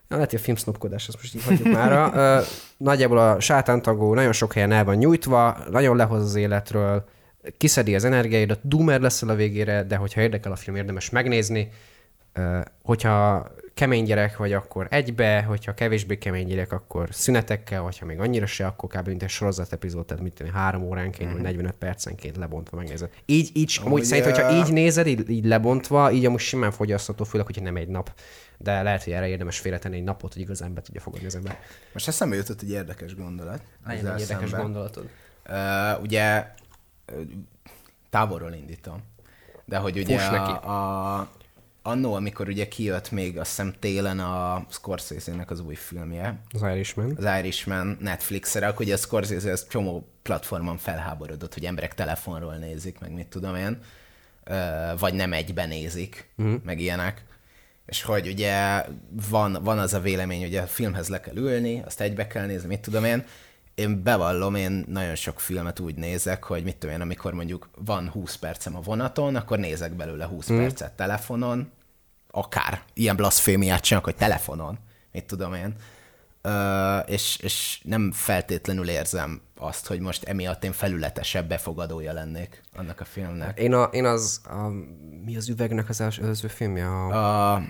Na, 0.09 0.17
lehet, 0.17 0.31
hogy 0.31 0.41
a 0.41 0.43
filmsznopkodás, 0.43 1.09
azt 1.09 1.17
most 1.17 1.35
így 1.35 1.45
hagyjuk 1.45 1.73
már. 1.73 2.45
Nagyjából 2.77 3.19
a 3.19 3.41
sátántagó 3.41 4.15
nagyon 4.15 4.33
sok 4.33 4.53
helyen 4.53 4.73
el 4.73 4.85
van 4.85 4.97
nyújtva, 4.97 5.59
nagyon 5.71 5.97
lehoz 5.97 6.23
az 6.23 6.35
életről, 6.35 7.05
kiszedi 7.57 7.95
az 7.95 8.05
energiáidat, 8.05 8.59
doomer 8.63 9.01
leszel 9.01 9.29
a 9.29 9.35
végére, 9.35 9.83
de 9.83 9.97
hogyha 9.97 10.21
érdekel 10.21 10.53
a 10.53 10.57
film, 10.57 10.77
érdemes 10.77 11.11
megnézni. 11.11 11.69
Hogyha 12.83 13.49
kemény 13.79 14.05
gyerek 14.05 14.37
vagy, 14.37 14.53
akkor 14.53 14.87
egybe, 14.91 15.43
hogyha 15.43 15.75
kevésbé 15.75 16.19
kemény 16.19 16.47
gyerek, 16.47 16.73
akkor 16.73 17.09
szünetekkel, 17.13 17.83
vagy 17.83 17.99
ha 17.99 18.07
még 18.07 18.21
annyira 18.21 18.47
se, 18.47 18.67
akkor 18.67 18.89
kb. 18.89 19.07
mint 19.07 19.23
egy 19.23 19.29
sorozat 19.29 19.73
epizód, 19.73 20.07
tehát 20.07 20.23
mit 20.23 20.35
tenni, 20.35 20.51
három 20.51 20.83
óránként, 20.83 21.33
vagy 21.33 21.41
45 21.41 21.73
percenként 21.73 22.37
lebontva 22.37 22.77
megnézed. 22.77 23.11
Így, 23.27 23.51
így 23.53 23.77
amúgy 23.79 23.93
Amúgy, 23.93 24.05
szerint, 24.05 24.27
hogyha 24.27 24.57
így 24.57 24.73
nézed, 24.73 25.07
így, 25.07 25.31
így 25.31 25.45
lebontva, 25.45 26.13
így 26.13 26.27
amúgy 26.27 26.41
simán 26.41 26.71
fogyasztható, 26.71 27.25
főleg, 27.25 27.47
hogyha 27.47 27.63
nem 27.63 27.77
egy 27.77 27.89
nap. 27.89 28.13
De 28.57 28.83
lehet, 28.83 29.05
hogy 29.05 29.13
erre 29.13 29.29
érdemes 29.29 29.59
félretenni 29.59 29.97
egy 29.97 30.05
napot, 30.05 30.33
hogy 30.33 30.43
igazán 30.43 30.75
be 30.75 30.81
tudja 30.81 31.01
fogadni 31.01 31.27
az 31.27 31.35
ember. 31.35 31.59
Most 31.93 32.09
eszembe 32.09 32.37
jutott 32.37 32.63
egy 32.63 32.71
érdekes 32.71 33.15
gondolat. 33.15 33.63
Egy 33.89 33.97
érdekes 33.97 34.27
szemben. 34.27 34.61
gondolatod. 34.61 35.09
Uh, 35.49 36.03
ugye 36.03 36.47
távolról 38.11 38.53
indítom. 38.53 39.03
De 39.65 39.77
hogy 39.77 39.99
ugye 39.99 40.21
a, 40.21 41.19
a, 41.19 41.29
annó, 41.89 42.15
amikor 42.15 42.49
ugye 42.49 42.69
kijött 42.69 43.11
még 43.11 43.39
azt 43.39 43.49
hiszem 43.49 43.75
télen 43.79 44.19
a 44.19 44.67
Scorsese-nek 44.71 45.51
az 45.51 45.61
új 45.61 45.75
filmje, 45.75 46.43
Az 46.53 46.63
Irishman. 46.63 47.15
az 47.17 47.39
Irishman 47.39 47.97
Netflixre, 48.01 48.67
akkor 48.67 48.85
ugye 48.85 48.95
a 48.95 48.99
Scorsese 48.99 49.51
ez 49.51 49.67
csomó 49.69 50.09
platformon 50.23 50.77
felháborodott, 50.77 51.55
hogy 51.55 51.65
emberek 51.65 51.95
telefonról 51.95 52.55
nézik, 52.55 52.99
meg 52.99 53.13
mit 53.13 53.27
tudom 53.27 53.57
én, 53.57 53.79
vagy 54.99 55.15
nem 55.15 55.33
egyben 55.33 55.69
nézik, 55.69 56.29
uh-huh. 56.37 56.63
meg 56.65 56.81
ilyenek. 56.81 57.25
És 57.87 58.03
hogy 58.03 58.27
ugye 58.27 58.85
van, 59.31 59.59
van 59.63 59.79
az 59.79 59.95
a 59.95 60.01
vélemény, 60.01 60.41
hogy 60.41 60.57
a 60.57 60.67
filmhez 60.67 61.09
le 61.09 61.21
kell 61.21 61.37
ülni, 61.37 61.83
azt 61.87 62.01
egybe 62.01 62.27
kell 62.27 62.47
nézni, 62.47 62.69
mit 62.69 62.81
tudom 62.81 63.05
én. 63.05 63.25
Én 63.75 64.03
bevallom, 64.03 64.55
én 64.55 64.85
nagyon 64.89 65.15
sok 65.15 65.41
filmet 65.41 65.81
úgy 65.81 65.95
nézek, 65.95 66.45
hogy 66.45 66.65
mit 66.65 66.77
tudom 66.77 66.95
én, 66.95 67.01
amikor 67.01 67.33
mondjuk 67.33 67.69
van 67.85 68.09
20 68.11 68.37
percem 68.37 68.77
a 68.77 68.81
vonaton, 68.81 69.37
akkor 69.37 69.59
nézek 69.59 69.93
belőle 69.93 70.27
20 70.27 70.47
hmm. 70.47 70.59
percet 70.59 70.93
telefonon, 70.93 71.71
akár 72.39 72.83
ilyen 72.95 73.17
blaszfémiát 73.17 73.83
csinálok, 73.83 74.09
hogy 74.09 74.17
telefonon, 74.17 74.79
mit 75.13 75.25
tudom 75.25 75.55
én. 75.55 75.75
Ö, 76.43 76.99
és, 76.99 77.39
és 77.43 77.81
nem 77.85 78.13
feltétlenül 78.13 78.89
érzem 78.89 79.41
azt, 79.57 79.87
hogy 79.87 80.01
most 80.01 80.25
emiatt 80.25 80.65
én 80.65 80.73
felületesebb 80.73 81.49
befogadója 81.49 82.13
lennék 82.13 82.63
annak 82.77 83.01
a 83.01 83.05
filmnek. 83.05 83.59
Én, 83.59 83.73
a, 83.75 83.83
én 83.83 84.05
az, 84.05 84.41
a, 84.45 84.69
mi 85.25 85.37
az 85.37 85.49
üvegnek 85.49 85.89
az 85.89 86.01
előző 86.01 86.49
filmje? 86.49 86.87
A, 86.87 87.53
A... 87.55 87.63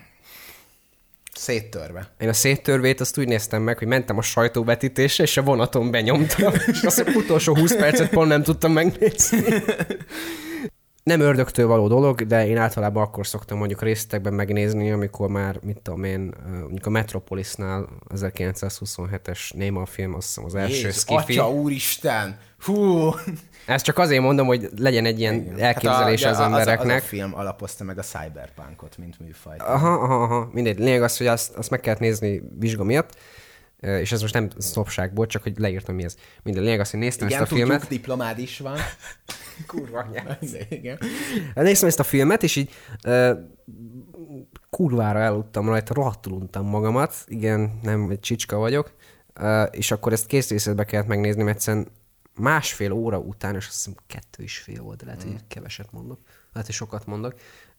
Széttörve. 1.33 2.09
Én 2.19 2.29
a 2.29 2.33
széttörvét 2.33 3.01
azt 3.01 3.19
úgy 3.19 3.29
néztem 3.29 3.63
meg, 3.63 3.79
hogy 3.79 3.87
mentem 3.87 4.19
a 4.19 4.23
sajtóvetítésre, 4.23 5.25
és 5.25 5.37
a 5.37 5.43
vonaton 5.43 5.91
benyomtam, 5.91 6.53
és 6.73 6.83
azt 6.83 6.99
az 6.99 7.15
utolsó 7.15 7.57
20 7.57 7.77
percet 7.77 8.11
pont 8.11 8.29
nem 8.29 8.43
tudtam 8.43 8.73
megnézni. 8.73 9.45
Nem 11.09 11.21
ördögtől 11.21 11.67
való 11.67 11.89
dolog, 11.89 12.27
de 12.27 12.47
én 12.47 12.57
általában 12.57 13.03
akkor 13.03 13.27
szoktam 13.27 13.59
mondjuk 13.59 13.83
részletekben 13.83 14.33
megnézni, 14.35 14.91
amikor 14.91 15.29
már, 15.29 15.59
mit 15.63 15.81
tudom 15.83 16.05
én, 16.05 16.35
mondjuk 16.61 16.87
a 16.87 16.91
Metropolisnál 16.91 17.89
1927-es 18.15 19.55
Néma 19.55 19.87
film, 19.87 20.15
azt 20.15 20.27
hiszem 20.27 20.45
az 20.45 20.55
első 20.55 20.75
Jézus, 20.75 20.95
skifi. 20.95 21.39
Atya 21.39 21.51
úristen! 21.51 22.39
Hú! 22.61 23.11
Ezt 23.67 23.85
csak 23.85 23.99
azért 23.99 24.23
mondom, 24.23 24.47
hogy 24.47 24.69
legyen 24.77 25.05
egy 25.05 25.21
ilyen 25.21 25.55
elképzelés 25.59 26.25
Hát 26.25 26.35
a, 26.35 26.37
az 26.37 26.39
de 26.39 26.43
a- 26.43 26.59
embereknek. 26.59 26.97
Az 26.97 27.03
a, 27.03 27.07
film 27.07 27.35
alapozta 27.35 27.85
meg 27.85 27.99
a 27.99 28.03
cyberpunkot, 28.03 28.99
mint 28.99 29.21
műfajt. 29.21 29.63
Aha, 29.63 29.93
aha, 29.93 30.23
aha, 30.23 30.49
mindegy. 30.53 30.79
Lényeg 30.79 31.03
az, 31.03 31.17
hogy 31.17 31.27
azt, 31.27 31.57
azt 31.57 31.71
meg 31.71 31.81
kellett 31.81 32.01
nézni 32.01 32.43
vizsga 32.59 32.85
miatt, 32.85 33.17
és 33.81 34.13
ez 34.13 34.21
most 34.21 34.35
nem 34.35 34.49
szopságból, 34.59 35.27
csak 35.27 35.43
hogy 35.43 35.59
leírtam 35.59 35.95
mi 35.95 36.05
ez. 36.05 36.17
Minden 36.43 36.63
lényeg 36.63 36.81
az, 36.81 36.91
hogy 36.91 37.01
néztem 37.01 37.27
Igen, 37.27 37.41
ezt 37.41 37.47
a 37.47 37.55
tudjuk, 37.55 37.69
filmet. 37.69 37.89
diplomád 37.89 38.39
is 38.39 38.59
van. 38.59 38.79
Kurva 39.67 39.99
anyád. 39.99 40.39
De 40.41 40.67
igen. 40.69 40.99
Néztem 41.55 41.89
ezt 41.89 42.01
a 42.01 42.03
filmet, 42.03 42.43
és 42.43 42.57
így 42.57 42.71
uh, 43.05 43.39
kurvára 44.71 45.19
eludtam 45.19 45.69
rajta, 45.69 45.95
rohadtul 45.95 46.33
untam 46.33 46.67
magamat. 46.67 47.15
Igen, 47.27 47.79
nem 47.83 48.11
egy 48.11 48.21
csicska 48.21 48.57
vagyok. 48.57 48.95
Uh, 49.41 49.63
és 49.71 49.91
akkor 49.91 50.13
ezt 50.13 50.27
készrészetbe 50.27 50.85
kellett 50.85 51.07
megnézni, 51.07 51.43
mert 51.43 51.57
egyszerűen 51.57 51.89
másfél 52.35 52.93
óra 52.93 53.19
után, 53.19 53.55
és 53.55 53.67
azt 53.67 53.75
hiszem 53.75 53.95
kettő 54.07 54.43
is 54.43 54.59
fél 54.59 54.83
volt, 54.83 54.99
de 54.99 55.05
lehet, 55.05 55.23
hogy 55.23 55.37
keveset 55.49 55.93
mondok, 55.93 56.19
lehet, 56.53 56.67
hogy 56.67 56.77
sokat 56.77 57.07
mondok, 57.07 57.35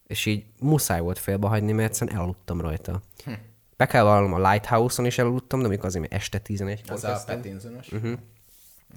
és 0.07 0.25
így 0.25 0.45
muszáj 0.59 0.99
volt 0.99 1.19
félbehagyni, 1.19 1.71
mert 1.71 1.89
egyszerűen 1.89 2.17
elaludtam 2.17 2.61
rajta. 2.61 3.01
Hm. 3.23 3.31
Be 3.79 3.85
kell 3.85 4.03
vallanom, 4.03 4.33
a 4.33 4.49
Lighthouse-on 4.51 5.07
is 5.07 5.17
elaludtam, 5.17 5.59
de 5.59 5.65
amikor 5.65 5.85
azért, 5.85 6.09
mert 6.09 6.21
este 6.21 6.37
11 6.37 6.81
Az 6.87 7.03
a 7.03 7.23
Pattinsonos. 7.25 7.89
Mhm. 7.89 8.13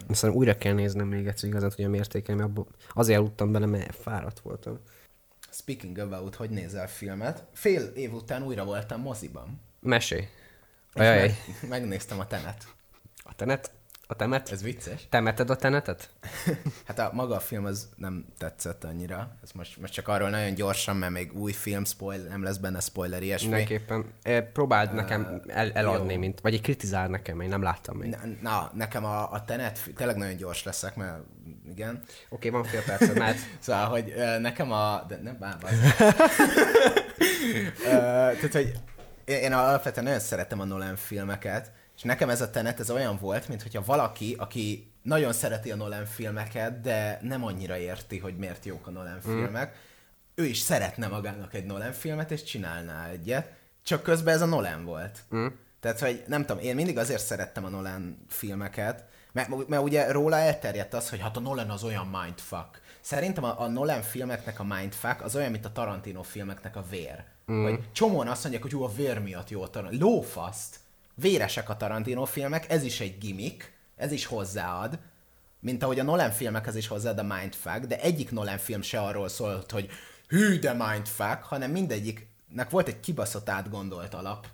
Aztán 0.09 0.31
újra 0.31 0.57
kell 0.57 0.73
néznem 0.75 1.07
még 1.07 1.27
egyszer, 1.27 1.49
igazán 1.49 1.69
tudjam 1.69 1.95
értékelni, 1.95 2.41
mert 2.41 2.53
abból 2.53 2.67
azért 2.95 3.19
aludtam 3.19 3.53
bele, 3.53 3.67
mert 3.67 3.95
fáradt 3.95 4.41
voltam. 4.41 4.79
Speaking 5.51 5.99
about, 5.99 6.35
hogy 6.35 6.51
nézel 6.51 6.89
filmet. 6.89 7.45
Fél 7.53 7.83
év 7.83 8.13
után 8.13 8.43
újra 8.43 8.65
voltam 8.65 9.01
moziban. 9.01 9.61
Mesélj. 9.81 10.29
És 10.95 11.01
Ajaj, 11.01 11.37
meg, 11.61 11.69
megnéztem 11.69 12.21
a 12.21 12.27
tenet. 12.27 12.67
a 13.23 13.35
tenet? 13.35 13.71
A 14.07 14.15
temet? 14.17 14.51
Ez 14.53 14.63
vicces. 14.63 15.07
Temeted 15.09 15.51
a 15.51 15.57
tenetet? 15.57 16.11
Hát 16.87 16.99
a 16.99 17.11
maga 17.13 17.35
a 17.35 17.41
film 17.41 17.65
az 17.65 17.89
nem 17.97 18.25
tetszett 18.39 18.85
annyira. 18.85 19.37
Ez 19.43 19.51
most, 19.53 19.81
most 19.81 19.93
csak 19.93 20.09
arról 20.09 20.31
nagyon 20.31 20.55
gyorsan, 20.55 20.97
mert 20.97 21.13
még 21.13 21.37
új 21.37 21.53
film, 21.53 21.85
spoiler, 21.85 22.29
nem 22.29 22.43
lesz 22.43 22.57
benne 22.57 22.81
spoiler, 22.81 23.23
ilyesmi. 23.23 23.49
Mindenképpen. 23.49 24.05
Eh, 24.23 24.41
Próbáld 24.53 24.95
nekem 24.95 25.43
el, 25.47 25.73
eladni, 25.73 26.13
jó. 26.13 26.19
mint, 26.19 26.41
vagy 26.41 26.55
egy 26.55 26.61
kritizál 26.61 27.09
nekem, 27.09 27.41
én 27.41 27.49
nem 27.49 27.63
láttam 27.63 27.97
még. 27.97 28.15
Oké, 28.19 28.37
Na, 28.41 28.51
na, 28.51 28.71
nekem 28.75 29.05
a, 29.05 29.33
a 29.33 29.45
tenet, 29.45 29.81
tényleg 29.97 30.17
nagyon 30.17 30.37
gyors 30.37 30.63
leszek, 30.63 30.97
mert 30.97 31.23
igen. 31.71 32.03
okay, 32.29 32.51
van 32.51 32.65
fél 32.65 32.83
perced, 32.83 33.19
mehet. 33.19 33.39
Szóval, 33.59 33.85
hogy 33.87 34.15
nekem 34.41 34.73
a... 34.73 35.05
De 35.09 35.21
nem. 35.23 35.37
Ö, 37.85 37.91
Tehát, 37.91 38.53
hogy 38.53 38.73
én 39.25 39.37
én 39.39 39.53
alapvetően 39.53 40.05
nagyon 40.05 40.21
szeretem 40.21 40.61
a 40.61 40.65
Nolan 40.65 40.97
filmeket, 40.97 41.73
és 42.03 42.09
nekem 42.09 42.31
ez 42.31 42.41
a 42.41 42.51
tenet, 42.51 42.81
ez 42.81 42.91
olyan 42.91 43.19
volt, 43.21 43.49
mint 43.49 43.63
hogyha 43.63 43.85
valaki, 43.85 44.37
aki 44.39 44.93
nagyon 45.03 45.33
szereti 45.33 45.71
a 45.71 45.77
Nolan 45.77 46.05
filmeket, 46.05 46.81
de 46.81 47.19
nem 47.23 47.45
annyira 47.45 47.77
érti, 47.79 48.19
hogy 48.19 48.37
miért 48.37 48.65
jók 48.65 48.87
a 48.87 48.91
Nolan 48.91 49.21
filmek, 49.21 49.77
ő 50.35 50.45
is 50.45 50.59
szeretne 50.59 51.07
magának 51.07 51.55
egy 51.55 51.65
Nolan 51.65 51.93
filmet, 51.93 52.31
és 52.31 52.43
csinálná 52.43 53.09
egyet, 53.09 53.53
csak 53.83 54.03
közben 54.03 54.35
ez 54.35 54.41
a 54.41 54.47
Nolan 54.47 54.85
volt. 54.85 55.19
Mm. 55.35 55.47
Tehát, 55.81 56.01
hogy 56.01 56.25
nem 56.27 56.45
tudom, 56.45 56.63
én 56.63 56.75
mindig 56.75 56.99
azért 56.99 57.25
szerettem 57.25 57.65
a 57.65 57.69
Nolan 57.69 58.25
filmeket, 58.29 59.05
mert, 59.33 59.69
mert 59.69 59.83
ugye 59.83 60.13
róla 60.13 60.37
elterjedt 60.37 60.95
az, 60.95 61.11
hogy 61.11 61.21
hát 61.21 61.37
a 61.37 61.41
Nolan 61.41 61.71
az 61.71 61.83
olyan 61.83 62.07
mindfuck. 62.07 62.81
Szerintem 63.01 63.45
a, 63.45 63.61
a 63.61 63.69
Nolan 63.69 64.03
filmeknek 64.03 64.61
a 64.61 64.65
mindfuck 64.65 65.23
az 65.23 65.37
olyan, 65.37 65.51
mint 65.51 65.65
a 65.65 65.73
Tarantino 65.73 66.23
filmeknek 66.23 66.77
a 66.77 66.85
vér. 66.91 67.25
Mm. 67.53 67.63
Hogy 67.63 67.93
csomóan 67.93 68.29
azt 68.29 68.43
mondják, 68.43 68.63
hogy 68.63 68.73
jó, 68.73 68.85
a 68.85 68.93
vér 68.93 69.19
miatt 69.19 69.51
jó 69.51 69.63
a 69.63 69.71
Tarantino. 69.71 70.09
Lófaszt! 70.09 70.81
Véresek 71.15 71.69
a 71.69 71.77
Tarantino 71.77 72.25
filmek, 72.25 72.71
ez 72.71 72.83
is 72.83 73.01
egy 73.01 73.19
gimmick, 73.19 73.73
ez 73.97 74.13
is 74.13 74.27
hozzáad, 74.27 74.99
mint 75.61 75.83
ahogy 75.83 75.99
a 75.99 76.03
Nolan 76.03 76.31
filmekhez 76.31 76.77
is 76.77 76.87
hozzáad 76.87 77.19
a 77.19 77.23
mindfuck, 77.23 77.81
de 77.81 78.01
egyik 78.01 78.31
Nolan 78.31 78.59
film 78.59 78.83
se 78.83 79.01
arról 79.01 79.29
szólt, 79.29 79.71
hogy 79.71 79.91
hű, 80.29 80.59
de 80.59 80.73
mindfuck, 80.73 81.43
hanem 81.43 81.71
mindegyiknek 81.71 82.71
volt 82.71 82.89
egy 82.89 83.01
kibaszott 83.01 83.49
átgondolt 83.49 84.15
alap 84.15 84.47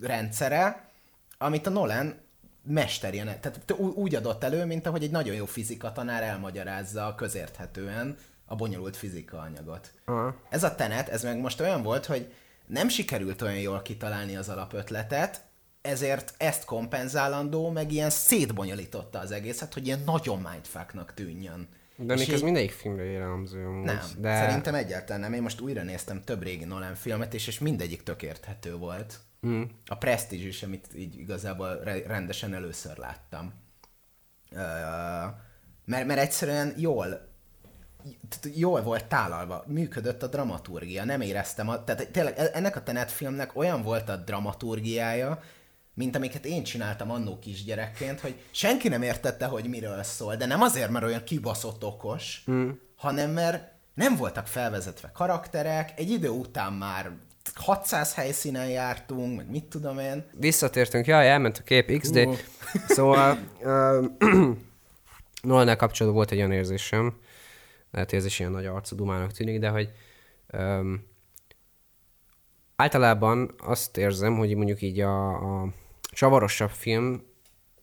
rendszere, 0.00 0.90
amit 1.38 1.66
a 1.66 1.70
Nolan 1.70 2.20
mesterjen, 2.64 3.40
tehát 3.40 3.74
úgy 3.78 4.14
adott 4.14 4.44
elő, 4.44 4.64
mint 4.64 4.86
ahogy 4.86 5.02
egy 5.02 5.10
nagyon 5.10 5.34
jó 5.34 5.44
fizika 5.44 5.92
tanár 5.92 6.22
elmagyarázza 6.22 7.14
közérthetően 7.14 8.16
a 8.46 8.54
bonyolult 8.54 8.96
fizika 8.96 9.38
anyagot. 9.38 9.92
Aha. 10.04 10.36
Ez 10.50 10.64
a 10.64 10.74
tenet, 10.74 11.08
ez 11.08 11.22
meg 11.22 11.38
most 11.38 11.60
olyan 11.60 11.82
volt, 11.82 12.06
hogy 12.06 12.32
nem 12.66 12.88
sikerült 12.88 13.42
olyan 13.42 13.58
jól 13.58 13.82
kitalálni 13.82 14.36
az 14.36 14.48
alapötletet, 14.48 15.40
ezért 15.82 16.34
ezt 16.36 16.64
kompenzálandó, 16.64 17.70
meg 17.70 17.92
ilyen 17.92 18.10
szétbonyolította 18.10 19.18
az 19.18 19.30
egészet, 19.30 19.74
hogy 19.74 19.86
ilyen 19.86 20.02
nagyon 20.04 20.46
mindfucknak 20.50 21.14
tűnjön. 21.14 21.68
De 21.96 22.14
még 22.14 22.28
ez 22.28 22.38
így- 22.38 22.42
mindegyik 22.42 22.70
filmre 22.70 23.04
jellemző 23.04 23.64
amúgy. 23.66 23.84
nem, 23.84 24.00
de... 24.18 24.36
szerintem 24.36 24.74
egyáltalán 24.74 25.20
nem. 25.20 25.32
Én 25.32 25.42
most 25.42 25.60
újra 25.60 25.82
néztem 25.82 26.22
több 26.22 26.42
régi 26.42 26.64
Nolan 26.64 26.94
filmet, 26.94 27.34
és, 27.34 27.46
és 27.46 27.58
mindegyik 27.58 28.02
tök 28.02 28.22
érthető 28.22 28.76
volt. 28.76 29.20
Mm. 29.46 29.62
A 29.86 29.94
Prestige 29.94 30.46
is, 30.46 30.62
amit 30.62 30.86
így 30.96 31.18
igazából 31.18 31.80
re- 31.82 32.06
rendesen 32.06 32.54
először 32.54 32.96
láttam. 32.96 33.52
Uh, 34.50 34.58
mert, 35.84 36.06
mert 36.06 36.20
egyszerűen 36.20 36.74
jól 36.76 37.30
jól 38.54 38.82
volt 38.82 39.04
tálalva, 39.04 39.64
működött 39.66 40.22
a 40.22 40.26
dramaturgia, 40.26 41.04
nem 41.04 41.20
éreztem, 41.20 41.68
a, 41.68 41.84
tehát 41.84 42.10
tényleg 42.10 42.38
e- 42.38 42.50
ennek 42.52 42.76
a 42.76 42.82
Tenet 42.82 43.10
filmnek 43.10 43.56
olyan 43.56 43.82
volt 43.82 44.08
a 44.08 44.16
dramaturgiája, 44.16 45.42
mint 45.94 46.16
amiket 46.16 46.44
én 46.44 46.62
csináltam 46.62 47.10
annó 47.10 47.38
kisgyerekként, 47.38 48.20
hogy 48.20 48.34
senki 48.50 48.88
nem 48.88 49.02
értette, 49.02 49.46
hogy 49.46 49.68
miről 49.68 50.02
szól, 50.02 50.36
de 50.36 50.46
nem 50.46 50.62
azért, 50.62 50.90
mert 50.90 51.04
olyan 51.04 51.24
kibaszott 51.24 51.84
okos, 51.84 52.44
mm. 52.50 52.70
hanem 52.96 53.30
mert 53.30 53.72
nem 53.94 54.16
voltak 54.16 54.46
felvezetve 54.46 55.10
karakterek, 55.14 55.92
egy 55.96 56.10
idő 56.10 56.28
után 56.28 56.72
már 56.72 57.10
600 57.54 58.14
helyszínen 58.14 58.68
jártunk, 58.68 59.36
meg 59.36 59.50
mit 59.50 59.64
tudom 59.64 59.98
én. 59.98 60.24
Visszatértünk, 60.32 61.06
jaj, 61.06 61.30
elment 61.30 61.58
a 61.58 61.62
kép 61.62 61.98
XD. 61.98 62.24
Hú. 62.24 62.34
Szóval 62.86 63.38
uh, 63.60 64.06
Nolannál 65.42 65.76
kapcsolatban 65.76 66.14
volt 66.14 66.30
egy 66.30 66.38
olyan 66.38 66.52
érzésem, 66.52 67.20
lehet, 67.90 68.12
ez 68.12 68.24
is 68.24 68.38
ilyen 68.38 68.50
nagy 68.50 68.66
arcú 68.66 68.96
dumának 68.96 69.32
tűnik, 69.32 69.58
de 69.58 69.68
hogy 69.68 69.92
um, 70.52 71.06
általában 72.76 73.54
azt 73.58 73.96
érzem, 73.96 74.36
hogy 74.36 74.56
mondjuk 74.56 74.82
így 74.82 75.00
a, 75.00 75.28
a 75.62 75.72
csavarosabb 76.12 76.70
film, 76.70 77.22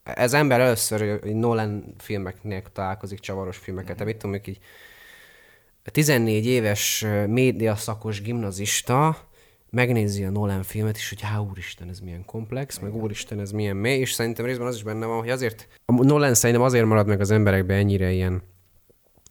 ez 0.04 0.34
ember 0.34 0.60
először 0.60 1.24
Nolan 1.24 1.96
filmeknél 1.98 2.62
találkozik 2.74 3.20
csavaros 3.20 3.58
filmeket, 3.58 4.04
mm. 4.04 4.06
mit 4.06 4.18
tudom, 4.18 4.36
így 4.36 4.60
14 5.84 6.46
éves 6.46 7.06
média 7.28 7.76
szakos 7.76 8.22
gimnazista 8.22 9.18
megnézi 9.70 10.24
a 10.24 10.30
Nolan 10.30 10.64
filmet, 10.64 10.96
és 10.96 11.10
hogy 11.10 11.22
há, 11.22 11.38
úristen, 11.38 11.90
ez 11.90 12.00
milyen 12.00 12.26
komplex, 12.26 12.78
Igen. 12.78 12.90
meg 12.90 13.02
úristen, 13.02 13.40
ez 13.40 13.52
milyen 13.52 13.76
mély, 13.76 14.00
és 14.00 14.12
szerintem 14.12 14.46
részben 14.46 14.68
az 14.68 14.76
is 14.76 14.84
benne 14.84 15.06
van, 15.06 15.20
hogy 15.20 15.30
azért, 15.30 15.68
a 15.86 16.04
Nolan 16.04 16.34
szerintem 16.34 16.66
azért 16.66 16.86
marad 16.86 17.08
meg 17.08 17.20
az 17.20 17.32
emberekben 17.32 17.78
ennyire 17.78 18.12
ilyen 18.12 18.42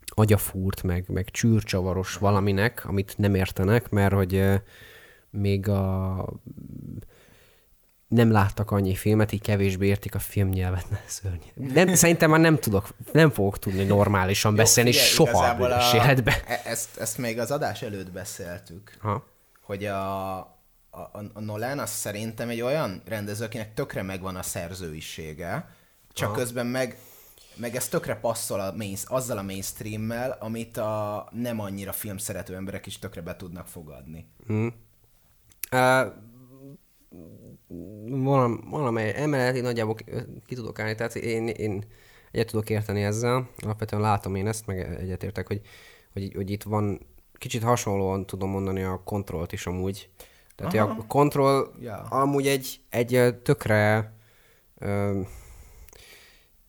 agyafúrt, 0.07 0.83
meg, 0.83 1.05
meg 1.09 1.31
csűrcsavaros 1.31 2.15
valaminek, 2.17 2.85
amit 2.85 3.15
nem 3.19 3.35
értenek, 3.35 3.91
mert 3.91 4.15
hogy 4.15 4.45
még 5.31 5.69
a 5.69 6.25
nem 8.09 8.31
láttak 8.31 8.71
annyi 8.71 8.95
filmet, 8.95 9.33
így 9.33 9.41
kevésbé 9.41 9.87
értik 9.87 10.15
a 10.15 10.19
filmnyelvet, 10.19 10.91
ne 10.91 11.01
szörny. 11.07 11.43
Nem, 11.55 11.95
szerintem 11.95 12.31
már 12.31 12.41
nem 12.41 12.59
tudok, 12.59 12.89
nem 13.13 13.31
fogok 13.31 13.59
tudni 13.59 13.85
normálisan 13.85 14.51
Jó, 14.51 14.57
beszélni 14.57 14.91
figyelj, 14.91 15.09
soha 15.09 15.47
a 15.47 15.95
életben. 15.95 16.35
E- 16.47 16.63
ezt, 16.65 16.97
ezt 16.97 17.19
még 17.19 17.39
az 17.39 17.51
adás 17.51 17.83
előtt 17.83 18.11
beszéltük, 18.11 18.97
ha? 19.01 19.27
hogy 19.63 19.85
a, 19.85 20.37
a, 20.91 21.01
a 21.33 21.41
Nolan 21.41 21.79
az 21.79 21.91
szerintem 21.91 22.49
egy 22.49 22.61
olyan 22.61 23.03
rendező, 23.07 23.45
akinek 23.45 23.75
tökre 23.75 24.03
megvan 24.03 24.37
a 24.37 24.43
szerzőisége, 24.43 25.69
csak 26.13 26.29
ha? 26.29 26.35
közben 26.35 26.67
meg 26.67 26.99
meg 27.59 27.77
ez 27.77 27.89
tökre 27.89 28.15
passzol 28.15 28.61
a 28.61 28.73
main, 28.77 28.97
azzal 29.05 29.39
a 29.39 29.43
mainstreammel, 29.43 30.37
amit 30.41 30.77
a 30.77 31.29
nem 31.33 31.61
annyira 31.61 31.93
filmszerető 31.93 32.55
emberek 32.55 32.87
is 32.87 32.99
tökre 32.99 33.21
be 33.21 33.37
tudnak 33.37 33.67
fogadni. 33.69 34.29
Hmm. 34.47 34.75
Uh, 35.73 36.07
valam, 38.07 38.67
valamely 38.71 39.13
emelet 39.17 39.57
én 39.57 39.63
nagyjából 39.63 39.95
ki 40.47 40.55
tudok 40.55 40.79
állni, 40.79 40.95
tehát 40.95 41.15
én, 41.15 41.49
én 41.49 41.85
egyet 42.33 42.47
tudok 42.47 42.71
érteni 42.71 43.03
ezzel, 43.03 43.49
alapvetően 43.57 44.03
látom 44.03 44.35
én 44.35 44.47
ezt, 44.47 44.67
meg 44.67 44.79
egyetértek, 44.79 45.47
hogy, 45.47 45.61
hogy, 46.13 46.33
hogy 46.35 46.51
itt 46.51 46.63
van, 46.63 47.07
kicsit 47.33 47.63
hasonlóan 47.63 48.27
tudom 48.27 48.51
mondani 48.51 48.83
a 48.83 49.03
kontrollt 49.05 49.53
is 49.53 49.67
amúgy. 49.67 50.09
Tehát 50.57 50.75
Aha. 50.75 50.97
a 50.99 51.07
kontroll 51.07 51.73
yeah. 51.81 52.13
amúgy 52.13 52.47
egy, 52.47 52.81
egy 52.89 53.35
tökre 53.43 54.13
ö, 54.79 55.21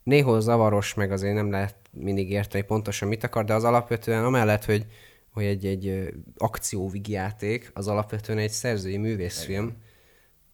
néhol 0.04 0.42
zavaros, 0.42 0.94
meg 0.94 1.12
azért 1.12 1.34
nem 1.34 1.52
lehet 1.52 1.76
mindig 1.92 2.32
érteni 2.32 2.64
pontosan 2.64 3.08
mit 3.08 3.24
akar, 3.24 3.46
de 3.46 3.54
az 3.54 3.64
alapvetően 3.64 4.26
amellett, 4.26 4.66
hogy, 4.66 4.86
hogy 5.34 5.44
egy, 5.44 5.66
egy 5.66 6.14
akcióvigjáték, 6.38 7.72
az 7.74 7.88
alapvetően 7.88 8.38
egy 8.38 8.52
szerzői 8.52 8.98
művészfilm. 8.98 9.78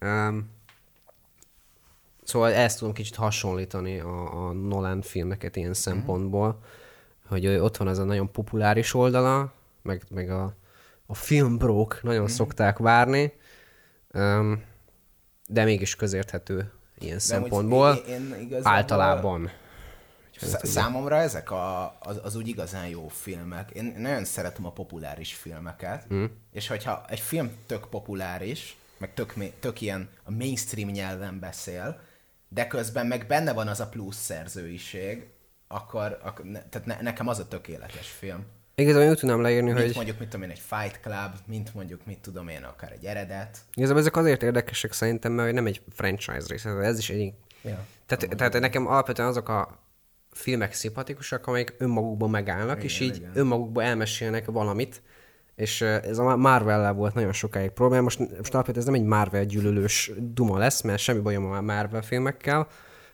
Um, 0.05 0.49
szóval 2.23 2.53
ezt 2.53 2.79
tudom 2.79 2.93
kicsit 2.93 3.15
hasonlítani 3.15 3.99
a, 3.99 4.47
a 4.47 4.51
Nolan 4.51 5.01
filmeket 5.01 5.55
ilyen 5.55 5.69
uh-huh. 5.69 5.83
szempontból, 5.83 6.59
hogy 7.27 7.47
ott 7.47 7.77
van 7.77 7.87
ez 7.87 7.97
a 7.97 8.03
nagyon 8.03 8.31
populáris 8.31 8.93
oldala, 8.93 9.53
meg, 9.81 10.03
meg 10.09 10.29
a, 10.29 10.55
a 11.05 11.15
filmbrók 11.15 11.99
nagyon 12.03 12.21
uh-huh. 12.21 12.35
szokták 12.35 12.77
várni, 12.77 13.33
um, 14.13 14.63
de 15.47 15.63
mégis 15.63 15.95
közérthető 15.95 16.71
ilyen 16.99 17.15
De 17.15 17.21
szempontból. 17.21 17.93
Én, 17.93 18.13
én 18.13 18.41
igazából... 18.41 18.71
Általában. 18.71 19.51
Sz- 20.37 20.65
számomra 20.65 21.15
ezek 21.15 21.51
a, 21.51 21.97
az, 21.99 22.19
az 22.23 22.35
úgy 22.35 22.47
igazán 22.47 22.87
jó 22.87 23.07
filmek. 23.07 23.71
Én 23.71 23.95
nagyon 23.97 24.25
szeretem 24.25 24.65
a 24.65 24.71
populáris 24.71 25.33
filmeket, 25.33 26.13
mm. 26.13 26.25
és 26.51 26.67
hogyha 26.67 27.05
egy 27.07 27.19
film 27.19 27.51
tök 27.65 27.89
populáris, 27.89 28.77
meg 28.97 29.13
tök, 29.13 29.33
tök 29.59 29.81
ilyen 29.81 30.09
a 30.23 30.31
mainstream 30.31 30.89
nyelven 30.89 31.39
beszél, 31.39 31.99
de 32.47 32.67
közben 32.67 33.07
meg 33.07 33.27
benne 33.27 33.53
van 33.53 33.67
az 33.67 33.79
a 33.79 33.89
plusz 33.89 34.17
szerzőiség, 34.17 35.27
akkor, 35.67 36.19
akkor 36.23 36.45
ne, 36.45 36.63
tehát 36.69 36.87
ne, 36.87 37.01
nekem 37.01 37.27
az 37.27 37.39
a 37.39 37.47
tökéletes 37.47 38.07
film. 38.07 38.45
Igazából 38.75 39.09
úgy 39.09 39.17
tudnám 39.17 39.41
leírni, 39.41 39.71
mint 39.71 39.85
hogy... 39.85 39.95
mondjuk, 39.95 40.19
mit 40.19 40.29
tudom 40.29 40.45
én, 40.45 40.51
egy 40.51 40.61
Fight 40.67 40.99
Club, 40.99 41.35
mint 41.47 41.73
mondjuk, 41.73 42.05
mit 42.05 42.19
tudom 42.19 42.47
én, 42.47 42.63
akár 42.63 42.91
egy 42.91 43.05
eredet. 43.05 43.57
Igazából 43.73 44.01
ezek 44.01 44.17
azért 44.17 44.43
érdekesek 44.43 44.93
szerintem, 44.93 45.31
mert 45.31 45.53
nem 45.53 45.65
egy 45.65 45.81
franchise 45.89 46.45
rész, 46.47 46.65
ez 46.65 46.97
is 46.97 47.09
egy... 47.09 47.33
Ja, 47.61 47.85
tehát, 48.05 48.35
tehát 48.35 48.59
nekem 48.59 48.87
alapvetően 48.87 49.27
azok 49.27 49.49
a 49.49 49.85
filmek 50.31 50.73
szimpatikusak, 50.73 51.47
amelyek 51.47 51.75
önmagukban 51.77 52.29
megállnak, 52.29 52.75
igen, 52.75 52.89
és 52.89 52.99
így 52.99 53.15
igen. 53.15 53.31
önmagukban 53.33 53.85
elmesélnek 53.85 54.45
valamit, 54.45 55.01
és 55.55 55.81
ez 55.81 56.17
a 56.17 56.35
marvel 56.35 56.93
volt 56.93 57.13
nagyon 57.13 57.33
sokáig 57.33 57.69
probléma. 57.69 58.03
Most, 58.03 58.19
most 58.19 58.53
alapvetően 58.53 58.85
ez 58.85 58.91
nem 58.91 59.01
egy 59.01 59.07
Marvel 59.07 59.45
gyűlölős 59.45 60.11
duma 60.17 60.57
lesz, 60.57 60.81
mert 60.81 61.01
semmi 61.01 61.19
bajom 61.19 61.45
a 61.45 61.61
Marvel 61.61 62.01
filmekkel, 62.01 62.67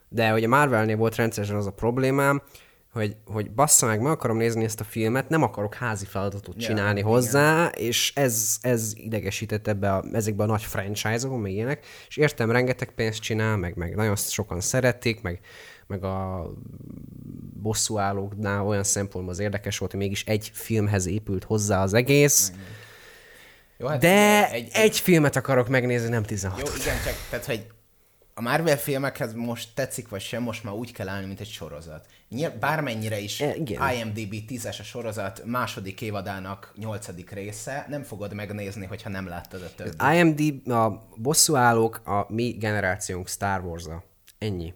de 0.10 0.30
hogy 0.30 0.44
a 0.44 0.48
Marvelnél 0.48 0.98
volt 0.98 1.16
rendszeresen 1.16 1.56
az 1.56 1.66
a 1.66 1.72
problémám, 1.72 2.42
hogy, 2.94 3.16
hogy 3.26 3.52
bassza 3.52 3.86
meg, 3.86 4.02
meg 4.02 4.12
akarom 4.12 4.38
nézni 4.38 4.64
ezt 4.64 4.80
a 4.80 4.84
filmet, 4.84 5.30
nem 5.30 5.44
akarok 5.44 5.74
házi 5.74 6.06
feladatot 6.06 6.58
csinálni 6.58 7.00
ja, 7.00 7.06
hozzá, 7.06 7.54
igen. 7.54 7.88
és 7.88 8.12
ez, 8.16 8.58
ez 8.62 8.92
idegesített 8.96 9.68
ebbe 9.68 9.94
a, 9.94 10.04
ezekbe 10.14 10.44
a 10.44 10.48
nagy 10.48 10.64
franchise-okon, 10.64 11.39
meg 11.39 11.52
ilyenek, 11.52 11.86
és 12.08 12.18
értem, 12.18 12.52
rengeteg 12.52 12.92
pénzt 12.92 13.22
csinál, 13.22 13.58
meg, 13.58 13.76
meg 13.76 13.96
nagyon 13.96 14.16
sokan 14.16 14.60
szeretik, 14.60 15.22
meg, 15.22 15.39
meg 15.92 16.04
a 16.04 16.48
bosszúállóknál 17.62 18.66
olyan 18.66 18.84
szempontból 18.84 19.34
az 19.34 19.39
érdekes 19.39 19.78
volt, 19.78 19.92
hogy 19.92 20.00
mégis 20.00 20.24
egy 20.26 20.52
filmhez 20.54 21.06
épült 21.06 21.44
hozzá 21.44 21.84
az 21.84 21.94
egész, 21.94 22.52
Jó, 23.78 23.88
hát 23.88 24.00
de 24.00 24.52
egy, 24.52 24.70
egy, 24.74 25.00
filmet 25.00 25.36
akarok 25.36 25.68
megnézni, 25.68 26.10
nem 26.10 26.24
16 26.24 26.60
Jó, 26.60 26.74
igen, 26.82 26.96
csak 27.04 27.14
tehát, 27.30 27.46
hogy 27.46 27.68
a 28.34 28.42
Marvel 28.42 28.78
filmekhez 28.78 29.34
most 29.34 29.70
tetszik 29.76 30.10
vagy 30.10 30.22
sem, 30.22 30.44
most 30.44 30.64
már 30.64 30.74
úgy 30.74 30.92
kell 30.92 31.08
állni, 31.08 31.26
mint 31.26 31.39
egy 31.39 31.50
sorozat. 31.50 32.06
Nyilv, 32.30 32.54
bármennyire 32.54 33.20
is 33.20 33.42
e, 33.42 33.56
igen. 33.56 33.92
IMDB 33.94 34.36
10-es 34.50 34.80
a 34.80 34.84
sorozat 34.84 35.42
második 35.46 36.02
évadának 36.02 36.74
nyolcadik 36.76 37.32
része, 37.32 37.86
nem 37.89 38.04
fogod 38.04 38.34
megnézni, 38.34 38.86
hogyha 38.86 39.10
nem 39.10 39.28
láttad 39.28 39.62
a 39.62 39.76
többit. 39.76 40.02
IMDb, 40.14 40.70
a 40.70 41.08
bosszúállók 41.16 42.02
a 42.08 42.26
mi 42.30 42.52
generációnk 42.52 43.28
Star 43.28 43.62
Wars-a. 43.66 44.04
Ennyi. 44.38 44.74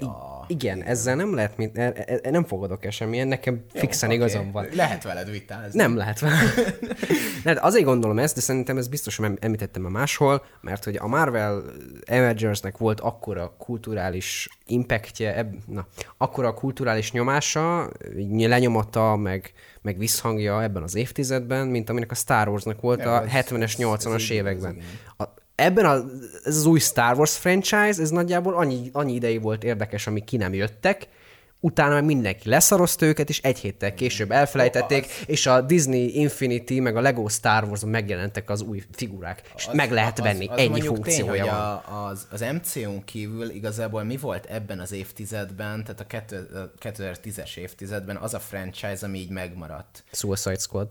Ja. 0.00 0.44
Igen, 0.48 0.82
ezzel 0.82 1.14
nem 1.14 1.34
lehet, 1.34 1.56
mint, 1.56 1.78
e, 1.78 1.92
e, 1.94 2.20
e, 2.22 2.30
nem 2.30 2.44
fogadok 2.44 2.84
el 2.84 2.90
semmilyen, 2.90 3.28
nekem 3.28 3.54
Jó, 3.72 3.80
fixen 3.80 4.08
okay. 4.08 4.20
igazam 4.20 4.50
van. 4.52 4.66
Lehet 4.72 5.02
veled 5.02 5.30
vitázni. 5.30 5.80
Nem 5.80 5.96
lehet 5.96 6.20
veled. 6.20 6.78
lehet, 7.44 7.62
azért 7.62 7.84
gondolom 7.84 8.18
ezt, 8.18 8.34
de 8.34 8.40
szerintem 8.40 8.76
ez 8.76 8.88
biztos, 8.88 9.16
hogy 9.16 9.30
említettem 9.40 9.84
a 9.84 9.88
máshol, 9.88 10.44
mert 10.60 10.84
hogy 10.84 10.96
a 10.96 11.06
Marvel 11.06 11.62
Avengersnek 12.06 12.78
volt 12.78 13.00
akkora 13.00 13.54
kulturális 13.58 14.48
impactje, 14.66 15.36
eb, 15.36 15.54
na, 15.66 15.86
akkora 16.16 16.54
kulturális 16.54 17.12
nyomása, 17.12 17.90
lenyomata, 18.36 19.16
meg, 19.16 19.52
meg 19.82 19.98
visszhangja 19.98 20.62
ebben 20.62 20.82
az 20.82 20.94
évtizedben, 20.94 21.66
mint 21.66 21.90
aminek 21.90 22.10
a 22.10 22.14
Star 22.14 22.48
Warsnak 22.48 22.80
volt 22.80 23.00
ja, 23.00 23.14
a 23.16 23.24
70-es, 23.24 23.74
80-as 23.78 24.30
években. 24.30 24.76
A, 25.16 25.24
ebben 25.56 25.84
a, 25.84 26.04
ez 26.44 26.56
az 26.56 26.66
új 26.66 26.78
Star 26.78 27.16
Wars 27.16 27.36
franchise, 27.36 28.02
ez 28.02 28.10
nagyjából 28.10 28.54
annyi, 28.54 28.90
annyi 28.92 29.14
ideig 29.14 29.42
volt 29.42 29.64
érdekes, 29.64 30.06
amik 30.06 30.24
ki 30.24 30.36
nem 30.36 30.54
jöttek, 30.54 31.08
utána 31.60 32.00
mindenki 32.00 32.48
leszarozta 32.48 33.06
őket, 33.06 33.28
és 33.28 33.40
egy 33.40 33.58
héttel 33.58 33.94
később 33.94 34.30
elfelejtették, 34.30 35.04
az... 35.04 35.10
és 35.26 35.46
a 35.46 35.60
Disney 35.60 36.18
Infinity 36.18 36.80
meg 36.80 36.96
a 36.96 37.00
Lego 37.00 37.28
Star 37.28 37.64
wars 37.64 37.82
megjelentek 37.84 38.50
az 38.50 38.62
új 38.62 38.82
figurák, 38.92 39.42
és 39.56 39.66
az, 39.66 39.74
meg 39.74 39.90
lehet 39.90 40.18
venni, 40.18 40.46
az, 40.46 40.52
az 40.52 40.58
ennyi 40.58 40.80
funkciója 40.80 41.42
tény, 41.42 41.52
van. 41.52 41.60
A, 41.60 42.06
az, 42.06 42.26
az 42.30 42.40
MCU-n 42.40 43.04
kívül 43.04 43.50
igazából 43.50 44.02
mi 44.02 44.16
volt 44.16 44.46
ebben 44.46 44.80
az 44.80 44.92
évtizedben, 44.92 45.84
tehát 45.84 46.00
a, 46.00 46.34
a 46.58 46.72
2010-es 46.80 47.56
évtizedben 47.56 48.16
az 48.16 48.34
a 48.34 48.38
franchise, 48.38 49.06
ami 49.06 49.18
így 49.18 49.30
megmaradt? 49.30 50.04
Suicide 50.12 50.58
Squad 50.58 50.88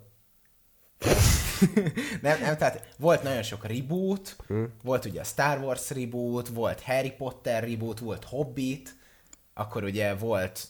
nem, 2.22 2.40
nem, 2.40 2.58
tehát 2.58 2.88
volt 2.98 3.24
nagyon 3.24 3.44
sok 3.44 3.66
reboot, 3.66 4.36
hmm. 4.48 4.74
volt 4.84 5.06
ugye 5.06 5.20
a 5.20 5.24
Star 5.24 5.60
Wars 5.60 5.90
reboot, 5.90 6.48
volt 6.48 6.82
Harry 6.82 7.12
Potter 7.12 7.64
reboot, 7.64 8.00
volt 8.00 8.24
Hobbit, 8.24 8.96
akkor 9.54 9.84
ugye 9.84 10.16
volt 10.16 10.68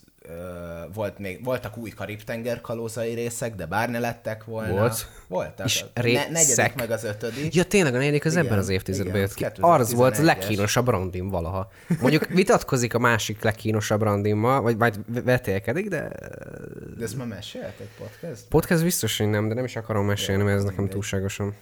volt 0.94 1.20
még, 1.20 1.44
voltak 1.44 1.78
új 1.78 1.90
Karib-tenger 1.90 2.62
kalózai 2.62 3.14
részek, 3.14 3.56
de 3.56 3.66
bár 3.66 3.90
ne 3.90 4.00
lettek 4.00 4.44
volna. 4.44 4.72
Volt. 4.72 5.08
Voltak. 5.28 5.66
És 5.66 5.82
a 5.94 6.02
ne, 6.02 6.30
negyedik 6.30 6.76
meg 6.76 6.92
az 6.92 7.04
ötödik. 7.04 7.56
Ja, 7.56 7.64
tényleg 7.64 7.94
a 7.96 7.98
negyedik 7.98 8.26
az 8.26 8.32
igen, 8.32 8.46
ebben 8.46 8.58
az 8.58 8.70
évtizedben 8.70 9.20
jött 9.20 9.34
ki. 9.34 9.46
Az 9.60 9.94
volt 9.94 10.18
a 10.18 10.24
legkínosabb 10.24 10.88
random 10.88 11.30
valaha. 11.30 11.72
Mondjuk 12.00 12.26
vitatkozik 12.26 12.94
a 12.94 13.00
másik 13.00 13.44
legkínosabb 13.44 14.02
randimmal, 14.02 14.62
vagy 14.62 14.78
majd 14.78 15.24
vetélkedik, 15.24 15.88
de... 15.90 16.10
De 16.98 17.04
ezt 17.04 17.18
már 17.18 17.28
mesélt 17.28 17.80
egy 17.80 17.90
podcast? 17.98 18.44
Podcast 18.50 18.84
biztos, 18.84 19.18
hogy 19.18 19.28
nem, 19.28 19.48
de 19.48 19.54
nem 19.54 19.66
is 19.66 19.76
akarom 19.76 20.06
mesélni, 20.06 20.44
mert 20.44 20.58
ez 20.58 20.64
nekem 20.64 20.90
túlságosan. 20.90 21.56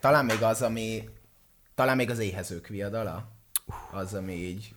Talán 0.00 0.24
még 0.24 0.42
az, 0.42 0.62
ami... 0.62 1.08
Talán 1.74 1.96
még 1.96 2.10
az 2.10 2.18
éhezők 2.18 2.66
viadala. 2.66 3.32
Az, 3.92 4.14
ami 4.14 4.32
így 4.32 4.74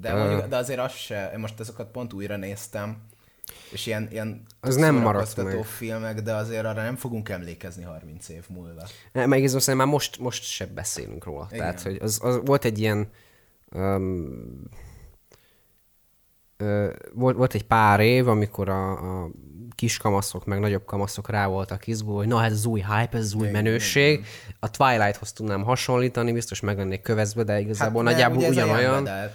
de, 0.00 0.14
mondjuk, 0.14 0.46
de 0.46 0.56
azért 0.56 0.80
az 0.80 0.92
se, 0.92 1.32
most 1.36 1.60
ezeket 1.60 1.86
pont 1.86 2.12
újra 2.12 2.36
néztem, 2.36 3.02
és 3.70 3.86
ilyen, 3.86 4.08
ilyen 4.10 4.42
Az 4.60 4.76
nem 4.76 4.94
maradt 4.94 5.36
meg. 5.36 5.64
filmek, 5.64 6.20
de 6.20 6.34
azért 6.34 6.64
arra 6.64 6.82
nem 6.82 6.96
fogunk 6.96 7.28
emlékezni 7.28 7.82
30 7.82 8.28
év 8.28 8.44
múlva. 8.48 8.82
Ne, 9.12 9.26
Meg 9.26 9.44
ez 9.44 9.66
már 9.66 9.86
most, 9.86 10.18
most 10.18 10.42
se 10.42 10.66
beszélünk 10.66 11.24
róla. 11.24 11.46
Igen. 11.50 11.58
Tehát, 11.58 11.82
hogy 11.82 11.98
az, 12.02 12.18
az 12.22 12.40
volt 12.44 12.64
egy 12.64 12.78
ilyen... 12.78 13.10
Um, 13.72 14.62
volt, 17.14 17.36
volt 17.36 17.54
egy 17.54 17.64
pár 17.66 18.00
év, 18.00 18.28
amikor 18.28 18.68
a, 18.68 18.90
a 19.22 19.30
kis 19.74 19.96
kamaszok, 19.96 20.44
meg 20.44 20.60
nagyobb 20.60 20.84
kamaszok 20.84 21.30
rá 21.30 21.46
voltak 21.46 21.86
izgulva, 21.86 22.18
hogy 22.18 22.28
na, 22.28 22.44
ez 22.44 22.52
az 22.52 22.64
új 22.66 22.80
hype, 22.80 23.16
ez 23.18 23.24
az 23.24 23.34
új 23.34 23.48
menőség. 23.48 24.24
A 24.60 24.70
Twilighthoz 24.70 25.32
tudnám 25.32 25.62
hasonlítani, 25.62 26.32
biztos 26.32 26.60
meg 26.60 26.76
lennék 26.76 27.02
kövezve, 27.02 27.42
de 27.42 27.60
igazából 27.60 28.02
mert 28.02 28.16
nagyjából 28.16 28.38
ugye 28.38 28.46
ez 28.46 28.56
a 28.56 28.60
young 28.60 28.70
ugyanolyan. 28.78 29.30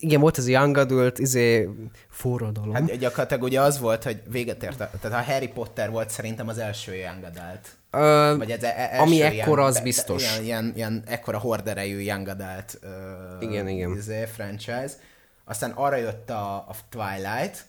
Igen, 0.00 0.20
volt 0.20 0.38
ez 0.38 0.46
a 0.46 0.50
Young 0.50 0.76
Adult, 0.76 1.18
izé, 1.18 1.68
forradalom. 2.08 2.72
Hát, 2.74 2.88
Hát 2.90 2.98
gyakorlatilag 2.98 3.42
ugye 3.42 3.60
az 3.60 3.78
volt, 3.78 4.04
hogy 4.04 4.22
véget 4.30 4.62
ért, 4.62 4.80
a, 4.80 4.90
tehát 5.00 5.26
a 5.28 5.32
Harry 5.32 5.48
Potter 5.48 5.90
volt 5.90 6.10
szerintem 6.10 6.48
az 6.48 6.58
első 6.58 6.94
Young 6.94 7.24
Adult. 7.24 7.68
Ö, 7.90 8.36
Vagy 8.36 8.50
ez 8.50 8.62
e- 8.62 8.74
e- 8.92 9.00
ami 9.00 9.22
első 9.22 9.38
ekkora, 9.40 9.60
ilyen- 9.60 9.74
az 9.74 9.80
biztos. 9.80 10.22
Ilyen, 10.22 10.42
ilyen, 10.44 10.72
ilyen 10.76 11.02
ekkora 11.06 11.38
horderejű 11.38 11.98
Young 11.98 12.28
Adult 12.28 12.78
uh, 12.82 13.48
Igen, 13.50 13.68
igen. 13.68 13.90
Izé, 13.96 14.24
franchise. 14.24 14.90
Aztán 15.44 15.70
arra 15.70 15.96
jött 15.96 16.30
a, 16.30 16.54
a 16.54 16.74
Twilight, 16.88 17.66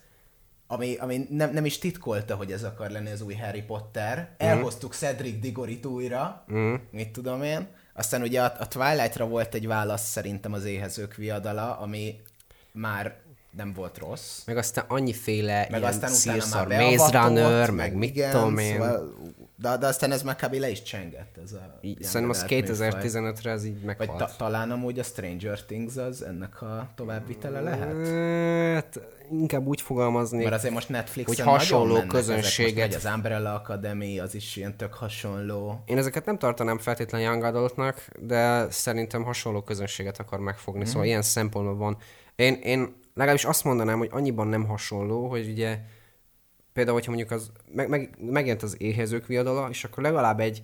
ami, 0.67 0.95
ami 0.95 1.27
nem, 1.29 1.53
nem 1.53 1.65
is 1.65 1.77
titkolta, 1.77 2.35
hogy 2.35 2.51
ez 2.51 2.63
akar 2.63 2.89
lenni 2.89 3.11
az 3.11 3.21
új 3.21 3.33
Harry 3.33 3.61
Potter. 3.61 4.17
Mhm. 4.17 4.49
Elhoztuk 4.49 4.93
Cedric 4.93 5.39
Digorit 5.39 5.85
újra, 5.85 6.45
mm. 6.53 6.73
mit 6.91 7.11
tudom 7.11 7.43
én. 7.43 7.67
Aztán 7.93 8.21
ugye 8.21 8.41
a, 8.41 8.53
a 8.59 8.67
Twilightra 8.67 9.27
volt 9.27 9.53
egy 9.53 9.67
válasz 9.67 10.09
szerintem 10.09 10.53
az 10.53 10.65
éhezők 10.65 11.15
viadala, 11.15 11.77
ami 11.77 12.21
már 12.71 13.15
nem 13.51 13.73
volt 13.73 13.97
rossz. 13.97 14.43
meg 14.45 14.57
aztán 14.57 14.85
annyiféle 14.87 15.67
Meg 15.69 15.79
ilyen 15.79 15.93
aztán 15.93 16.11
már 16.51 16.67
Maze 16.67 17.19
Runner, 17.19 17.69
meg 17.69 17.93
mit 17.93 18.09
igen, 18.09 18.31
tudom 18.31 18.57
én. 18.57 18.73
Szóval, 18.73 19.13
de, 19.57 19.77
de 19.77 19.87
aztán 19.87 20.11
ez 20.11 20.21
már 20.23 20.35
kb. 20.35 20.53
le 20.53 20.69
is 20.69 20.81
csengett. 20.81 21.37
Ez 21.43 21.51
a 21.51 21.79
Így, 21.81 22.01
Szerintem 22.03 22.29
az 22.29 22.43
Adult 22.43 22.67
műfaj. 22.67 23.11
2015-re 23.11 23.51
ez 23.51 23.65
így 23.65 23.73
Vagy 23.73 23.83
meghalt. 23.97 24.19
ta- 24.19 24.37
talán 24.37 24.71
amúgy 24.71 24.99
a 24.99 25.03
Stranger 25.03 25.61
Things 25.63 25.95
az 25.95 26.21
ennek 26.23 26.61
a 26.61 26.89
továbbvitele 26.95 27.61
lehet? 27.61 28.07
Hát, 28.73 28.99
inkább 29.31 29.65
úgy 29.65 29.81
fogalmaznék, 29.81 30.43
Mert 30.43 30.55
azért 30.55 30.73
most 30.73 30.89
Netflixen 30.89 31.45
hogy 31.45 31.53
hasonló 31.53 32.01
közönséget- 32.07 32.77
Ezek 32.77 32.91
most, 32.91 33.03
vagy 33.03 33.11
az 33.11 33.15
Umbrella 33.15 33.53
Academy, 33.53 34.19
az 34.19 34.35
is 34.35 34.55
ilyen 34.55 34.77
tök 34.77 34.93
hasonló. 34.93 35.81
Én 35.85 35.97
ezeket 35.97 36.25
nem 36.25 36.37
tartanám 36.37 36.77
feltétlen 36.77 37.21
young 37.21 37.43
adultnak, 37.43 38.07
de 38.19 38.69
szerintem 38.69 39.23
hasonló 39.23 39.61
közönséget 39.61 40.19
akar 40.19 40.39
megfogni, 40.39 40.81
mm. 40.81 40.85
szóval 40.85 41.05
ilyen 41.05 41.21
szempontból 41.21 41.75
van. 41.75 41.97
Én, 42.35 42.53
én 42.53 42.95
legalábbis 43.13 43.45
azt 43.45 43.63
mondanám, 43.63 43.97
hogy 43.97 44.09
annyiban 44.11 44.47
nem 44.47 44.65
hasonló, 44.65 45.27
hogy 45.29 45.49
ugye 45.49 45.77
például, 46.75 46.97
hogyha 46.97 47.11
mondjuk 47.11 47.31
az, 47.31 47.51
meg, 47.71 47.89
meg, 47.89 48.09
megjelent 48.31 48.63
az 48.63 48.75
éhezők 48.77 49.27
viadala, 49.27 49.67
és 49.69 49.83
akkor 49.83 50.03
legalább 50.03 50.39
egy, 50.39 50.63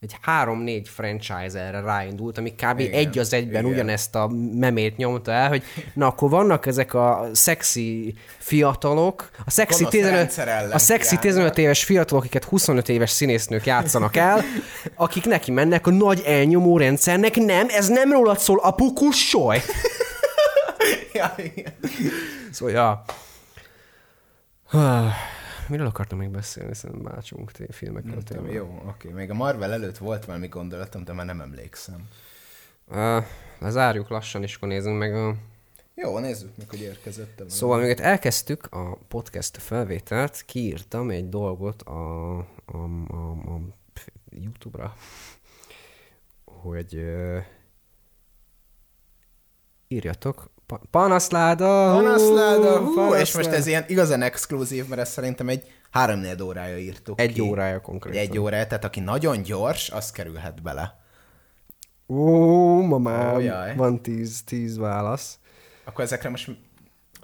egy 0.00 0.16
három-négy 0.20 0.88
franchise 0.88 1.58
erre 1.58 1.80
ráindult, 1.80 2.38
ami 2.38 2.52
kb. 2.52 2.78
Igen, 2.80 2.92
egy 2.92 3.18
az 3.18 3.32
egyben 3.32 3.62
igen. 3.62 3.64
ugyanezt 3.64 4.14
a 4.14 4.30
memét 4.54 4.96
nyomta 4.96 5.32
el, 5.32 5.48
hogy 5.48 5.62
na 5.94 6.06
akkor 6.06 6.30
vannak 6.30 6.66
ezek 6.66 6.94
a 6.94 7.28
szexi 7.32 8.14
fiatalok, 8.38 9.30
a 9.44 9.50
szexi, 9.50 9.76
Gonosz 9.78 9.92
15, 9.92 10.14
rendszer 10.16 10.48
ellen 10.48 10.70
a 10.70 10.78
szexi 10.78 11.14
járnak. 11.14 11.32
15 11.32 11.58
éves 11.58 11.84
fiatalok, 11.84 12.22
akiket 12.22 12.44
25 12.44 12.88
éves 12.88 13.10
színésznők 13.10 13.66
játszanak 13.66 14.16
el, 14.16 14.44
akik 14.94 15.24
neki 15.24 15.50
mennek 15.50 15.86
a 15.86 15.90
nagy 15.90 16.22
elnyomó 16.26 16.78
rendszernek, 16.78 17.36
nem, 17.36 17.66
ez 17.68 17.88
nem 17.88 18.12
rólad 18.12 18.38
szól, 18.38 18.58
apu 18.58 18.92
kussolj! 18.92 19.58
ja, 21.14 21.34
igen. 21.36 21.72
Szóval, 22.50 22.74
ja. 22.74 23.04
Miről 25.68 25.86
akartam 25.86 26.18
még 26.18 26.30
beszélni? 26.30 26.74
Szerintem 26.74 27.12
bácsunk 27.12 27.52
té- 27.52 27.74
filmekről. 27.74 28.22
Tudom, 28.22 28.44
tényleg. 28.44 28.52
Jó, 28.54 28.82
oké. 28.86 29.08
Még 29.08 29.30
a 29.30 29.34
Marvel 29.34 29.72
előtt 29.72 29.98
volt 29.98 30.24
valami 30.24 30.48
gondolatom, 30.48 31.04
de 31.04 31.12
már 31.12 31.26
nem 31.26 31.40
emlékszem. 31.40 32.08
Uh, 32.86 33.24
lezárjuk 33.58 34.08
lassan, 34.08 34.42
és 34.42 34.54
akkor 34.54 34.68
nézzünk 34.68 34.98
meg 34.98 35.14
a... 35.14 35.34
Jó, 35.94 36.18
nézzük 36.18 36.56
meg, 36.56 36.68
hogy 36.70 36.80
érkezett 36.80 37.42
Szóval, 37.48 37.80
amikor 37.80 38.04
elkezdtük 38.04 38.66
a 38.70 38.98
podcast 39.08 39.56
felvételt, 39.56 40.42
kiírtam 40.44 41.10
egy 41.10 41.28
dolgot 41.28 41.82
a, 41.82 42.36
a, 42.38 42.44
a, 43.08 43.30
a 43.30 43.60
YouTube-ra, 44.30 44.94
hogy 46.44 46.94
uh, 46.94 47.44
írjatok 49.88 50.50
pa- 50.68 50.82
panaszláda! 50.90 51.90
hú, 51.92 51.96
Panaszláda, 51.96 52.80
és 53.10 53.18
most 53.18 53.32
panaszláda. 53.32 53.56
ez 53.56 53.66
ilyen 53.66 53.84
igazán 53.88 54.22
exkluzív, 54.22 54.88
mert 54.88 55.00
ezt 55.00 55.12
szerintem 55.12 55.48
egy 55.48 55.62
három 55.90 56.24
órája 56.42 56.78
írtuk 56.78 57.20
Egy 57.20 57.32
ki. 57.32 57.40
órája 57.40 57.80
konkrétan. 57.80 58.20
Egy 58.20 58.38
órája, 58.38 58.66
tehát 58.66 58.84
aki 58.84 59.00
nagyon 59.00 59.42
gyors, 59.42 59.90
az 59.90 60.10
kerülhet 60.10 60.62
bele. 60.62 60.98
Ó, 62.08 62.80
ma 62.82 62.98
már 62.98 63.36
Ó, 63.36 63.38
jaj. 63.38 63.74
van 63.76 64.02
tíz, 64.02 64.42
tíz 64.46 64.78
válasz. 64.78 65.38
Akkor 65.84 66.04
ezekre 66.04 66.28
most 66.28 66.50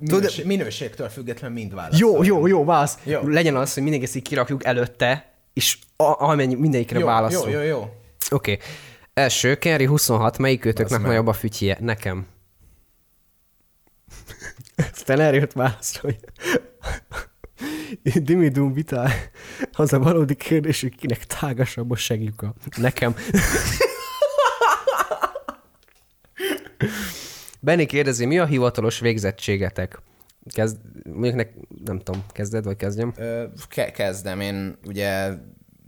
minőség, 0.01 0.47
minőségtől 0.47 1.09
függetlenül 1.09 1.57
mind 1.57 1.74
válasz. 1.74 1.99
Jó, 1.99 2.22
jó, 2.22 2.47
jó, 2.47 2.64
válasz. 2.64 2.99
Jó. 3.03 3.26
Legyen 3.26 3.57
az, 3.57 3.74
hogy 3.74 3.82
mindig 3.82 4.03
ezt 4.03 4.16
így 4.16 4.22
kirakjuk 4.22 4.64
előtte, 4.64 5.32
és 5.53 5.78
a, 5.97 6.22
amennyi 6.22 6.55
mindegyikre 6.55 6.99
jó, 6.99 7.07
válaszol. 7.07 7.51
jó, 7.51 7.59
jó, 7.59 7.64
jó. 7.66 7.78
Oké. 8.30 8.53
Okay. 8.53 8.59
Első, 9.14 9.55
Kenry 9.55 9.84
26, 9.84 10.38
melyik 10.38 10.64
őtöknek 10.64 11.03
nagyobb 11.03 11.26
a 11.26 11.32
fütyje? 11.32 11.76
Nekem. 11.80 12.26
Aztán 14.76 15.20
erre 15.20 15.36
jött 15.36 15.52
válasz, 15.52 15.96
hogy 15.96 16.18
Dimi 18.22 18.48
Dum 18.48 18.72
Vita, 18.72 19.10
az 19.72 19.92
a 19.92 19.98
valódi 19.98 20.34
kérdés, 20.34 20.80
hogy 20.80 20.96
kinek 20.96 21.24
tágasabb 21.24 21.90
a 21.90 21.96
segjuka. 21.96 22.54
Nekem. 22.76 23.14
Benni 27.60 27.86
kérdezi, 27.86 28.24
mi 28.24 28.38
a 28.38 28.46
hivatalos 28.46 28.98
végzettségetek? 28.98 30.02
Kezd, 30.54 30.76
mondjuk 31.04 31.34
nek, 31.34 31.52
nem 31.84 31.98
tudom, 31.98 32.24
kezded, 32.32 32.64
vagy 32.64 32.76
kezdjem? 32.76 33.12
Ke- 33.68 33.92
kezdem. 33.92 34.40
Én 34.40 34.78
ugye 34.86 35.32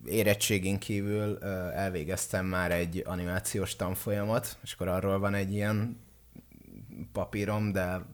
érettségén 0.04 0.78
kívül 0.78 1.38
elvégeztem 1.74 2.46
már 2.46 2.72
egy 2.72 3.02
animációs 3.06 3.76
tanfolyamot, 3.76 4.56
és 4.62 4.72
akkor 4.72 4.88
arról 4.88 5.18
van 5.18 5.34
egy 5.34 5.52
ilyen 5.52 6.00
papírom, 7.12 7.72
de, 7.72 8.06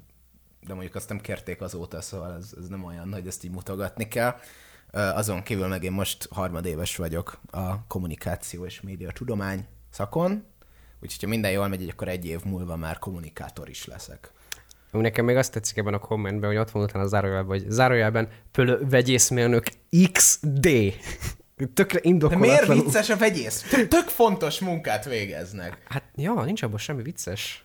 de 0.66 0.72
mondjuk 0.72 0.94
azt 0.94 1.08
nem 1.08 1.20
kérték 1.20 1.60
azóta, 1.60 2.00
szóval 2.00 2.36
ez, 2.36 2.52
ez 2.58 2.68
nem 2.68 2.84
olyan, 2.84 3.12
hogy 3.12 3.26
ezt 3.26 3.44
így 3.44 3.50
mutogatni 3.50 4.08
kell. 4.08 4.34
Azon 4.90 5.42
kívül 5.42 5.66
meg 5.66 5.84
én 5.84 5.92
most 5.92 6.28
harmadéves 6.30 6.96
vagyok 6.96 7.40
a 7.50 7.86
kommunikáció 7.86 8.64
és 8.64 8.80
média 8.80 9.10
tudomány 9.10 9.66
szakon, 9.90 10.44
úgyhogy 11.00 11.22
ha 11.22 11.28
minden 11.28 11.50
jól 11.50 11.68
megy, 11.68 11.88
akkor 11.88 12.08
egy 12.08 12.26
év 12.26 12.44
múlva 12.44 12.76
már 12.76 12.98
kommunikátor 12.98 13.68
is 13.68 13.86
leszek. 13.86 14.32
Nekem 14.90 15.24
még 15.24 15.36
azt 15.36 15.52
tetszik 15.52 15.76
ebben 15.76 15.94
a 15.94 15.98
kommentben, 15.98 16.50
hogy 16.50 16.58
ott 16.58 16.70
van 16.70 16.82
utána 16.82 17.04
a 17.04 17.06
zárójelben, 17.06 17.58
hogy 17.58 17.70
zárójelben 17.70 18.28
pölő 18.50 18.86
vegyészmérnök 18.88 19.66
XD. 20.12 20.68
Tökre 21.74 22.00
De 22.28 22.36
miért 22.36 22.66
vicces 22.66 23.10
a 23.10 23.16
vegyész? 23.16 23.62
Tök- 23.70 23.88
Tök 23.88 24.08
fontos 24.08 24.60
munkát 24.60 25.04
végeznek. 25.04 25.82
Hát, 25.88 26.04
ja, 26.14 26.44
nincs 26.44 26.62
abban 26.62 26.78
semmi 26.78 27.02
vicces. 27.02 27.64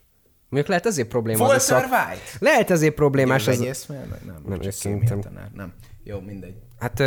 Mondjuk 0.50 0.68
lehet 0.68 0.86
ezért 0.86 1.08
problémás. 1.08 1.42
az 1.56 1.72
a 1.72 1.74
Walter 1.74 1.90
szak- 1.90 2.08
White? 2.10 2.24
Lehet 2.40 2.70
ezért 2.70 2.94
problémás. 2.96 3.48
Az... 3.48 3.58
vegyész 3.58 3.86
mérnök? 3.86 4.26
Nem, 4.26 4.44
Nem, 4.48 4.60
csak 4.60 4.72
szerintem- 4.72 5.22
tanár. 5.22 5.52
Nem. 5.56 5.74
Jó, 6.04 6.20
mindegy. 6.20 6.56
Hát 6.80 7.00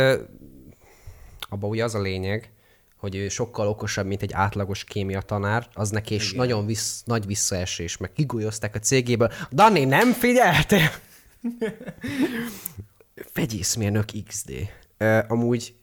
abban 1.49 1.69
ugye 1.69 1.83
az 1.83 1.95
a 1.95 2.01
lényeg, 2.01 2.51
hogy 2.97 3.15
ő 3.15 3.29
sokkal 3.29 3.67
okosabb, 3.67 4.05
mint 4.05 4.21
egy 4.21 4.33
átlagos 4.33 4.83
kémia 4.83 5.21
tanár, 5.21 5.67
az 5.73 5.89
neki 5.89 6.13
is 6.13 6.33
nagyon 6.33 6.65
vissz, 6.65 7.01
nagy 7.05 7.25
visszaesés, 7.25 7.97
meg 7.97 8.11
kigolyozták 8.13 8.75
a 8.75 8.79
cégéből. 8.79 9.31
Dani, 9.51 9.85
nem 9.85 10.11
figyeltél? 10.13 10.89
Vegyészmérnök 13.33 14.05
XD. 14.27 14.51
Uh, 14.99 15.19
amúgy 15.27 15.75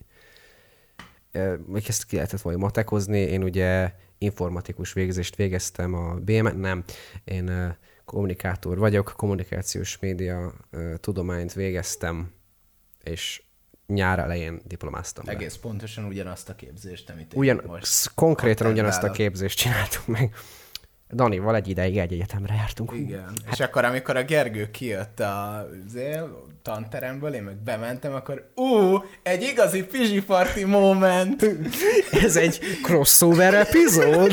uh, 1.35 1.55
még 1.67 1.85
ezt 1.89 2.05
ki 2.05 2.15
lehetett 2.17 2.41
volna 2.41 2.59
matekozni, 2.59 3.19
én 3.19 3.43
ugye 3.43 3.93
informatikus 4.19 4.93
végzést 4.93 5.37
végeztem 5.37 5.95
a 5.95 6.15
BM, 6.15 6.47
nem, 6.47 6.85
én 7.25 7.77
kommunikátor 8.05 8.79
vagyok, 8.79 9.15
kommunikációs 9.17 9.99
média 9.99 10.53
tudományt 11.01 11.53
végeztem, 11.53 12.33
és 13.03 13.43
nyár 13.87 14.19
elején 14.19 14.61
diplomáztam 14.65 15.25
be. 15.25 15.33
Egész 15.33 15.57
pontosan 15.57 16.05
ugyanazt 16.05 16.49
a 16.49 16.55
képzést, 16.55 17.11
amit 17.11 17.33
én 17.33 17.39
Ugyan, 17.39 17.63
most 17.67 18.15
konkrétan 18.15 18.71
ugyanazt 18.71 19.03
a 19.03 19.11
képzést 19.11 19.59
csináltuk 19.59 20.07
meg. 20.07 20.35
Danival 21.13 21.55
egy 21.55 21.69
ideig 21.69 21.99
egy 21.99 22.13
egyetemre 22.13 22.55
jártunk. 22.55 22.93
Igen. 22.93 23.25
Hát... 23.25 23.53
És 23.53 23.61
akkor, 23.61 23.85
amikor 23.85 24.17
a 24.17 24.23
Gergő 24.23 24.71
kijött 24.71 25.21
a 25.21 25.69
zél, 25.87 26.47
tanteremből, 26.63 27.35
én 27.35 27.43
meg 27.43 27.57
bementem, 27.57 28.15
akkor 28.15 28.51
ú, 28.55 28.99
egy 29.23 29.43
igazi 29.43 29.85
pizsiparti 29.85 30.65
moment. 30.65 31.45
Ez 32.25 32.37
egy 32.37 32.61
crossover 32.83 33.55
epizód. 33.55 34.33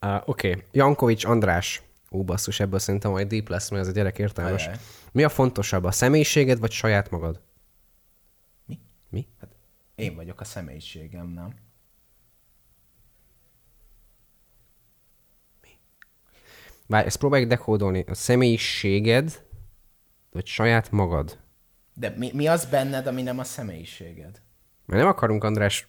Uh, 0.00 0.28
Oké, 0.28 0.50
okay. 0.50 0.62
Jankovics 0.72 1.24
András. 1.24 1.82
Ó, 2.10 2.24
basszus, 2.24 2.60
ebből 2.60 2.78
szerintem 2.78 3.10
majd 3.10 3.28
deep 3.28 3.48
lesz, 3.48 3.70
mert 3.70 3.82
ez 3.82 3.88
a 3.88 3.92
gyerek 3.92 4.18
értelmes. 4.18 4.66
Ajaj. 4.66 4.78
Mi 5.12 5.22
a 5.22 5.28
fontosabb, 5.28 5.84
a 5.84 5.90
személyiséged, 5.90 6.58
vagy 6.58 6.70
saját 6.70 7.10
magad? 7.10 7.40
Mi? 8.66 8.78
Mi? 9.08 9.26
Hát 9.40 9.48
én 9.94 10.14
vagyok 10.14 10.40
a 10.40 10.44
személyiségem, 10.44 11.26
nem? 11.26 11.54
Várj, 16.86 17.06
ezt 17.06 17.16
próbáljuk 17.16 17.48
dekódolni. 17.48 18.04
A 18.08 18.14
személyiséged, 18.14 19.42
vagy 20.30 20.46
saját 20.46 20.90
magad? 20.90 21.38
De 21.94 22.14
mi, 22.16 22.30
mi 22.34 22.46
az 22.46 22.64
benned, 22.64 23.06
ami 23.06 23.22
nem 23.22 23.38
a 23.38 23.44
személyiséged? 23.44 24.42
Mert 24.86 25.00
nem 25.00 25.10
akarunk, 25.10 25.44
András, 25.44 25.88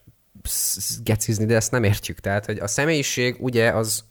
gecizni, 1.04 1.46
de 1.46 1.56
ezt 1.56 1.72
nem 1.72 1.84
értjük. 1.84 2.20
Tehát, 2.20 2.46
hogy 2.46 2.60
a 2.60 2.68
személyiség 2.68 3.36
ugye 3.40 3.70
az 3.70 4.04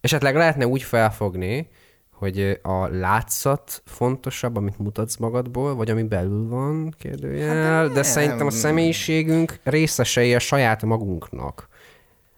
esetleg 0.00 0.34
lehetne 0.34 0.66
úgy 0.66 0.82
felfogni, 0.82 1.68
hogy 2.10 2.58
a 2.62 2.86
látszat 2.86 3.82
fontosabb, 3.84 4.56
amit 4.56 4.78
mutatsz 4.78 5.16
magadból, 5.16 5.74
vagy 5.74 5.90
ami 5.90 6.02
belül 6.02 6.48
van, 6.48 6.94
kérdőjel, 6.98 7.84
hát 7.84 7.92
de, 7.92 8.02
szerintem 8.02 8.46
a 8.46 8.50
személyiségünk 8.50 9.58
részesei 9.62 10.34
a 10.34 10.38
saját 10.38 10.82
magunknak. 10.82 11.68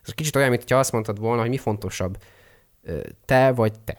Ez 0.07 0.15
kicsit 0.15 0.37
olyan, 0.37 0.51
mint 0.51 0.71
ha 0.71 0.79
azt 0.79 0.93
mondtad 0.93 1.19
volna, 1.19 1.41
hogy 1.41 1.51
mi 1.51 1.57
fontosabb, 1.57 2.19
te 3.25 3.53
vagy 3.53 3.81
te. 3.81 3.95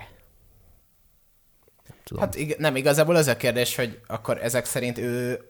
Nem 1.88 1.98
tudom. 2.04 2.24
Hát 2.24 2.36
ig- 2.36 2.58
nem, 2.58 2.76
igazából 2.76 3.16
az 3.16 3.28
a 3.28 3.38
kérdés, 3.38 3.76
hogy 3.76 4.00
akkor 4.08 4.44
ezek 4.44 4.66
szerint 4.66 4.98
ő, 4.98 5.44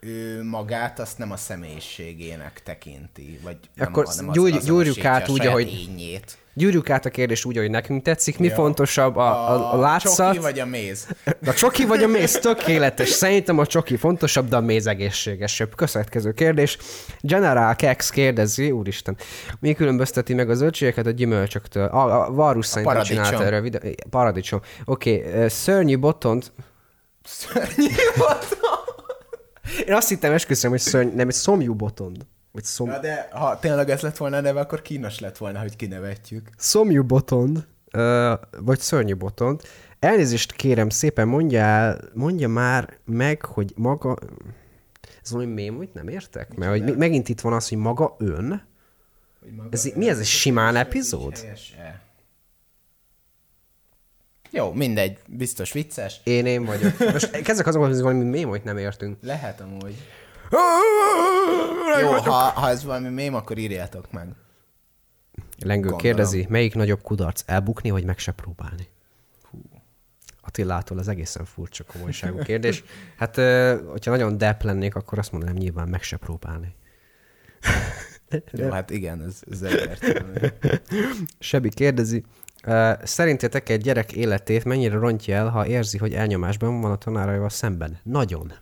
ő 0.00 0.42
magát 0.44 0.98
azt 0.98 1.18
nem 1.18 1.30
a 1.30 1.36
személyiségének 1.36 2.62
tekinti, 2.62 3.38
vagy 3.42 3.56
nem, 3.74 3.88
Akkor 3.88 4.06
hanem 4.06 4.28
az, 4.28 4.34
gyújj- 4.34 4.56
azonosítja 4.56 4.92
gyújjuk 4.92 5.04
át 5.06 5.28
a 5.28 5.32
úgy, 5.32 5.46
ahogy- 5.46 5.72
Ényét. 5.72 6.38
Gyűrjük 6.54 6.90
át 6.90 7.06
a 7.06 7.10
kérdést 7.10 7.44
úgy, 7.44 7.56
ahogy 7.56 7.70
nekünk 7.70 8.02
tetszik. 8.02 8.38
Mi 8.38 8.46
Ja. 8.46 8.54
fontosabb, 8.54 9.16
a, 9.16 9.50
a, 9.50 9.72
a 9.72 9.76
látszat? 9.76 10.26
csoki 10.26 10.38
vagy 10.38 10.58
a 10.58 10.66
méz? 10.66 11.06
A 11.46 11.52
csoki 11.52 11.84
vagy 11.84 12.02
a 12.02 12.06
méz? 12.06 12.38
Tökéletes. 12.38 13.08
Szerintem 13.08 13.58
a 13.58 13.66
csoki 13.66 13.96
fontosabb, 13.96 14.48
de 14.48 14.56
a 14.56 14.60
méz 14.60 14.86
egészségesebb. 14.86 15.74
Következő 15.74 16.32
kérdés. 16.32 16.78
General 17.20 17.76
Kex 17.76 18.10
kérdezi, 18.10 18.70
úristen, 18.70 19.16
mi 19.60 19.72
különbözteti 19.72 20.34
meg 20.34 20.50
a 20.50 20.54
zöldségeket 20.54 21.06
a 21.06 21.10
gyümölcsöktől? 21.10 21.84
A, 21.84 22.26
a 22.26 22.32
Varus 22.32 22.66
szerintem 22.66 22.92
paradicsom. 22.94 23.24
csinálta 23.24 23.46
erre 23.46 23.56
a 23.56 23.60
videó. 23.60 23.90
Paradicsom. 24.10 24.60
Oké, 24.84 25.26
okay. 25.26 25.48
szörnyű 25.48 25.98
botont. 25.98 26.52
Szörnyű 27.24 27.94
volt. 28.16 28.58
Én 29.86 29.94
azt 29.94 30.08
hittem, 30.08 30.32
esküszöm, 30.32 30.70
hogy 30.70 30.80
szörny, 30.80 31.16
nem, 31.16 31.28
egy 31.28 31.34
szomjú 31.34 31.74
botond. 31.74 32.26
Vagy 32.52 32.64
szom... 32.64 32.88
Na 32.88 32.98
de 32.98 33.28
ha 33.32 33.58
tényleg 33.58 33.90
ez 33.90 34.00
lett 34.00 34.16
volna 34.16 34.36
a 34.36 34.40
neve, 34.40 34.60
akkor 34.60 34.82
kínos 34.82 35.18
lett 35.18 35.38
volna, 35.38 35.60
hogy 35.60 35.76
kinevetjük. 35.76 36.50
Szomjú 36.56 37.04
botond, 37.04 37.66
ö, 37.90 38.34
vagy 38.60 38.78
szörnyű 38.78 39.14
botond. 39.14 39.60
Elnézést 39.98 40.52
kérem 40.52 40.88
szépen, 40.88 41.28
mondja, 41.28 41.60
el, 41.60 42.00
mondja 42.14 42.48
már 42.48 42.98
meg, 43.04 43.44
hogy 43.44 43.72
maga... 43.76 44.16
Ez 45.22 45.30
valami 45.30 45.52
mém, 45.52 45.76
hogy 45.76 45.90
nem 45.92 46.08
értek? 46.08 46.54
Mert 46.54 46.70
hogy 46.70 46.96
megint 46.96 47.28
itt 47.28 47.40
van 47.40 47.52
az, 47.52 47.68
hogy 47.68 47.78
maga 47.78 48.16
ön. 48.18 48.66
Hogy 49.40 49.54
maga 49.54 49.68
Ez, 49.70 49.84
mi 49.94 50.08
ez, 50.08 50.18
egy 50.18 50.24
simán 50.24 50.76
epizód? 50.76 51.46
Jó, 54.50 54.72
mindegy, 54.72 55.18
biztos 55.26 55.72
vicces. 55.72 56.20
Én 56.24 56.46
én 56.46 56.64
vagyok. 56.64 56.98
Most 57.12 57.30
kezdek 57.30 57.66
azon, 57.66 57.88
hogy 57.88 58.00
valami 58.00 58.24
mém, 58.24 58.48
hogy 58.48 58.62
nem 58.64 58.78
értünk. 58.78 59.16
Lehet 59.20 59.60
amúgy. 59.60 59.96
Jó, 62.00 62.10
ha, 62.10 62.30
ha 62.32 62.68
ez 62.68 62.84
valami 62.84 63.08
mém, 63.08 63.34
akkor 63.34 63.58
írjátok 63.58 64.12
meg. 64.12 64.28
Lengő 65.58 65.80
Gondolom. 65.80 65.98
kérdezi, 65.98 66.46
melyik 66.48 66.74
nagyobb 66.74 67.02
kudarc, 67.02 67.42
elbukni, 67.46 67.90
vagy 67.90 68.04
meg 68.04 68.18
se 68.18 68.32
próbálni? 68.32 68.88
Attilától 70.40 70.98
az 70.98 71.08
egészen 71.08 71.44
furcsa 71.44 71.84
komolyságú 71.84 72.38
kérdés. 72.38 72.84
Hát, 73.16 73.36
hogyha 73.86 74.10
nagyon 74.10 74.38
depp 74.38 74.62
lennék, 74.62 74.94
akkor 74.94 75.18
azt 75.18 75.32
mondanám 75.32 75.56
nyilván 75.56 75.88
meg 75.88 76.02
se 76.02 76.16
próbálni. 76.16 76.74
Jó, 78.50 78.70
hát 78.70 78.90
igen, 78.90 79.22
ez, 79.22 79.40
ez 79.50 79.62
egyértelmű. 79.62 80.32
Sebi 81.38 81.68
kérdezi, 81.68 82.24
szerintetek 83.02 83.68
egy 83.68 83.80
gyerek 83.80 84.12
életét 84.12 84.64
mennyire 84.64 84.94
rontja 84.94 85.36
el, 85.36 85.48
ha 85.48 85.66
érzi, 85.66 85.98
hogy 85.98 86.14
elnyomásban 86.14 86.80
van 86.80 86.90
a 86.90 86.96
tanáraival 86.96 87.48
szemben? 87.48 87.98
Nagyon. 88.02 88.52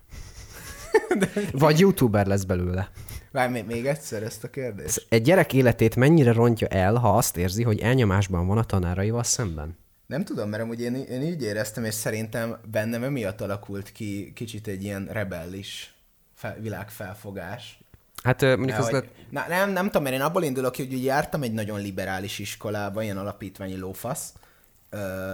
Vagy 1.51 1.79
youtuber 1.79 2.25
lesz 2.25 2.43
belőle. 2.43 2.91
Várj, 3.31 3.51
még, 3.51 3.65
még 3.65 3.85
egyszer 3.85 4.23
ezt 4.23 4.43
a 4.43 4.49
kérdést. 4.49 5.05
Egy 5.09 5.21
gyerek 5.21 5.53
életét 5.53 5.95
mennyire 5.95 6.31
rontja 6.31 6.67
el, 6.67 6.95
ha 6.95 7.17
azt 7.17 7.37
érzi, 7.37 7.63
hogy 7.63 7.79
elnyomásban 7.79 8.47
van 8.47 8.57
a 8.57 8.63
tanáraival 8.63 9.23
szemben? 9.23 9.77
Nem 10.05 10.23
tudom, 10.23 10.49
mert 10.49 10.63
amúgy 10.63 10.81
én, 10.81 10.95
én 10.95 11.21
így 11.21 11.43
éreztem, 11.43 11.83
és 11.83 11.93
szerintem 11.93 12.57
bennem 12.71 13.03
emiatt 13.03 13.41
alakult 13.41 13.91
ki 13.91 14.31
kicsit 14.35 14.67
egy 14.67 14.83
ilyen 14.83 15.07
rebellis 15.11 15.93
fel, 16.33 16.57
világfelfogás. 16.59 17.79
Hát 18.23 18.41
mondjuk 18.41 18.77
az 18.77 18.89
lett, 18.89 19.07
na, 19.29 19.45
nem, 19.47 19.71
nem 19.71 19.85
tudom, 19.85 20.03
mert 20.03 20.15
én 20.15 20.21
abból 20.21 20.43
indulok 20.43 20.71
ki, 20.71 20.87
hogy 20.87 21.03
jártam 21.03 21.43
egy 21.43 21.53
nagyon 21.53 21.81
liberális 21.81 22.39
iskolába, 22.39 23.03
ilyen 23.03 23.17
alapítványi 23.17 23.77
lófasz, 23.77 24.33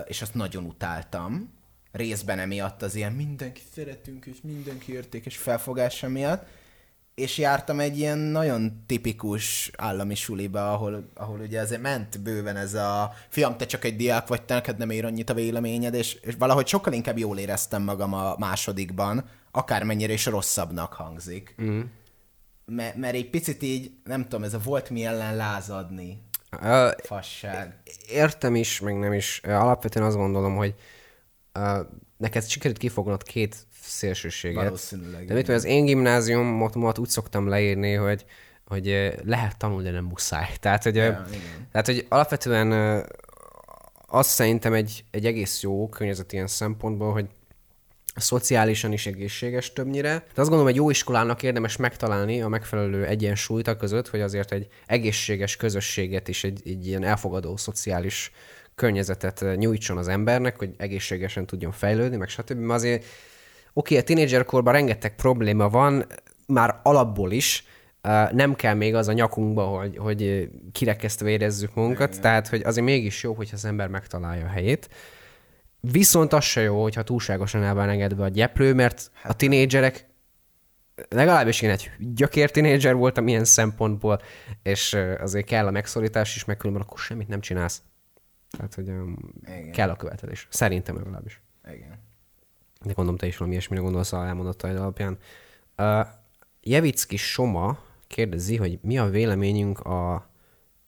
és 0.06 0.22
azt 0.22 0.34
nagyon 0.34 0.64
utáltam. 0.64 1.54
Részben 1.98 2.40
emiatt 2.40 2.82
az 2.82 2.96
ilyen 2.96 3.12
mindenki 3.12 3.62
szeretünk, 3.74 4.26
és 4.26 4.38
mindenki 4.44 4.94
értékes 4.94 5.38
felfogása 5.38 6.08
miatt. 6.10 6.46
És 7.16 7.38
jártam 7.38 7.80
egy 7.80 7.98
ilyen 7.98 8.18
nagyon 8.18 8.84
tipikus 8.86 9.72
állami 9.78 10.16
suliba, 10.16 10.74
ahol, 10.74 11.10
ahol 11.14 11.40
ugye 11.40 11.62
azért 11.62 11.82
ment 11.82 12.22
bőven 12.22 12.56
ez 12.56 12.74
a 12.74 13.14
fiam, 13.30 13.58
te 13.58 13.66
csak 13.66 13.84
egy 13.84 13.96
diák 13.96 14.28
vagy, 14.28 14.42
te 14.42 14.54
neked 14.54 14.78
nem 14.78 14.90
ér 14.90 15.06
annyit 15.06 15.30
a 15.30 15.34
véleményed, 15.34 15.94
és, 15.94 16.14
és 16.14 16.36
valahogy 16.38 16.68
sokkal 16.68 16.94
inkább 16.94 17.18
jól 17.18 17.38
éreztem 17.38 17.84
magam 17.84 18.14
a 18.14 18.36
másodikban, 18.38 19.30
akármennyire 19.52 20.14
is 20.14 20.26
rosszabbnak 20.26 20.94
hangzik. 20.94 21.56
Mm. 21.62 21.82
Mert, 22.66 22.96
mert 22.96 23.16
egy 23.16 23.30
picit 23.30 23.64
így, 23.64 23.92
nem 24.04 24.24
tudom, 24.24 24.44
ez 24.44 24.54
a 24.54 24.60
volt 24.60 24.90
mi 24.90 25.06
ellen 25.06 25.36
lázadni 25.36 26.22
ö, 26.62 26.90
fasság. 27.04 27.82
értem 28.10 28.56
is, 28.56 28.80
meg 28.80 29.00
nem 29.00 29.14
is. 29.14 29.42
Alapvetően 29.44 30.06
azt 30.06 30.16
gondolom, 30.16 30.56
hogy 30.56 30.74
uh, 30.78 30.97
neked 32.18 32.48
sikerült 32.48 32.80
kifognod 32.80 33.24
két 33.24 33.56
szélsőséget. 33.82 34.64
Valószínűleg, 34.64 35.26
De 35.26 35.34
mit 35.34 35.50
az 35.50 35.66
én 35.66 35.86
gimnáziumot 35.86 36.98
úgy 36.98 37.10
szoktam 37.10 37.48
leírni, 37.48 37.94
hogy 37.94 38.26
hogy 38.68 39.14
lehet 39.24 39.58
tanulni, 39.58 39.84
de 39.84 39.92
nem 39.92 40.04
muszáj. 40.04 40.48
Tehát, 40.60 40.84
hogy, 40.84 40.96
igen. 40.96 41.26
tehát, 41.72 41.86
hogy 41.86 42.06
alapvetően 42.10 42.72
ö, 42.72 43.04
azt 44.08 44.30
szerintem 44.30 44.74
egy, 44.74 45.04
egy 45.12 45.26
egész 45.26 45.62
jó 45.62 45.90
környezet 45.90 46.34
ilyen 46.34 46.48
szempontból, 46.48 47.12
hogy 47.12 47.26
szociálisan 48.16 48.92
is 48.92 49.06
egészséges 49.06 49.74
többnyire. 49.74 50.10
De 50.10 50.42
azt 50.42 50.50
gondolom, 50.50 50.68
egy 50.68 50.76
jó 50.76 50.90
iskolának 50.90 51.44
érdemes 51.44 51.76
megtalálni 51.76 52.42
a 52.42 52.48
megfelelő 52.48 53.06
egyensúlyt 53.06 53.68
a 53.68 53.78
között, 53.78 54.08
hogy 54.08 54.22
azért 54.22 54.52
egy 54.52 54.68
egészséges 54.86 55.56
közösséget 55.56 56.28
is, 56.28 56.44
egy, 56.44 56.62
egy 56.66 56.88
ilyen 56.88 57.04
elfogadó 57.04 57.58
szociális 57.58 58.32
környezetet 58.78 59.42
eh, 59.42 59.56
nyújtson 59.56 59.98
az 59.98 60.08
embernek, 60.08 60.58
hogy 60.58 60.74
egészségesen 60.78 61.46
tudjon 61.46 61.72
fejlődni, 61.72 62.18
meg 62.18 62.30
stb. 62.30 62.58
Mert 62.58 62.80
azért 62.80 63.06
oké, 63.74 63.98
a 63.98 64.04
tínédzserkorban 64.04 64.74
rengeteg 64.74 65.16
probléma 65.16 65.70
van, 65.70 66.06
már 66.48 66.80
alapból 66.84 67.32
is, 67.32 67.66
eh, 68.02 68.30
nem 68.32 68.56
kell 68.56 68.74
még 68.74 68.96
az 68.96 69.08
a 69.08 69.14
nyakunkba, 69.14 69.64
hogy, 69.64 69.98
hogy 69.98 70.22
eh, 70.22 70.44
kirekesztve 70.72 71.30
érezzük 71.30 71.74
magunkat, 71.74 72.22
tehát 72.22 72.48
hogy 72.48 72.62
azért 72.64 72.86
mégis 72.86 73.24
jó, 73.24 73.34
hogyha 73.34 73.56
az 73.56 73.66
ember 73.66 73.88
megtalálja 73.88 74.46
a 74.46 74.50
helyét. 74.50 74.90
Viszont 75.80 76.34
az 76.34 76.44
se 76.44 76.62
jó, 76.62 76.82
hogyha 76.82 77.04
túlságosan 77.04 77.64
el 77.64 77.74
van 77.74 77.90
engedve 77.90 78.24
a 78.24 78.28
gyeplő, 78.28 78.74
mert 78.74 79.12
a 79.24 79.36
tinédzserek, 79.36 80.06
legalábbis 81.10 81.62
én 81.62 81.70
egy 81.70 81.92
gyökér 82.00 82.52
tinédzser 82.52 82.96
voltam 82.96 83.28
ilyen 83.28 83.46
szempontból, 83.46 84.22
és 84.64 84.98
azért 85.20 85.46
kell 85.46 85.68
a 85.68 85.72
megszorítás 85.72 86.36
is, 86.36 86.46
meg 86.46 86.58
különben 86.58 86.84
akkor 86.84 87.00
semmit 87.00 87.28
nem 87.28 87.42
csinálsz. 87.42 87.82
Tehát, 88.50 88.74
hogy 88.74 88.90
um, 88.90 89.18
Igen. 89.46 89.72
kell 89.72 89.90
a 89.90 89.96
követelés. 89.96 90.48
Szerintem 90.50 90.96
legalábbis. 90.96 91.42
Igen. 91.74 92.00
De 92.82 92.94
gondolom, 92.94 93.18
te 93.18 93.28
is 93.28 93.38
valami 93.38 93.56
ilyesmire 93.56 93.82
gondolsz 93.82 94.14
a 94.14 94.26
elmondottaid 94.26 94.78
alapján. 94.78 95.18
Uh, 95.78 96.08
Jevicki 96.62 97.18
Soma 97.18 97.80
kérdezi, 98.08 98.56
hogy 98.56 98.80
mi 98.82 98.98
a 98.98 99.06
véleményünk 99.10 99.80
a 99.80 100.30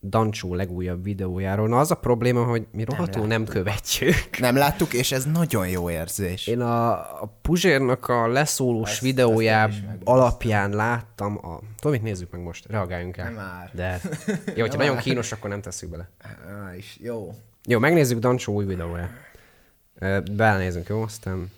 Dancsó 0.01 0.55
legújabb 0.55 1.03
videójáról. 1.03 1.68
Na 1.68 1.80
az 1.80 1.91
a 1.91 1.95
probléma, 1.95 2.43
hogy 2.43 2.68
mi 2.72 2.84
rohadtul 2.84 3.28
nem 3.28 3.45
követjük. 3.45 4.39
Nem 4.39 4.55
láttuk, 4.55 4.93
és 4.93 5.12
ez 5.12 5.26
nagyon 5.26 5.68
jó 5.68 5.89
érzés. 5.89 6.47
Én 6.47 6.62
a, 6.62 6.91
a 7.22 7.38
Puzsérnak 7.41 8.07
a 8.07 8.28
leszólós 8.28 8.89
Ezt- 8.89 9.01
videójá 9.01 9.68
ezt 9.68 9.82
alapján 10.03 10.70
láttam 10.70 11.38
a... 11.45 11.60
Tudom, 11.76 11.91
mit 11.91 12.01
nézzük 12.01 12.32
meg 12.32 12.41
most, 12.41 12.66
reagáljunk 12.66 13.18
el. 13.18 13.26
Nem 13.26 13.34
már. 13.34 13.72
De 13.74 14.01
jó, 14.55 14.62
hogyha 14.62 14.78
nagyon 14.78 14.97
kínos, 14.97 15.32
akkor 15.32 15.49
nem 15.49 15.62
tesszük 15.62 15.89
bele. 15.89 16.10
Á, 16.47 16.76
is, 16.76 16.97
jó. 17.01 17.34
Jó, 17.66 17.80
megnézzük 17.80 18.20
Dancsó 18.20 18.53
új 18.53 18.66
videóját. 18.66 19.12
Belenézünk, 20.32 20.88
jó? 20.88 21.01
Aztán 21.01 21.51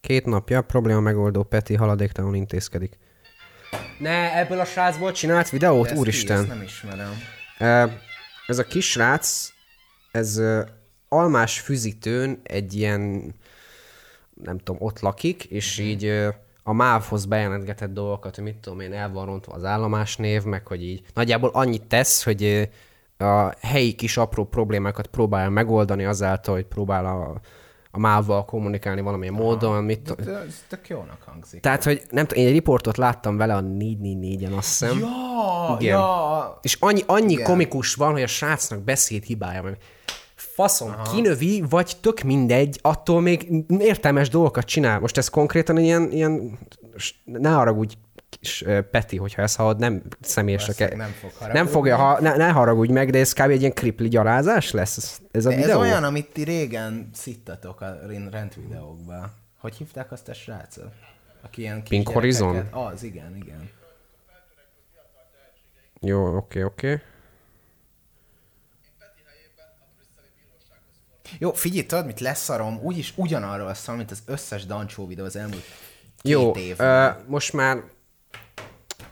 két 0.00 0.26
napja 0.26 0.62
probléma 0.62 1.00
megoldó 1.00 1.42
Peti 1.42 1.74
haladéktalanul 1.74 2.36
intézkedik. 2.36 2.98
Ne, 3.98 4.38
ebből 4.38 4.60
a 4.60 4.64
srácból 4.64 5.12
csinált 5.12 5.50
videót? 5.50 5.86
De 5.86 5.92
ki, 5.92 5.98
Úristen. 5.98 6.38
ezt 6.38 6.48
nem 6.48 6.62
ismerem. 6.62 7.12
Ez 8.46 8.58
a 8.58 8.64
kisrác, 8.64 9.52
ez 10.12 10.36
ö, 10.36 10.62
almás 11.08 11.60
füzitőn 11.60 12.40
egy 12.42 12.74
ilyen, 12.74 13.34
nem 14.44 14.58
tudom, 14.58 14.76
ott 14.82 15.00
lakik, 15.00 15.44
és 15.44 15.78
így 15.78 16.04
ö, 16.04 16.28
a 16.62 16.72
MÁV-hoz 16.72 17.24
bejelentgetett 17.24 17.92
dolgokat, 17.92 18.34
hogy 18.34 18.44
mit 18.44 18.56
tudom 18.56 18.80
én, 18.80 18.92
el 18.92 19.10
van 19.10 19.26
rontva 19.26 19.52
az 19.52 19.64
állomás 19.64 20.16
név, 20.16 20.42
meg 20.42 20.66
hogy 20.66 20.82
így 20.82 21.02
nagyjából 21.14 21.50
annyit 21.52 21.82
tesz, 21.82 22.24
hogy 22.24 22.68
a 23.18 23.52
helyi 23.60 23.92
kis 23.92 24.16
apró 24.16 24.44
problémákat 24.44 25.06
próbál 25.06 25.50
megoldani 25.50 26.04
azáltal, 26.04 26.54
hogy 26.54 26.64
próbál 26.64 27.06
a, 27.06 27.40
a 27.90 27.98
MÁV-val 27.98 28.44
kommunikálni 28.44 29.00
valamilyen 29.00 29.34
módon. 29.34 29.84
Mit 29.84 30.14
De, 30.14 30.24
de 30.24 30.38
ez 30.38 30.64
tök 30.68 30.88
jónak 30.88 31.22
hangzik. 31.26 31.60
Tehát, 31.60 31.84
hogy 31.84 32.02
nem 32.10 32.26
tudom, 32.26 32.42
én 32.42 32.48
egy 32.48 32.54
riportot 32.54 32.96
láttam 32.96 33.36
vele 33.36 33.54
a 33.54 33.62
444-en, 33.62 34.56
azt 34.56 34.68
hiszem. 34.68 34.98
Ja, 34.98 35.76
Igen. 35.78 35.98
ja. 35.98 36.58
És 36.62 36.76
annyi, 36.80 37.02
annyi 37.06 37.32
Igen. 37.32 37.44
komikus 37.44 37.94
van, 37.94 38.12
hogy 38.12 38.22
a 38.22 38.26
srácnak 38.26 38.80
beszéd 38.80 39.22
hibája 39.22 39.62
van. 39.62 39.76
Faszom, 40.34 40.88
Aha. 40.88 41.10
kinövi, 41.12 41.64
vagy 41.70 41.96
tök 42.00 42.20
mindegy, 42.20 42.78
attól 42.82 43.20
még 43.20 43.64
értelmes 43.78 44.28
dolgokat 44.28 44.64
csinál. 44.64 45.00
Most 45.00 45.18
ez 45.18 45.28
konkrétan 45.28 45.78
ilyen, 45.78 46.12
ilyen 46.12 46.58
ne 47.24 47.50
haragudj, 47.50 47.94
ö, 48.64 48.80
Peti, 48.80 49.16
hogyha 49.16 49.42
ezt 49.42 49.56
hallod, 49.56 49.78
nem 49.78 50.02
személyesre 50.20 50.72
kell. 50.72 50.96
nem 50.96 51.10
fog 51.10 51.32
nem 51.52 51.66
fogja, 51.66 51.96
ha, 51.96 52.20
ne, 52.20 52.36
ne 52.36 52.48
haragudj 52.48 52.92
meg, 52.92 53.10
de 53.10 53.18
ez 53.18 53.32
kb. 53.32 53.50
egy 53.50 53.60
ilyen 53.60 53.72
kripli 53.74 54.08
gyalázás 54.08 54.70
lesz 54.70 54.96
ez, 54.96 55.18
ez 55.30 55.46
a 55.46 55.48
De 55.48 55.54
ez 55.56 55.62
videó. 55.62 55.80
olyan, 55.80 56.04
amit 56.04 56.32
ti 56.32 56.42
régen 56.42 57.10
szittatok 57.14 57.80
a 57.80 57.98
rendvideókban. 58.30 59.32
Hogy 59.58 59.74
hívták 59.74 60.12
azt 60.12 60.28
a 60.28 60.34
srácot? 60.34 60.92
Aki 61.42 61.60
ilyen 61.60 61.78
kis 61.82 61.88
Pink 61.88 62.08
Horizon? 62.08 62.56
Az, 62.70 63.02
igen, 63.02 63.36
igen. 63.36 63.70
Jó, 66.00 66.36
oké, 66.36 66.62
oké. 66.62 67.00
Jó, 71.38 71.52
figyelj, 71.52 71.86
tudod, 71.86 72.06
mit 72.06 72.20
leszarom? 72.20 72.78
Úgyis 72.82 73.12
ugyanarról 73.16 73.74
szól, 73.74 73.96
mint 73.96 74.10
az 74.10 74.22
összes 74.26 74.66
Dancsó 74.66 75.06
videó 75.06 75.24
az 75.24 75.36
elmúlt 75.36 75.62
két 76.22 76.32
Jó, 76.32 76.56
évben. 76.56 76.88
ö, 76.88 77.10
most 77.26 77.52
már 77.52 77.82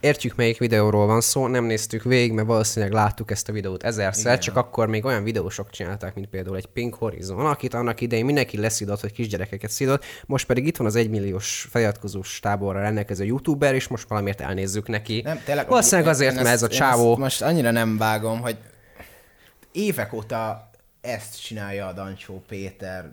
értjük, 0.07 0.36
melyik 0.36 0.59
videóról 0.59 1.07
van 1.07 1.20
szó, 1.20 1.46
nem 1.46 1.64
néztük 1.64 2.02
végig, 2.02 2.32
mert 2.32 2.46
valószínűleg 2.46 2.94
láttuk 2.94 3.30
ezt 3.30 3.48
a 3.48 3.52
videót 3.52 3.82
ezerszer, 3.82 4.32
Igen. 4.32 4.40
csak 4.40 4.57
akkor 4.57 4.88
még 4.88 5.04
olyan 5.04 5.22
videósok 5.22 5.70
csinálták, 5.70 6.14
mint 6.14 6.26
például 6.26 6.57
egy 6.57 6.66
Pink 6.66 6.94
Horizon, 6.94 7.46
akit 7.46 7.74
annak 7.74 8.00
idején 8.00 8.24
mindenki 8.24 8.59
leszidott, 8.59 9.00
hogy 9.00 9.12
kisgyerekeket 9.12 9.70
szidott, 9.70 10.04
most 10.26 10.46
pedig 10.46 10.66
itt 10.66 10.76
van 10.76 10.86
az 10.86 10.96
egymilliós 10.96 11.66
feliratkozós 11.70 12.40
táborra 12.40 12.80
rendelkező 12.80 13.24
youtuber, 13.24 13.74
és 13.74 13.88
most 13.88 14.09
valamiért 14.09 14.40
elnézzük 14.40 14.88
neki. 14.88 15.20
Nem, 15.24 15.40
tényleg. 15.44 15.68
Valószínűleg 15.68 16.11
azért, 16.11 16.34
mert 16.34 16.46
ez 16.46 16.62
a 16.62 16.68
csávó... 16.68 17.16
Most 17.16 17.42
annyira 17.42 17.70
nem 17.70 17.96
vágom, 17.96 18.40
hogy 18.40 18.57
évek 19.72 20.12
óta 20.12 20.70
ezt 21.00 21.42
csinálja 21.42 21.86
a 21.86 21.92
Dancsó 21.92 22.42
Péter. 22.48 23.11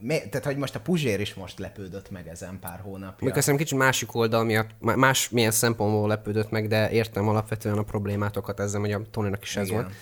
Mi- 0.00 0.28
Tehát, 0.28 0.44
hogy 0.44 0.56
most 0.56 0.74
a 0.74 0.80
Puzsér 0.80 1.20
is 1.20 1.34
most 1.34 1.58
lepődött 1.58 2.10
meg 2.10 2.28
ezen 2.28 2.58
pár 2.60 2.80
hónapja. 2.80 3.26
Azt 3.26 3.34
hiszem 3.34 3.56
kicsit 3.56 3.78
másik 3.78 4.14
oldal 4.14 4.44
miatt, 4.44 4.70
má- 4.78 4.96
más 4.96 5.28
milyen 5.28 5.50
szempontból 5.50 6.08
lepődött 6.08 6.50
meg, 6.50 6.68
de 6.68 6.90
értem 6.90 7.28
alapvetően 7.28 7.78
a 7.78 7.82
problémátokat 7.82 8.60
ezzel, 8.60 8.80
hogy 8.80 8.92
a 8.92 9.02
Tonynak 9.10 9.42
is 9.42 9.56
ez 9.56 9.66
Igen. 9.66 9.82
volt. 9.82 9.94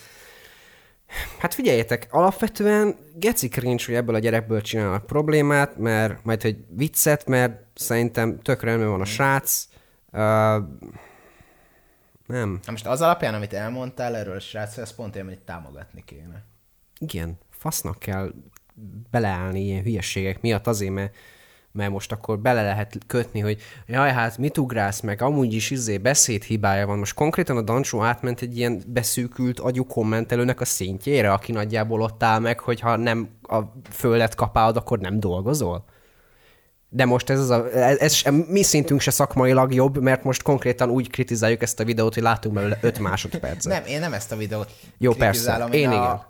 Hát 1.38 1.55
figyeljetek, 1.55 2.07
alapvetően 2.11 2.96
geci 3.14 3.49
cringe, 3.49 3.84
hogy 3.86 3.94
ebből 3.94 4.14
a 4.14 4.18
gyerekből 4.18 4.61
csinálnak 4.61 5.07
problémát, 5.07 5.76
mert 5.76 6.24
majd 6.24 6.44
egy 6.44 6.64
viccet, 6.68 7.26
mert 7.26 7.62
szerintem 7.74 8.40
tök 8.42 8.62
rendben 8.62 8.88
van 8.88 9.01
a 9.01 9.05
srác. 9.05 9.68
Uh, 10.12 10.20
nem. 12.26 12.61
Na 12.64 12.70
most 12.70 12.86
az 12.86 13.01
alapján, 13.01 13.34
amit 13.34 13.53
elmondtál 13.53 14.16
erről 14.16 14.36
a 14.36 14.40
srácról, 14.40 14.84
ez 14.84 14.94
pont 14.94 15.14
olyan, 15.14 15.26
hogy 15.26 15.38
támogatni 15.38 16.05
kéne. 16.05 16.44
Igen, 16.99 17.38
fasznak 17.51 17.99
kell 17.99 18.32
beleállni 19.11 19.61
ilyen 19.61 19.83
hülyeségek 19.83 20.41
miatt 20.41 20.66
azért, 20.66 20.93
mert, 20.93 21.14
mert 21.72 21.91
most 21.91 22.12
akkor 22.12 22.39
bele 22.39 22.62
lehet 22.62 22.99
kötni, 23.07 23.41
hogy 23.41 23.61
jaj, 23.87 24.12
hát 24.12 24.39
mit 24.39 24.59
ugrálsz 24.59 25.01
meg, 25.01 25.22
amúgy 25.22 25.53
is 25.55 25.70
izé 25.70 25.99
beszédhibája 25.99 26.87
van. 26.87 26.99
Most 26.99 27.14
konkrétan 27.14 27.57
a 27.57 27.62
Dancsó 27.62 28.03
átment 28.03 28.41
egy 28.41 28.57
ilyen 28.57 28.83
beszűkült 28.87 29.61
agyú 29.61 29.87
kommentelőnek 29.87 30.61
a 30.61 30.64
szintjére, 30.64 31.33
aki 31.33 31.53
nagyjából 31.53 32.01
ott 32.01 32.22
áll 32.22 32.39
meg, 32.39 32.61
hogy 32.61 32.81
ha 32.81 32.97
nem 32.97 33.29
a 33.43 33.59
földet 33.91 34.35
kapálod, 34.35 34.76
akkor 34.76 34.99
nem 34.99 35.20
dolgozol. 35.20 35.85
De 36.91 37.05
most 37.05 37.31
ez, 37.31 37.41
az 37.41 37.51
a, 37.51 37.72
ez, 37.72 37.99
ez 37.99 38.12
sem, 38.12 38.35
mi 38.35 38.62
szintünk 38.62 39.01
se 39.01 39.11
szakmailag 39.11 39.74
jobb, 39.74 40.03
mert 40.03 40.24
most 40.24 40.43
konkrétan 40.43 40.91
úgy 40.91 41.11
kritizáljuk 41.11 41.62
ezt 41.62 41.81
a 41.81 41.85
videót, 41.85 42.14
hogy 42.14 42.22
látunk 42.22 42.55
belőle 42.55 42.79
5 42.81 42.99
másodpercet. 42.99 43.72
Nem, 43.72 43.85
én 43.87 44.01
nem 44.01 44.12
ezt 44.12 44.33
a 44.33 44.37
videót 44.37 44.70
Jó, 44.99 45.12
persze. 45.12 45.68
Én 45.70 45.89
a, 45.89 45.93
igen. 45.93 46.22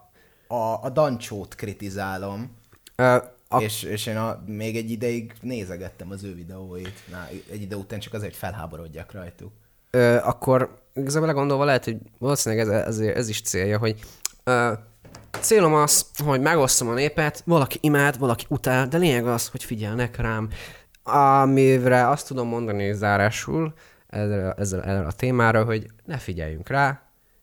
A, 0.49 0.85
a 0.85 0.91
Dancsót 0.93 1.55
kritizálom, 1.55 2.57
Ö, 2.97 3.17
a... 3.49 3.61
és, 3.63 3.83
és 3.83 4.07
én 4.07 4.17
a, 4.17 4.43
még 4.47 4.77
egy 4.77 4.91
ideig 4.91 5.33
nézegettem 5.41 6.11
az 6.11 6.25
ő 6.25 6.35
videóit. 6.35 7.03
Na, 7.11 7.27
egy 7.51 7.63
idő 7.63 7.77
után 7.77 7.99
csak 7.99 8.13
azért, 8.13 8.31
hogy 8.31 8.41
felháborodjak 8.41 9.13
rajtuk. 9.13 9.53
ö, 9.91 10.17
akkor 10.23 10.79
igazából 10.95 11.33
gondolva 11.33 11.65
lehet, 11.65 11.85
hogy 11.85 11.99
valószínűleg 12.19 12.69
ez, 12.69 12.87
ez, 12.87 12.99
ez 12.99 13.29
is 13.29 13.41
célja, 13.43 13.79
hogy 13.79 14.01
ö, 14.45 14.73
célom 15.41 15.75
az, 15.75 16.07
hogy 16.25 16.41
megosztom 16.41 16.89
a 16.89 16.95
népet, 16.95 17.43
valaki 17.47 17.79
imád, 17.81 18.19
valaki 18.19 18.45
utál, 18.49 18.87
de 18.87 18.99
lényeg 18.99 19.27
az, 19.27 19.49
hogy 19.49 19.65
figyelnek 19.65 20.17
rám. 20.17 20.49
Amire 21.03 22.09
azt 22.09 22.27
tudom 22.27 22.49
mondani 22.49 22.93
zárásul 22.93 23.73
ezzel, 24.07 24.55
ezzel, 24.59 24.83
ezzel 24.83 25.07
a 25.07 25.13
témára, 25.13 25.65
hogy 25.65 25.87
ne 26.05 26.19
figyeljünk 26.19 26.69
rá, 26.69 27.03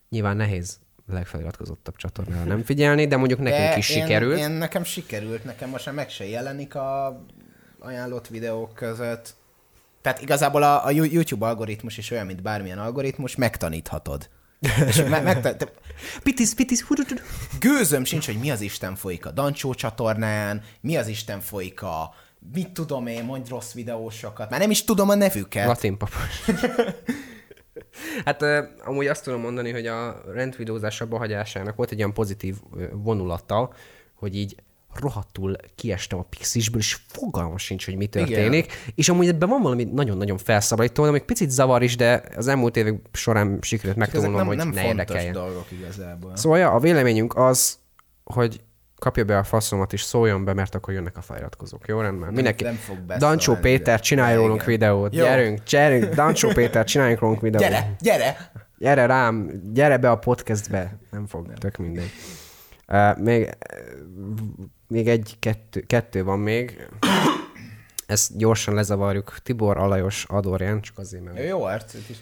nyilván 0.09 0.35
nehéz 0.35 0.77
legfeliratkozottabb 1.07 1.95
csatornára 1.95 2.43
nem 2.43 2.63
figyelni, 2.63 3.07
de 3.07 3.17
mondjuk 3.17 3.39
nekünk 3.39 3.69
De 3.69 3.77
is 3.77 3.89
én, 3.89 4.01
sikerült. 4.01 4.39
Én, 4.39 4.51
nekem 4.51 4.83
sikerült, 4.83 5.43
nekem 5.43 5.69
most 5.69 5.85
már 5.85 5.95
meg 5.95 6.09
se 6.09 6.27
jelenik 6.27 6.75
a 6.75 7.21
ajánlott 7.79 8.27
videók 8.27 8.73
között. 8.73 9.35
Tehát 10.01 10.21
igazából 10.21 10.63
a, 10.63 10.85
a 10.85 10.91
YouTube 10.91 11.45
algoritmus 11.45 11.97
is 11.97 12.11
olyan, 12.11 12.25
mint 12.25 12.41
bármilyen 12.41 12.79
algoritmus, 12.79 13.35
megtaníthatod. 13.35 14.29
És 14.85 14.95
me, 14.95 15.21
megta- 15.21 15.57
te- 15.57 15.71
Pitis, 16.23 16.53
pitis, 16.53 16.85
gőzöm 17.59 18.03
sincs, 18.03 18.25
hogy 18.25 18.39
mi 18.39 18.51
az 18.51 18.61
Isten 18.61 18.95
folyik 18.95 19.25
a 19.25 19.31
Dancsó 19.31 19.73
csatornán, 19.73 20.61
mi 20.81 20.97
az 20.97 21.07
Isten 21.07 21.39
folyik 21.39 21.81
a 21.81 22.13
mit 22.53 22.71
tudom 22.71 23.07
én, 23.07 23.23
mondj 23.23 23.49
rossz 23.49 23.73
videósokat. 23.73 24.49
Már 24.49 24.59
nem 24.59 24.69
is 24.69 24.83
tudom 24.83 25.09
a 25.09 25.15
nevüket. 25.15 25.65
Latin 25.65 25.97
papos. 25.97 26.45
hát 28.25 28.43
amúgy 28.83 29.07
azt 29.07 29.23
tudom 29.23 29.41
mondani, 29.41 29.71
hogy 29.71 29.87
a 29.87 30.21
rendvideózás 30.33 31.01
abba 31.01 31.17
hagyásának 31.17 31.75
volt 31.75 31.91
egy 31.91 31.97
olyan 31.97 32.13
pozitív 32.13 32.55
vonulata, 32.91 33.73
hogy 34.13 34.35
így 34.35 34.55
rohadtul 34.99 35.55
kiestem 35.75 36.19
a 36.19 36.25
pixisből, 36.29 36.79
és 36.79 36.97
fogalmam 37.07 37.57
sincs, 37.57 37.85
hogy 37.85 37.95
mi 37.95 38.07
történik. 38.07 38.65
Igen. 38.65 38.77
És 38.95 39.09
amúgy 39.09 39.27
ebben 39.27 39.49
van 39.49 39.61
valami 39.61 39.83
nagyon-nagyon 39.83 40.37
felszabadító, 40.37 41.11
még 41.11 41.21
picit 41.21 41.49
zavar 41.49 41.83
is, 41.83 41.95
de 41.95 42.23
az 42.35 42.47
elmúlt 42.47 42.77
évek 42.77 42.95
során 43.11 43.57
sikerült 43.61 43.97
megtanulnom, 43.97 44.35
nem, 44.35 44.47
hogy 44.47 44.57
nem 44.57 44.69
ne 44.69 44.85
érdekeljen. 44.85 45.33
dolgok 45.33 45.65
igazából. 45.71 46.35
Szóval 46.35 46.57
ja, 46.57 46.71
a 46.71 46.79
véleményünk 46.79 47.35
az, 47.35 47.77
hogy 48.23 48.61
kapja 48.99 49.23
be 49.23 49.37
a 49.37 49.43
faszomat 49.43 49.93
és 49.93 50.01
szóljon 50.01 50.45
be, 50.45 50.53
mert 50.53 50.75
akkor 50.75 50.93
jönnek 50.93 51.17
a 51.17 51.21
feliratkozók. 51.21 51.87
Jó 51.87 52.01
rendben? 52.01 52.33
Mindenki. 52.33 52.63
nem 52.63 52.75
fog 52.75 52.97
Dancsó 53.05 53.55
Péter, 53.55 53.99
csinálj 53.99 54.35
rólunk 54.35 54.63
videót. 54.63 55.15
Jó. 55.15 55.23
Gyerünk, 55.23 55.63
gyerünk. 55.63 56.13
Dancsó 56.13 56.49
Péter, 56.49 56.85
csináljunk 56.85 57.19
rólunk 57.19 57.41
videót. 57.41 57.63
Gyere, 57.63 57.95
gyere! 57.99 58.51
Gyere 58.77 59.05
rám, 59.05 59.61
gyere 59.73 59.97
be 59.97 60.09
a 60.09 60.17
podcastbe. 60.17 60.97
Nem 61.11 61.25
fog, 61.25 61.45
nem. 61.45 61.55
tök 61.55 61.77
mindegy. 61.77 62.11
Uh, 62.87 63.17
még, 63.17 63.57
még 64.87 65.07
egy, 65.07 65.35
kettő, 65.39 65.81
kettő 65.81 66.23
van 66.23 66.39
még. 66.39 66.87
Ezt 68.05 68.37
gyorsan 68.37 68.73
lezavarjuk. 68.73 69.37
Tibor 69.43 69.77
Alajos 69.77 70.25
Adorján, 70.27 70.81
csak 70.81 70.97
azért, 70.97 71.23
mert 71.23 71.47
Jó, 71.47 71.63
arc. 71.63 71.93
is. 71.93 72.17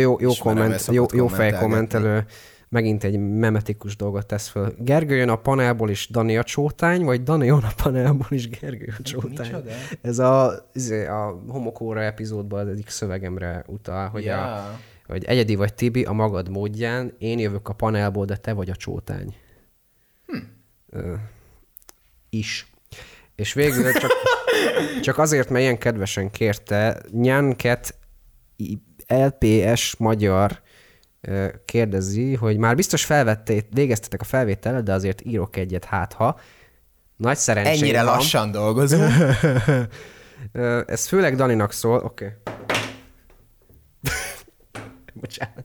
Jó, 0.00 0.16
jó, 0.20 0.30
komment, 0.40 0.86
jó, 0.90 1.06
jó 1.12 1.26
fej 1.26 1.52
kommentelő. 1.52 2.24
Megint 2.68 3.04
egy 3.04 3.18
memetikus 3.18 3.96
dolgot 3.96 4.26
tesz 4.26 4.48
föl. 4.48 4.74
Gergő 4.78 5.16
jön 5.16 5.28
a 5.28 5.36
panelból 5.36 5.90
is 5.90 6.08
Dani 6.10 6.36
a 6.36 6.42
csótány, 6.42 7.04
vagy 7.04 7.22
Dani 7.22 7.46
jön 7.46 7.62
a 7.62 7.72
panelból 7.82 8.26
is 8.30 8.48
Gergő 8.48 8.94
a 8.98 9.02
csótány. 9.02 9.46
Micsoda? 9.46 9.70
Ez 10.02 10.18
a, 10.18 10.66
izé, 10.72 11.06
a 11.06 11.42
homokóra 11.48 12.02
epizódban 12.02 12.60
az 12.60 12.68
egyik 12.68 12.88
szövegemre 12.88 13.64
utal, 13.66 14.08
hogy, 14.08 14.24
Ja. 14.24 14.54
a, 14.54 14.80
hogy 15.06 15.24
egyedi 15.24 15.54
vagy 15.54 15.74
Tibi 15.74 16.04
a 16.04 16.12
magad 16.12 16.48
módján, 16.48 17.12
én 17.18 17.38
jövök 17.38 17.68
a 17.68 17.72
panelból, 17.72 18.24
de 18.24 18.36
te 18.36 18.52
vagy 18.52 18.70
a 18.70 18.76
csótány. 18.76 19.34
Hm. 20.26 20.36
Ö, 20.90 21.14
is. 22.30 22.66
És 23.34 23.52
végül 23.52 23.92
csak, 23.92 24.10
csak 25.02 25.18
azért, 25.18 25.48
mert 25.48 25.62
ilyen 25.62 25.78
kedvesen 25.78 26.30
kérte, 26.30 27.02
Nyánket 27.10 27.98
LPS 29.06 29.96
magyar 29.96 30.60
kérdezi, 31.64 32.34
hogy 32.34 32.56
már 32.56 32.76
biztos 32.76 33.04
felvették, 33.04 33.66
végeztetek 33.70 34.20
a 34.20 34.24
felvétellel, 34.24 34.82
de 34.82 34.92
azért 34.92 35.24
írok 35.24 35.56
egyet, 35.56 35.84
hát 35.84 36.12
ha. 36.12 36.40
Nagy 37.16 37.36
szerencsém 37.36 37.82
Ennyire 37.82 38.04
van. 38.04 38.14
lassan 38.14 38.50
dolgozunk. 38.50 39.12
Ö, 40.52 40.82
Ez 40.86 41.06
főleg 41.06 41.36
Daninak 41.36 41.72
szól, 41.72 41.98
oké. 42.04 42.24
Okay. 42.24 42.54
Bocsánat. 45.20 45.64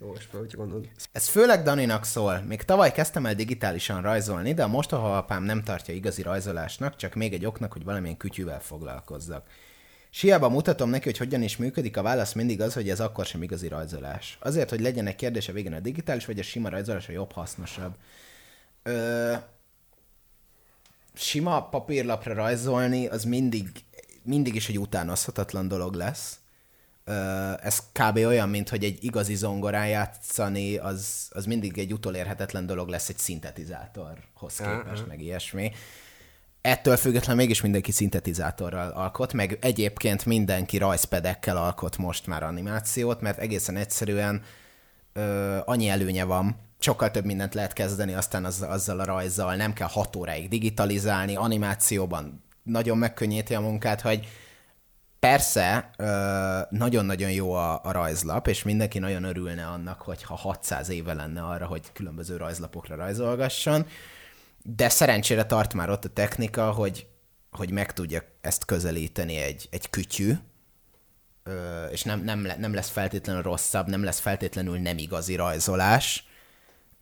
Jó, 0.00 0.06
most 0.06 0.28
fel, 0.30 0.40
hogy 0.40 0.54
gondolod. 0.56 0.88
Ez 1.12 1.28
főleg 1.28 1.62
Daninak 1.62 2.04
szól. 2.04 2.44
Még 2.48 2.62
tavaly 2.62 2.92
kezdtem 2.92 3.26
el 3.26 3.34
digitálisan 3.34 4.02
rajzolni, 4.02 4.54
de 4.54 4.62
a 4.62 4.68
mostoha 4.68 5.16
apám 5.16 5.42
nem 5.42 5.62
tartja 5.62 5.94
igazi 5.94 6.22
rajzolásnak, 6.22 6.96
csak 6.96 7.14
még 7.14 7.32
egy 7.32 7.44
oknak, 7.46 7.72
hogy 7.72 7.84
valamilyen 7.84 8.16
kütyűvel 8.16 8.60
foglalkozzak. 8.60 9.46
Siába 10.16 10.48
mutatom 10.48 10.90
neki, 10.90 11.04
hogy 11.04 11.18
hogyan 11.18 11.42
is 11.42 11.56
működik, 11.56 11.96
a 11.96 12.02
válasz 12.02 12.32
mindig 12.32 12.60
az, 12.60 12.74
hogy 12.74 12.90
ez 12.90 13.00
akkor 13.00 13.26
sem 13.26 13.42
igazi 13.42 13.68
rajzolás. 13.68 14.38
Azért, 14.40 14.70
hogy 14.70 14.80
legyen 14.80 15.06
egy 15.06 15.16
kérdése 15.16 15.52
végén 15.52 15.72
a 15.72 15.80
digitális, 15.80 16.26
vagy 16.26 16.38
a 16.38 16.42
sima 16.42 16.68
rajzolás 16.68 17.08
a 17.08 17.12
jobb, 17.12 17.32
hasznosabb. 17.32 17.94
Ö, 18.82 19.32
sima 21.14 21.68
papírlapra 21.68 22.34
rajzolni, 22.34 23.06
az 23.06 23.24
mindig, 23.24 23.68
mindig 24.22 24.54
is 24.54 24.68
egy 24.68 24.78
utánozhatatlan 24.78 25.68
dolog 25.68 25.94
lesz. 25.94 26.38
Ö, 27.04 27.52
ez 27.62 27.78
kb. 27.92 28.16
olyan, 28.16 28.48
mint 28.48 28.68
hogy 28.68 28.84
egy 28.84 29.04
igazi 29.04 29.34
zongorán 29.34 29.88
játszani, 29.88 30.76
az, 30.76 31.28
az 31.30 31.44
mindig 31.44 31.78
egy 31.78 31.92
utolérhetetlen 31.92 32.66
dolog 32.66 32.88
lesz 32.88 33.08
egy 33.08 33.18
szintetizátorhoz 33.18 34.56
képest, 34.56 35.06
meg 35.06 35.20
ilyesmi. 35.20 35.72
Ettől 36.64 36.96
függetlenül 36.96 37.42
mégis 37.42 37.60
mindenki 37.60 37.92
szintetizátorral 37.92 38.90
alkot, 38.90 39.32
meg 39.32 39.58
egyébként 39.60 40.24
mindenki 40.24 40.78
rajzpedekkel 40.78 41.56
alkot 41.56 41.96
most 41.96 42.26
már 42.26 42.42
animációt, 42.42 43.20
mert 43.20 43.38
egészen 43.38 43.76
egyszerűen 43.76 44.42
ö, 45.12 45.56
annyi 45.64 45.88
előnye 45.88 46.24
van, 46.24 46.56
sokkal 46.78 47.10
több 47.10 47.24
mindent 47.24 47.54
lehet 47.54 47.72
kezdeni 47.72 48.14
aztán 48.14 48.44
az, 48.44 48.62
azzal 48.62 49.00
a 49.00 49.04
rajzzal, 49.04 49.54
nem 49.54 49.72
kell 49.72 49.88
hat 49.88 50.16
óráig 50.16 50.48
digitalizálni, 50.48 51.36
animációban 51.36 52.44
nagyon 52.62 52.98
megkönnyíti 52.98 53.54
a 53.54 53.60
munkát, 53.60 54.00
hogy 54.00 54.28
persze 55.18 55.90
nagyon-nagyon 56.70 57.30
jó 57.30 57.52
a, 57.52 57.80
a 57.82 57.92
rajzlap, 57.92 58.48
és 58.48 58.62
mindenki 58.62 58.98
nagyon 58.98 59.24
örülne 59.24 59.66
annak, 59.66 60.02
hogyha 60.02 60.36
600 60.36 60.88
éve 60.88 61.14
lenne 61.14 61.42
arra, 61.42 61.66
hogy 61.66 61.82
különböző 61.92 62.36
rajzlapokra 62.36 62.96
rajzolgasson, 62.96 63.86
de 64.66 64.88
szerencsére 64.88 65.44
tart 65.46 65.74
már 65.74 65.90
ott 65.90 66.04
a 66.04 66.08
technika, 66.08 66.70
hogy, 66.72 67.06
hogy 67.50 67.70
meg 67.70 67.92
tudja 67.92 68.22
ezt 68.40 68.64
közelíteni 68.64 69.36
egy, 69.36 69.68
egy 69.70 69.90
kütyű, 69.90 70.32
ö, 71.42 71.84
és 71.84 72.02
nem, 72.02 72.20
nem, 72.20 72.46
le, 72.46 72.56
nem 72.56 72.74
lesz 72.74 72.88
feltétlenül 72.90 73.42
rosszabb, 73.42 73.88
nem 73.88 74.04
lesz 74.04 74.20
feltétlenül 74.20 74.78
nem 74.78 74.98
igazi 74.98 75.34
rajzolás, 75.34 76.26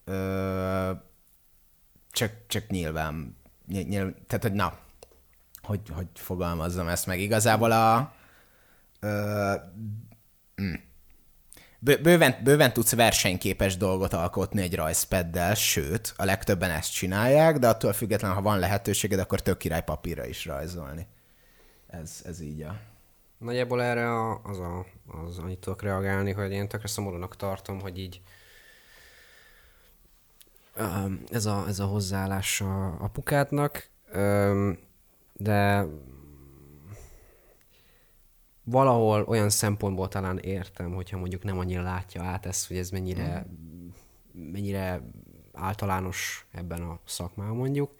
ö, 0.05 0.91
csak, 2.11 2.33
csak 2.47 2.67
nyilván, 2.67 3.37
nyilván, 3.67 4.17
tehát 4.27 4.43
hogy 4.43 4.53
na, 4.53 4.79
hogy, 5.63 5.81
hogy 5.93 6.07
fogalmazzam 6.15 6.89
ezt 6.89 7.07
meg. 7.07 7.21
Igazából 7.21 7.73
a... 7.73 8.15
Ö, 9.01 9.55
mm. 10.63 10.75
Bőven, 11.85 12.37
bőven 12.45 12.73
tudsz 12.73 12.95
versenyképes 12.95 13.77
dolgot 13.77 14.13
alkotni 14.13 14.63
egy 14.63 14.75
rajzpeddel, 14.75 15.55
sőt, 15.55 16.15
a 16.17 16.25
legtöbben 16.25 16.71
ezt 16.71 16.93
csinálják, 16.93 17.59
de 17.59 17.69
attól 17.69 17.93
függetlenül, 17.93 18.37
ha 18.37 18.43
van 18.43 18.59
lehetőséged, 18.59 19.19
akkor 19.19 19.41
tök 19.41 19.59
király 19.59 19.85
papírra 19.85 20.27
is 20.27 20.45
rajzolni. 20.45 21.07
Ez, 21.87 22.23
ez 22.25 22.41
így 22.41 22.63
a... 22.63 22.81
Nagyjából 23.39 23.83
erre 23.83 24.11
a, 24.11 24.41
az, 24.45 24.59
a, 24.59 24.87
az 25.27 25.39
annyit 25.39 25.59
tudok 25.59 25.83
reagálni, 25.83 26.33
hogy 26.33 26.53
én 26.53 26.69
tökre 26.69 26.89
szomorúnak 26.89 27.37
tartom, 27.37 27.81
hogy 27.81 27.99
így 27.99 28.21
ez 31.31 31.47
a, 31.47 31.65
ez 31.69 31.79
a 31.79 31.87
hozzáállás 31.87 32.61
a 32.61 32.97
apukádnak, 33.01 33.89
de 35.33 35.87
valahol 38.65 39.25
olyan 39.27 39.51
szempontból 39.51 40.09
talán 40.09 40.39
értem, 40.39 40.95
hogyha 40.95 41.19
mondjuk 41.19 41.45
nem 41.45 41.59
annyira 41.59 41.83
látja 41.83 42.23
át 42.23 42.47
ezt, 42.47 42.69
hogy 42.69 42.77
ez 42.77 42.91
mennyire, 42.91 43.47
mennyire 44.33 45.03
általános 45.53 46.47
ebben 46.53 46.83
a 46.83 46.99
szakmában 47.05 47.57
mondjuk. 47.57 47.95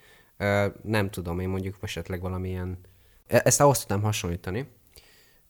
Nem 0.83 1.11
tudom, 1.11 1.39
én 1.41 1.49
mondjuk 1.49 1.77
esetleg 1.81 2.21
valamilyen... 2.21 2.79
e- 3.27 3.43
Ezt 3.45 3.61
ahhoz 3.61 3.79
tudnám 3.79 4.03
hasonlítani, 4.03 4.69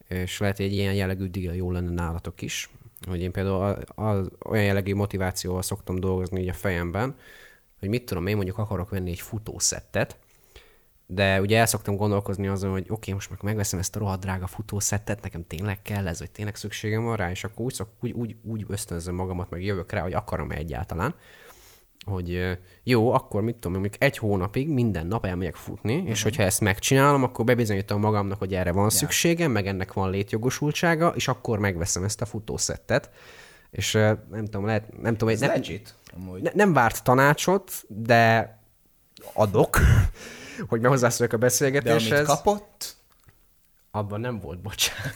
és 0.08 0.38
lehet, 0.38 0.56
hogy 0.56 0.66
egy 0.66 0.72
ilyen 0.72 0.94
jellegű 0.94 1.26
díl 1.26 1.52
jó 1.52 1.70
lenne 1.70 1.90
nálatok 1.90 2.42
is, 2.42 2.70
hogy 3.06 3.20
én 3.20 3.32
például 3.32 3.84
a, 3.94 4.02
a, 4.02 4.24
olyan 4.46 4.64
jellegű 4.64 4.94
motivációval 4.94 5.62
szoktam 5.62 6.00
dolgozni 6.00 6.40
így 6.40 6.48
a 6.48 6.52
fejemben, 6.52 7.16
hogy 7.78 7.88
mit 7.88 8.04
tudom, 8.04 8.26
én 8.26 8.36
mondjuk 8.36 8.58
akarok 8.58 8.90
venni 8.90 9.10
egy 9.10 9.20
futószettet, 9.20 10.18
de 11.06 11.40
ugye 11.40 11.58
el 11.58 11.66
szoktam 11.66 11.96
gondolkozni 11.96 12.46
azon, 12.46 12.70
hogy 12.70 12.80
oké, 12.82 12.92
okay, 12.92 13.14
most 13.14 13.30
meg 13.30 13.38
megveszem 13.42 13.78
ezt 13.78 13.96
a 13.96 13.98
rohadt 13.98 14.20
drága 14.20 14.46
futószettet, 14.46 15.22
nekem 15.22 15.46
tényleg 15.46 15.82
kell 15.82 16.08
ez, 16.08 16.18
vagy 16.18 16.30
tényleg 16.30 16.56
szükségem 16.56 17.04
van 17.04 17.16
rá, 17.16 17.30
és 17.30 17.44
akkor 17.44 17.64
úgy, 17.64 17.72
szok, 17.72 17.88
úgy, 18.00 18.12
úgy, 18.12 18.36
úgy 18.42 18.64
ösztönzöm 18.68 19.14
magamat, 19.14 19.50
meg 19.50 19.64
jövök 19.64 19.92
rá, 19.92 20.02
hogy 20.02 20.12
akarom-e 20.12 20.54
egyáltalán, 20.54 21.14
hogy 22.04 22.58
jó, 22.82 23.12
akkor 23.12 23.42
mit 23.42 23.54
tudom, 23.54 23.72
mondjuk 23.72 24.02
egy 24.02 24.18
hónapig 24.18 24.68
minden 24.68 25.06
nap 25.06 25.26
elmegyek 25.26 25.54
futni, 25.54 25.94
uh-huh. 25.94 26.08
és 26.08 26.22
hogyha 26.22 26.42
ezt 26.42 26.60
megcsinálom, 26.60 27.22
akkor 27.22 27.44
bebizonyítom 27.44 28.00
magamnak, 28.00 28.38
hogy 28.38 28.54
erre 28.54 28.72
van 28.72 28.90
szükségem, 28.90 29.50
meg 29.50 29.66
ennek 29.66 29.92
van 29.92 30.10
létjogosultsága, 30.10 31.08
és 31.08 31.28
akkor 31.28 31.58
megveszem 31.58 32.04
ezt 32.04 32.20
a 32.20 32.24
futószettet. 32.24 33.10
És 33.70 33.92
nem 34.30 34.44
tudom, 34.44 34.66
lehet, 34.66 35.00
nem 35.00 35.16
tudom, 35.16 35.34
Ez 35.34 35.40
nem, 35.40 35.50
legit, 35.50 35.94
amúgy. 36.16 36.42
ne, 36.42 36.50
nem 36.54 36.72
várt 36.72 37.04
tanácsot, 37.04 37.72
de 37.88 38.58
adok, 39.32 39.78
hogy 40.68 40.80
meg 40.80 40.90
hozzászóljak 40.90 41.34
a 41.34 41.38
De 41.38 41.44
beszélgetéshez. 41.44 42.12
amit 42.12 42.26
kapott, 42.26 42.96
Abban 43.94 44.20
nem 44.20 44.38
volt, 44.38 44.60
bocsánat. 44.60 45.14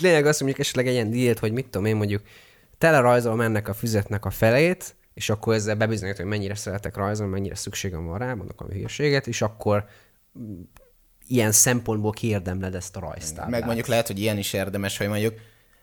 Lényeg 0.00 0.26
az, 0.26 0.36
hogy 0.36 0.46
mondjuk 0.46 0.58
esetleg 0.58 0.86
egy 0.86 0.92
ilyen 0.92 1.10
díjét, 1.10 1.38
hogy 1.38 1.52
mit 1.52 1.64
tudom 1.64 1.86
én 1.86 1.96
mondjuk, 1.96 2.22
telerajzolom 2.78 3.40
ennek 3.40 3.68
a 3.68 3.74
füzetnek 3.74 4.24
a 4.24 4.30
felét, 4.30 4.94
és 5.14 5.30
akkor 5.30 5.54
ezzel 5.54 5.74
bebizonyítom, 5.74 6.20
hogy 6.20 6.38
mennyire 6.38 6.54
szeretek 6.54 6.96
rajzolni, 6.96 7.32
mennyire 7.32 7.54
szükségem 7.54 8.06
van 8.06 8.18
rá, 8.18 8.34
mondok 8.34 8.60
a 8.60 8.64
hülyeséget, 8.64 9.26
és 9.26 9.42
akkor 9.42 9.84
ilyen 11.26 11.52
szempontból 11.52 12.10
kiérdemled 12.10 12.74
ezt 12.74 12.96
a 12.96 13.00
rajztáblát. 13.00 13.50
meg 13.50 13.64
mondjuk 13.64 13.86
lehet, 13.86 14.06
hogy 14.06 14.18
ilyen 14.18 14.38
is 14.38 14.52
érdemes, 14.52 14.96
hogy 14.96 15.08
mondjuk 15.08 15.34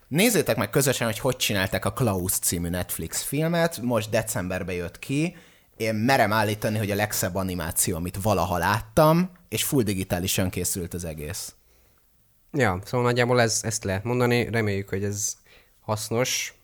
nézzétek 0.08 0.56
meg 0.56 0.70
közösen, 0.70 1.06
hogy 1.06 1.18
hogy 1.18 1.36
csinálták 1.36 1.84
a 1.84 1.92
Klaus 1.92 2.32
című 2.32 2.68
Netflix 2.68 3.22
filmet, 3.22 3.80
most 3.80 4.10
decemberben 4.10 4.74
jött 4.74 4.98
ki, 4.98 5.36
én 5.80 5.94
merem 5.94 6.32
állítani, 6.32 6.78
hogy 6.78 6.90
a 6.90 6.94
legszebb 6.94 7.34
animáció, 7.34 7.96
amit 7.96 8.22
valaha 8.22 8.58
láttam, 8.58 9.30
és 9.48 9.64
full 9.64 9.82
digitálisan 9.82 10.50
készült 10.50 10.94
az 10.94 11.04
egész. 11.04 11.54
Ja, 12.52 12.80
szóval 12.84 13.06
nagyjából 13.06 13.40
ez, 13.40 13.60
ezt 13.62 13.84
lehet 13.84 14.04
mondani, 14.04 14.50
reméljük, 14.50 14.88
hogy 14.88 15.04
ez 15.04 15.36
hasznos 15.80 16.54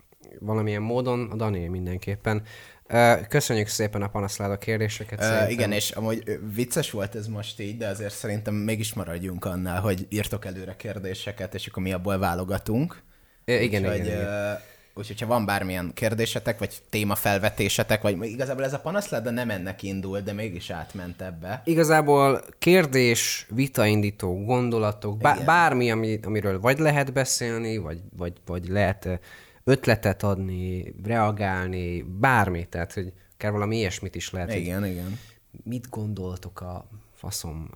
valamilyen 0.41 0.83
módon, 0.83 1.31
a 1.31 1.37
Dani 1.37 1.67
mindenképpen. 1.67 2.43
Ö, 2.87 3.15
Köszönjük 3.29 3.67
szépen 3.67 4.03
a 4.03 4.09
panaszláda 4.09 4.59
kérdéseket. 4.59 5.21
Szerintem. 5.21 5.51
igen, 5.51 5.73
és 5.73 5.91
amúgy 5.91 6.23
ö, 6.27 6.35
vicces 6.55 6.91
volt 6.91 7.15
ez 7.15 7.27
most 7.27 7.61
így, 7.61 7.77
de 7.77 7.89
azért 7.89 8.15
szerintem 8.15 8.55
mégis 8.55 8.95
maradjunk 8.95 9.45
annál, 9.45 9.81
hogy 9.81 10.07
írtok 10.09 10.45
előre 10.45 10.77
kérdéseket, 10.77 11.55
és 11.55 11.67
akkor 11.67 11.83
mi 11.83 11.93
abból 11.93 12.19
válogatunk. 12.19 13.03
Ö, 13.45 13.53
igen, 13.53 13.83
úgyhogy, 13.83 13.97
igen, 13.97 14.07
igen. 14.07 14.27
ö, 14.27 14.53
Úgyhogy, 14.99 15.21
ha 15.21 15.27
van 15.27 15.45
bármilyen 15.45 15.91
kérdésetek, 15.95 16.59
vagy 16.59 16.83
témafelvetésetek, 16.89 18.03
vagy 18.03 18.23
igazából 18.23 18.65
ez 18.65 18.73
a 18.73 18.81
panaszláda 18.81 19.31
nem 19.31 19.51
ennek 19.51 19.83
indult, 19.83 20.25
de 20.25 20.33
mégis 20.33 20.71
átment 20.71 21.23
ebbe. 21.23 21.63
Igazából 21.65 22.43
kérdés, 22.59 23.47
vitaindító 23.51 24.45
gondolatok, 24.45 25.19
bá- 25.19 25.45
bármi, 25.45 25.91
ami, 25.91 26.19
amiről 26.23 26.61
vagy 26.61 26.79
lehet 26.79 27.13
beszélni, 27.13 27.77
vagy, 27.77 28.01
vagy, 28.17 28.33
vagy 28.47 28.69
lehet 28.69 29.21
ötletet 29.65 30.23
adni, 30.23 30.95
reagálni, 31.05 32.03
bármi, 32.03 32.67
tehát 32.69 32.93
hogy 32.93 33.13
akár 33.35 33.53
valami 33.53 33.77
ilyesmit 33.77 34.15
is 34.15 34.31
lehet. 34.31 34.55
Igen, 34.55 34.87
igen. 34.87 35.19
Mit 35.65 35.89
gondoltok 35.91 36.61
a 36.61 36.89
faszom 37.15 37.71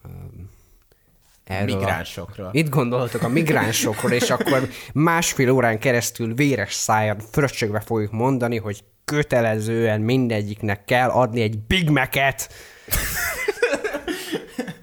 erről? 1.51 1.77
Migránsokról. 1.77 2.47
A, 2.47 2.51
mit 2.53 2.69
gondoltok 2.69 3.23
a 3.23 3.29
migránsokról, 3.29 4.13
és 4.13 4.31
akkor 4.31 4.69
másfél 4.93 5.51
órán 5.51 5.79
keresztül 5.79 6.35
véres 6.35 6.73
szájad 6.73 7.23
fröccsögve 7.31 7.81
fogjuk 7.81 8.13
mondani, 8.13 8.57
hogy 8.57 8.85
kötelezően 9.05 10.01
mindegyiknek 10.01 10.85
kell 10.85 11.09
adni 11.09 11.41
egy 11.41 11.59
Big 11.59 11.89
Mac-et. 11.89 12.53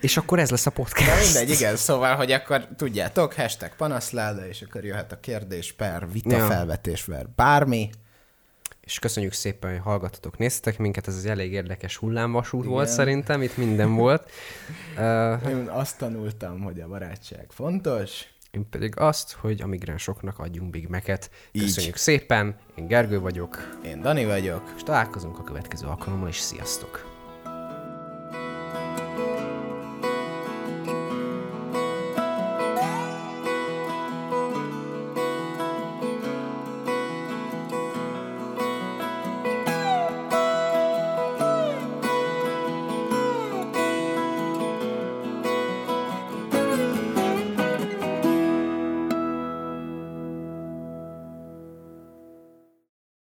és 0.01 0.17
akkor 0.17 0.39
ez 0.39 0.49
lesz 0.49 0.65
a 0.65 0.69
De 0.69 0.75
podcast. 0.75 1.23
mindegy, 1.23 1.49
igen, 1.49 1.75
szóval, 1.75 2.15
hogy 2.15 2.31
akkor 2.31 2.67
tudjátok, 2.77 3.33
hashtag 3.33 3.75
panaszláda, 3.75 4.47
és 4.47 4.61
akkor 4.61 4.83
jöhet 4.83 5.11
a 5.11 5.19
kérdés 5.19 5.73
per, 5.73 6.11
vita 6.11 6.37
ja. 6.37 6.45
felvetés 6.45 7.03
per 7.03 7.25
bármi. 7.35 7.89
És 8.87 8.99
köszönjük 8.99 9.33
szépen, 9.33 9.71
hogy 9.71 9.79
hallgatotok, 9.79 10.37
néztek 10.37 10.77
minket, 10.77 11.07
ez 11.07 11.15
az 11.15 11.25
elég 11.25 11.51
érdekes 11.51 11.97
hullámvasút 11.97 12.65
volt 12.65 12.87
szerintem, 12.89 13.41
itt 13.41 13.57
minden 13.57 13.95
volt. 13.95 14.29
Uh, 14.97 15.49
Én 15.49 15.67
azt 15.69 15.97
tanultam, 15.97 16.61
hogy 16.61 16.79
a 16.79 16.87
barátság 16.87 17.45
fontos. 17.49 18.25
én 18.51 18.69
pedig 18.69 18.99
azt, 18.99 19.31
hogy 19.31 19.61
a 19.61 19.67
migránsoknak 19.67 20.39
adjunk 20.39 20.69
Big 20.69 20.87
Mac-et. 20.87 21.29
Így. 21.51 21.61
Köszönjük 21.63 21.95
szépen, 21.95 22.55
én 22.75 22.87
Gergő 22.87 23.19
vagyok, 23.19 23.77
Én 23.85 24.01
Dani 24.01 24.25
vagyok. 24.25 24.73
és 24.75 24.83
találkozunk 24.83 25.39
a 25.39 25.43
következő 25.43 25.87
alkalommal, 25.87 26.27
és 26.27 26.37
sziasztok! 26.39 27.16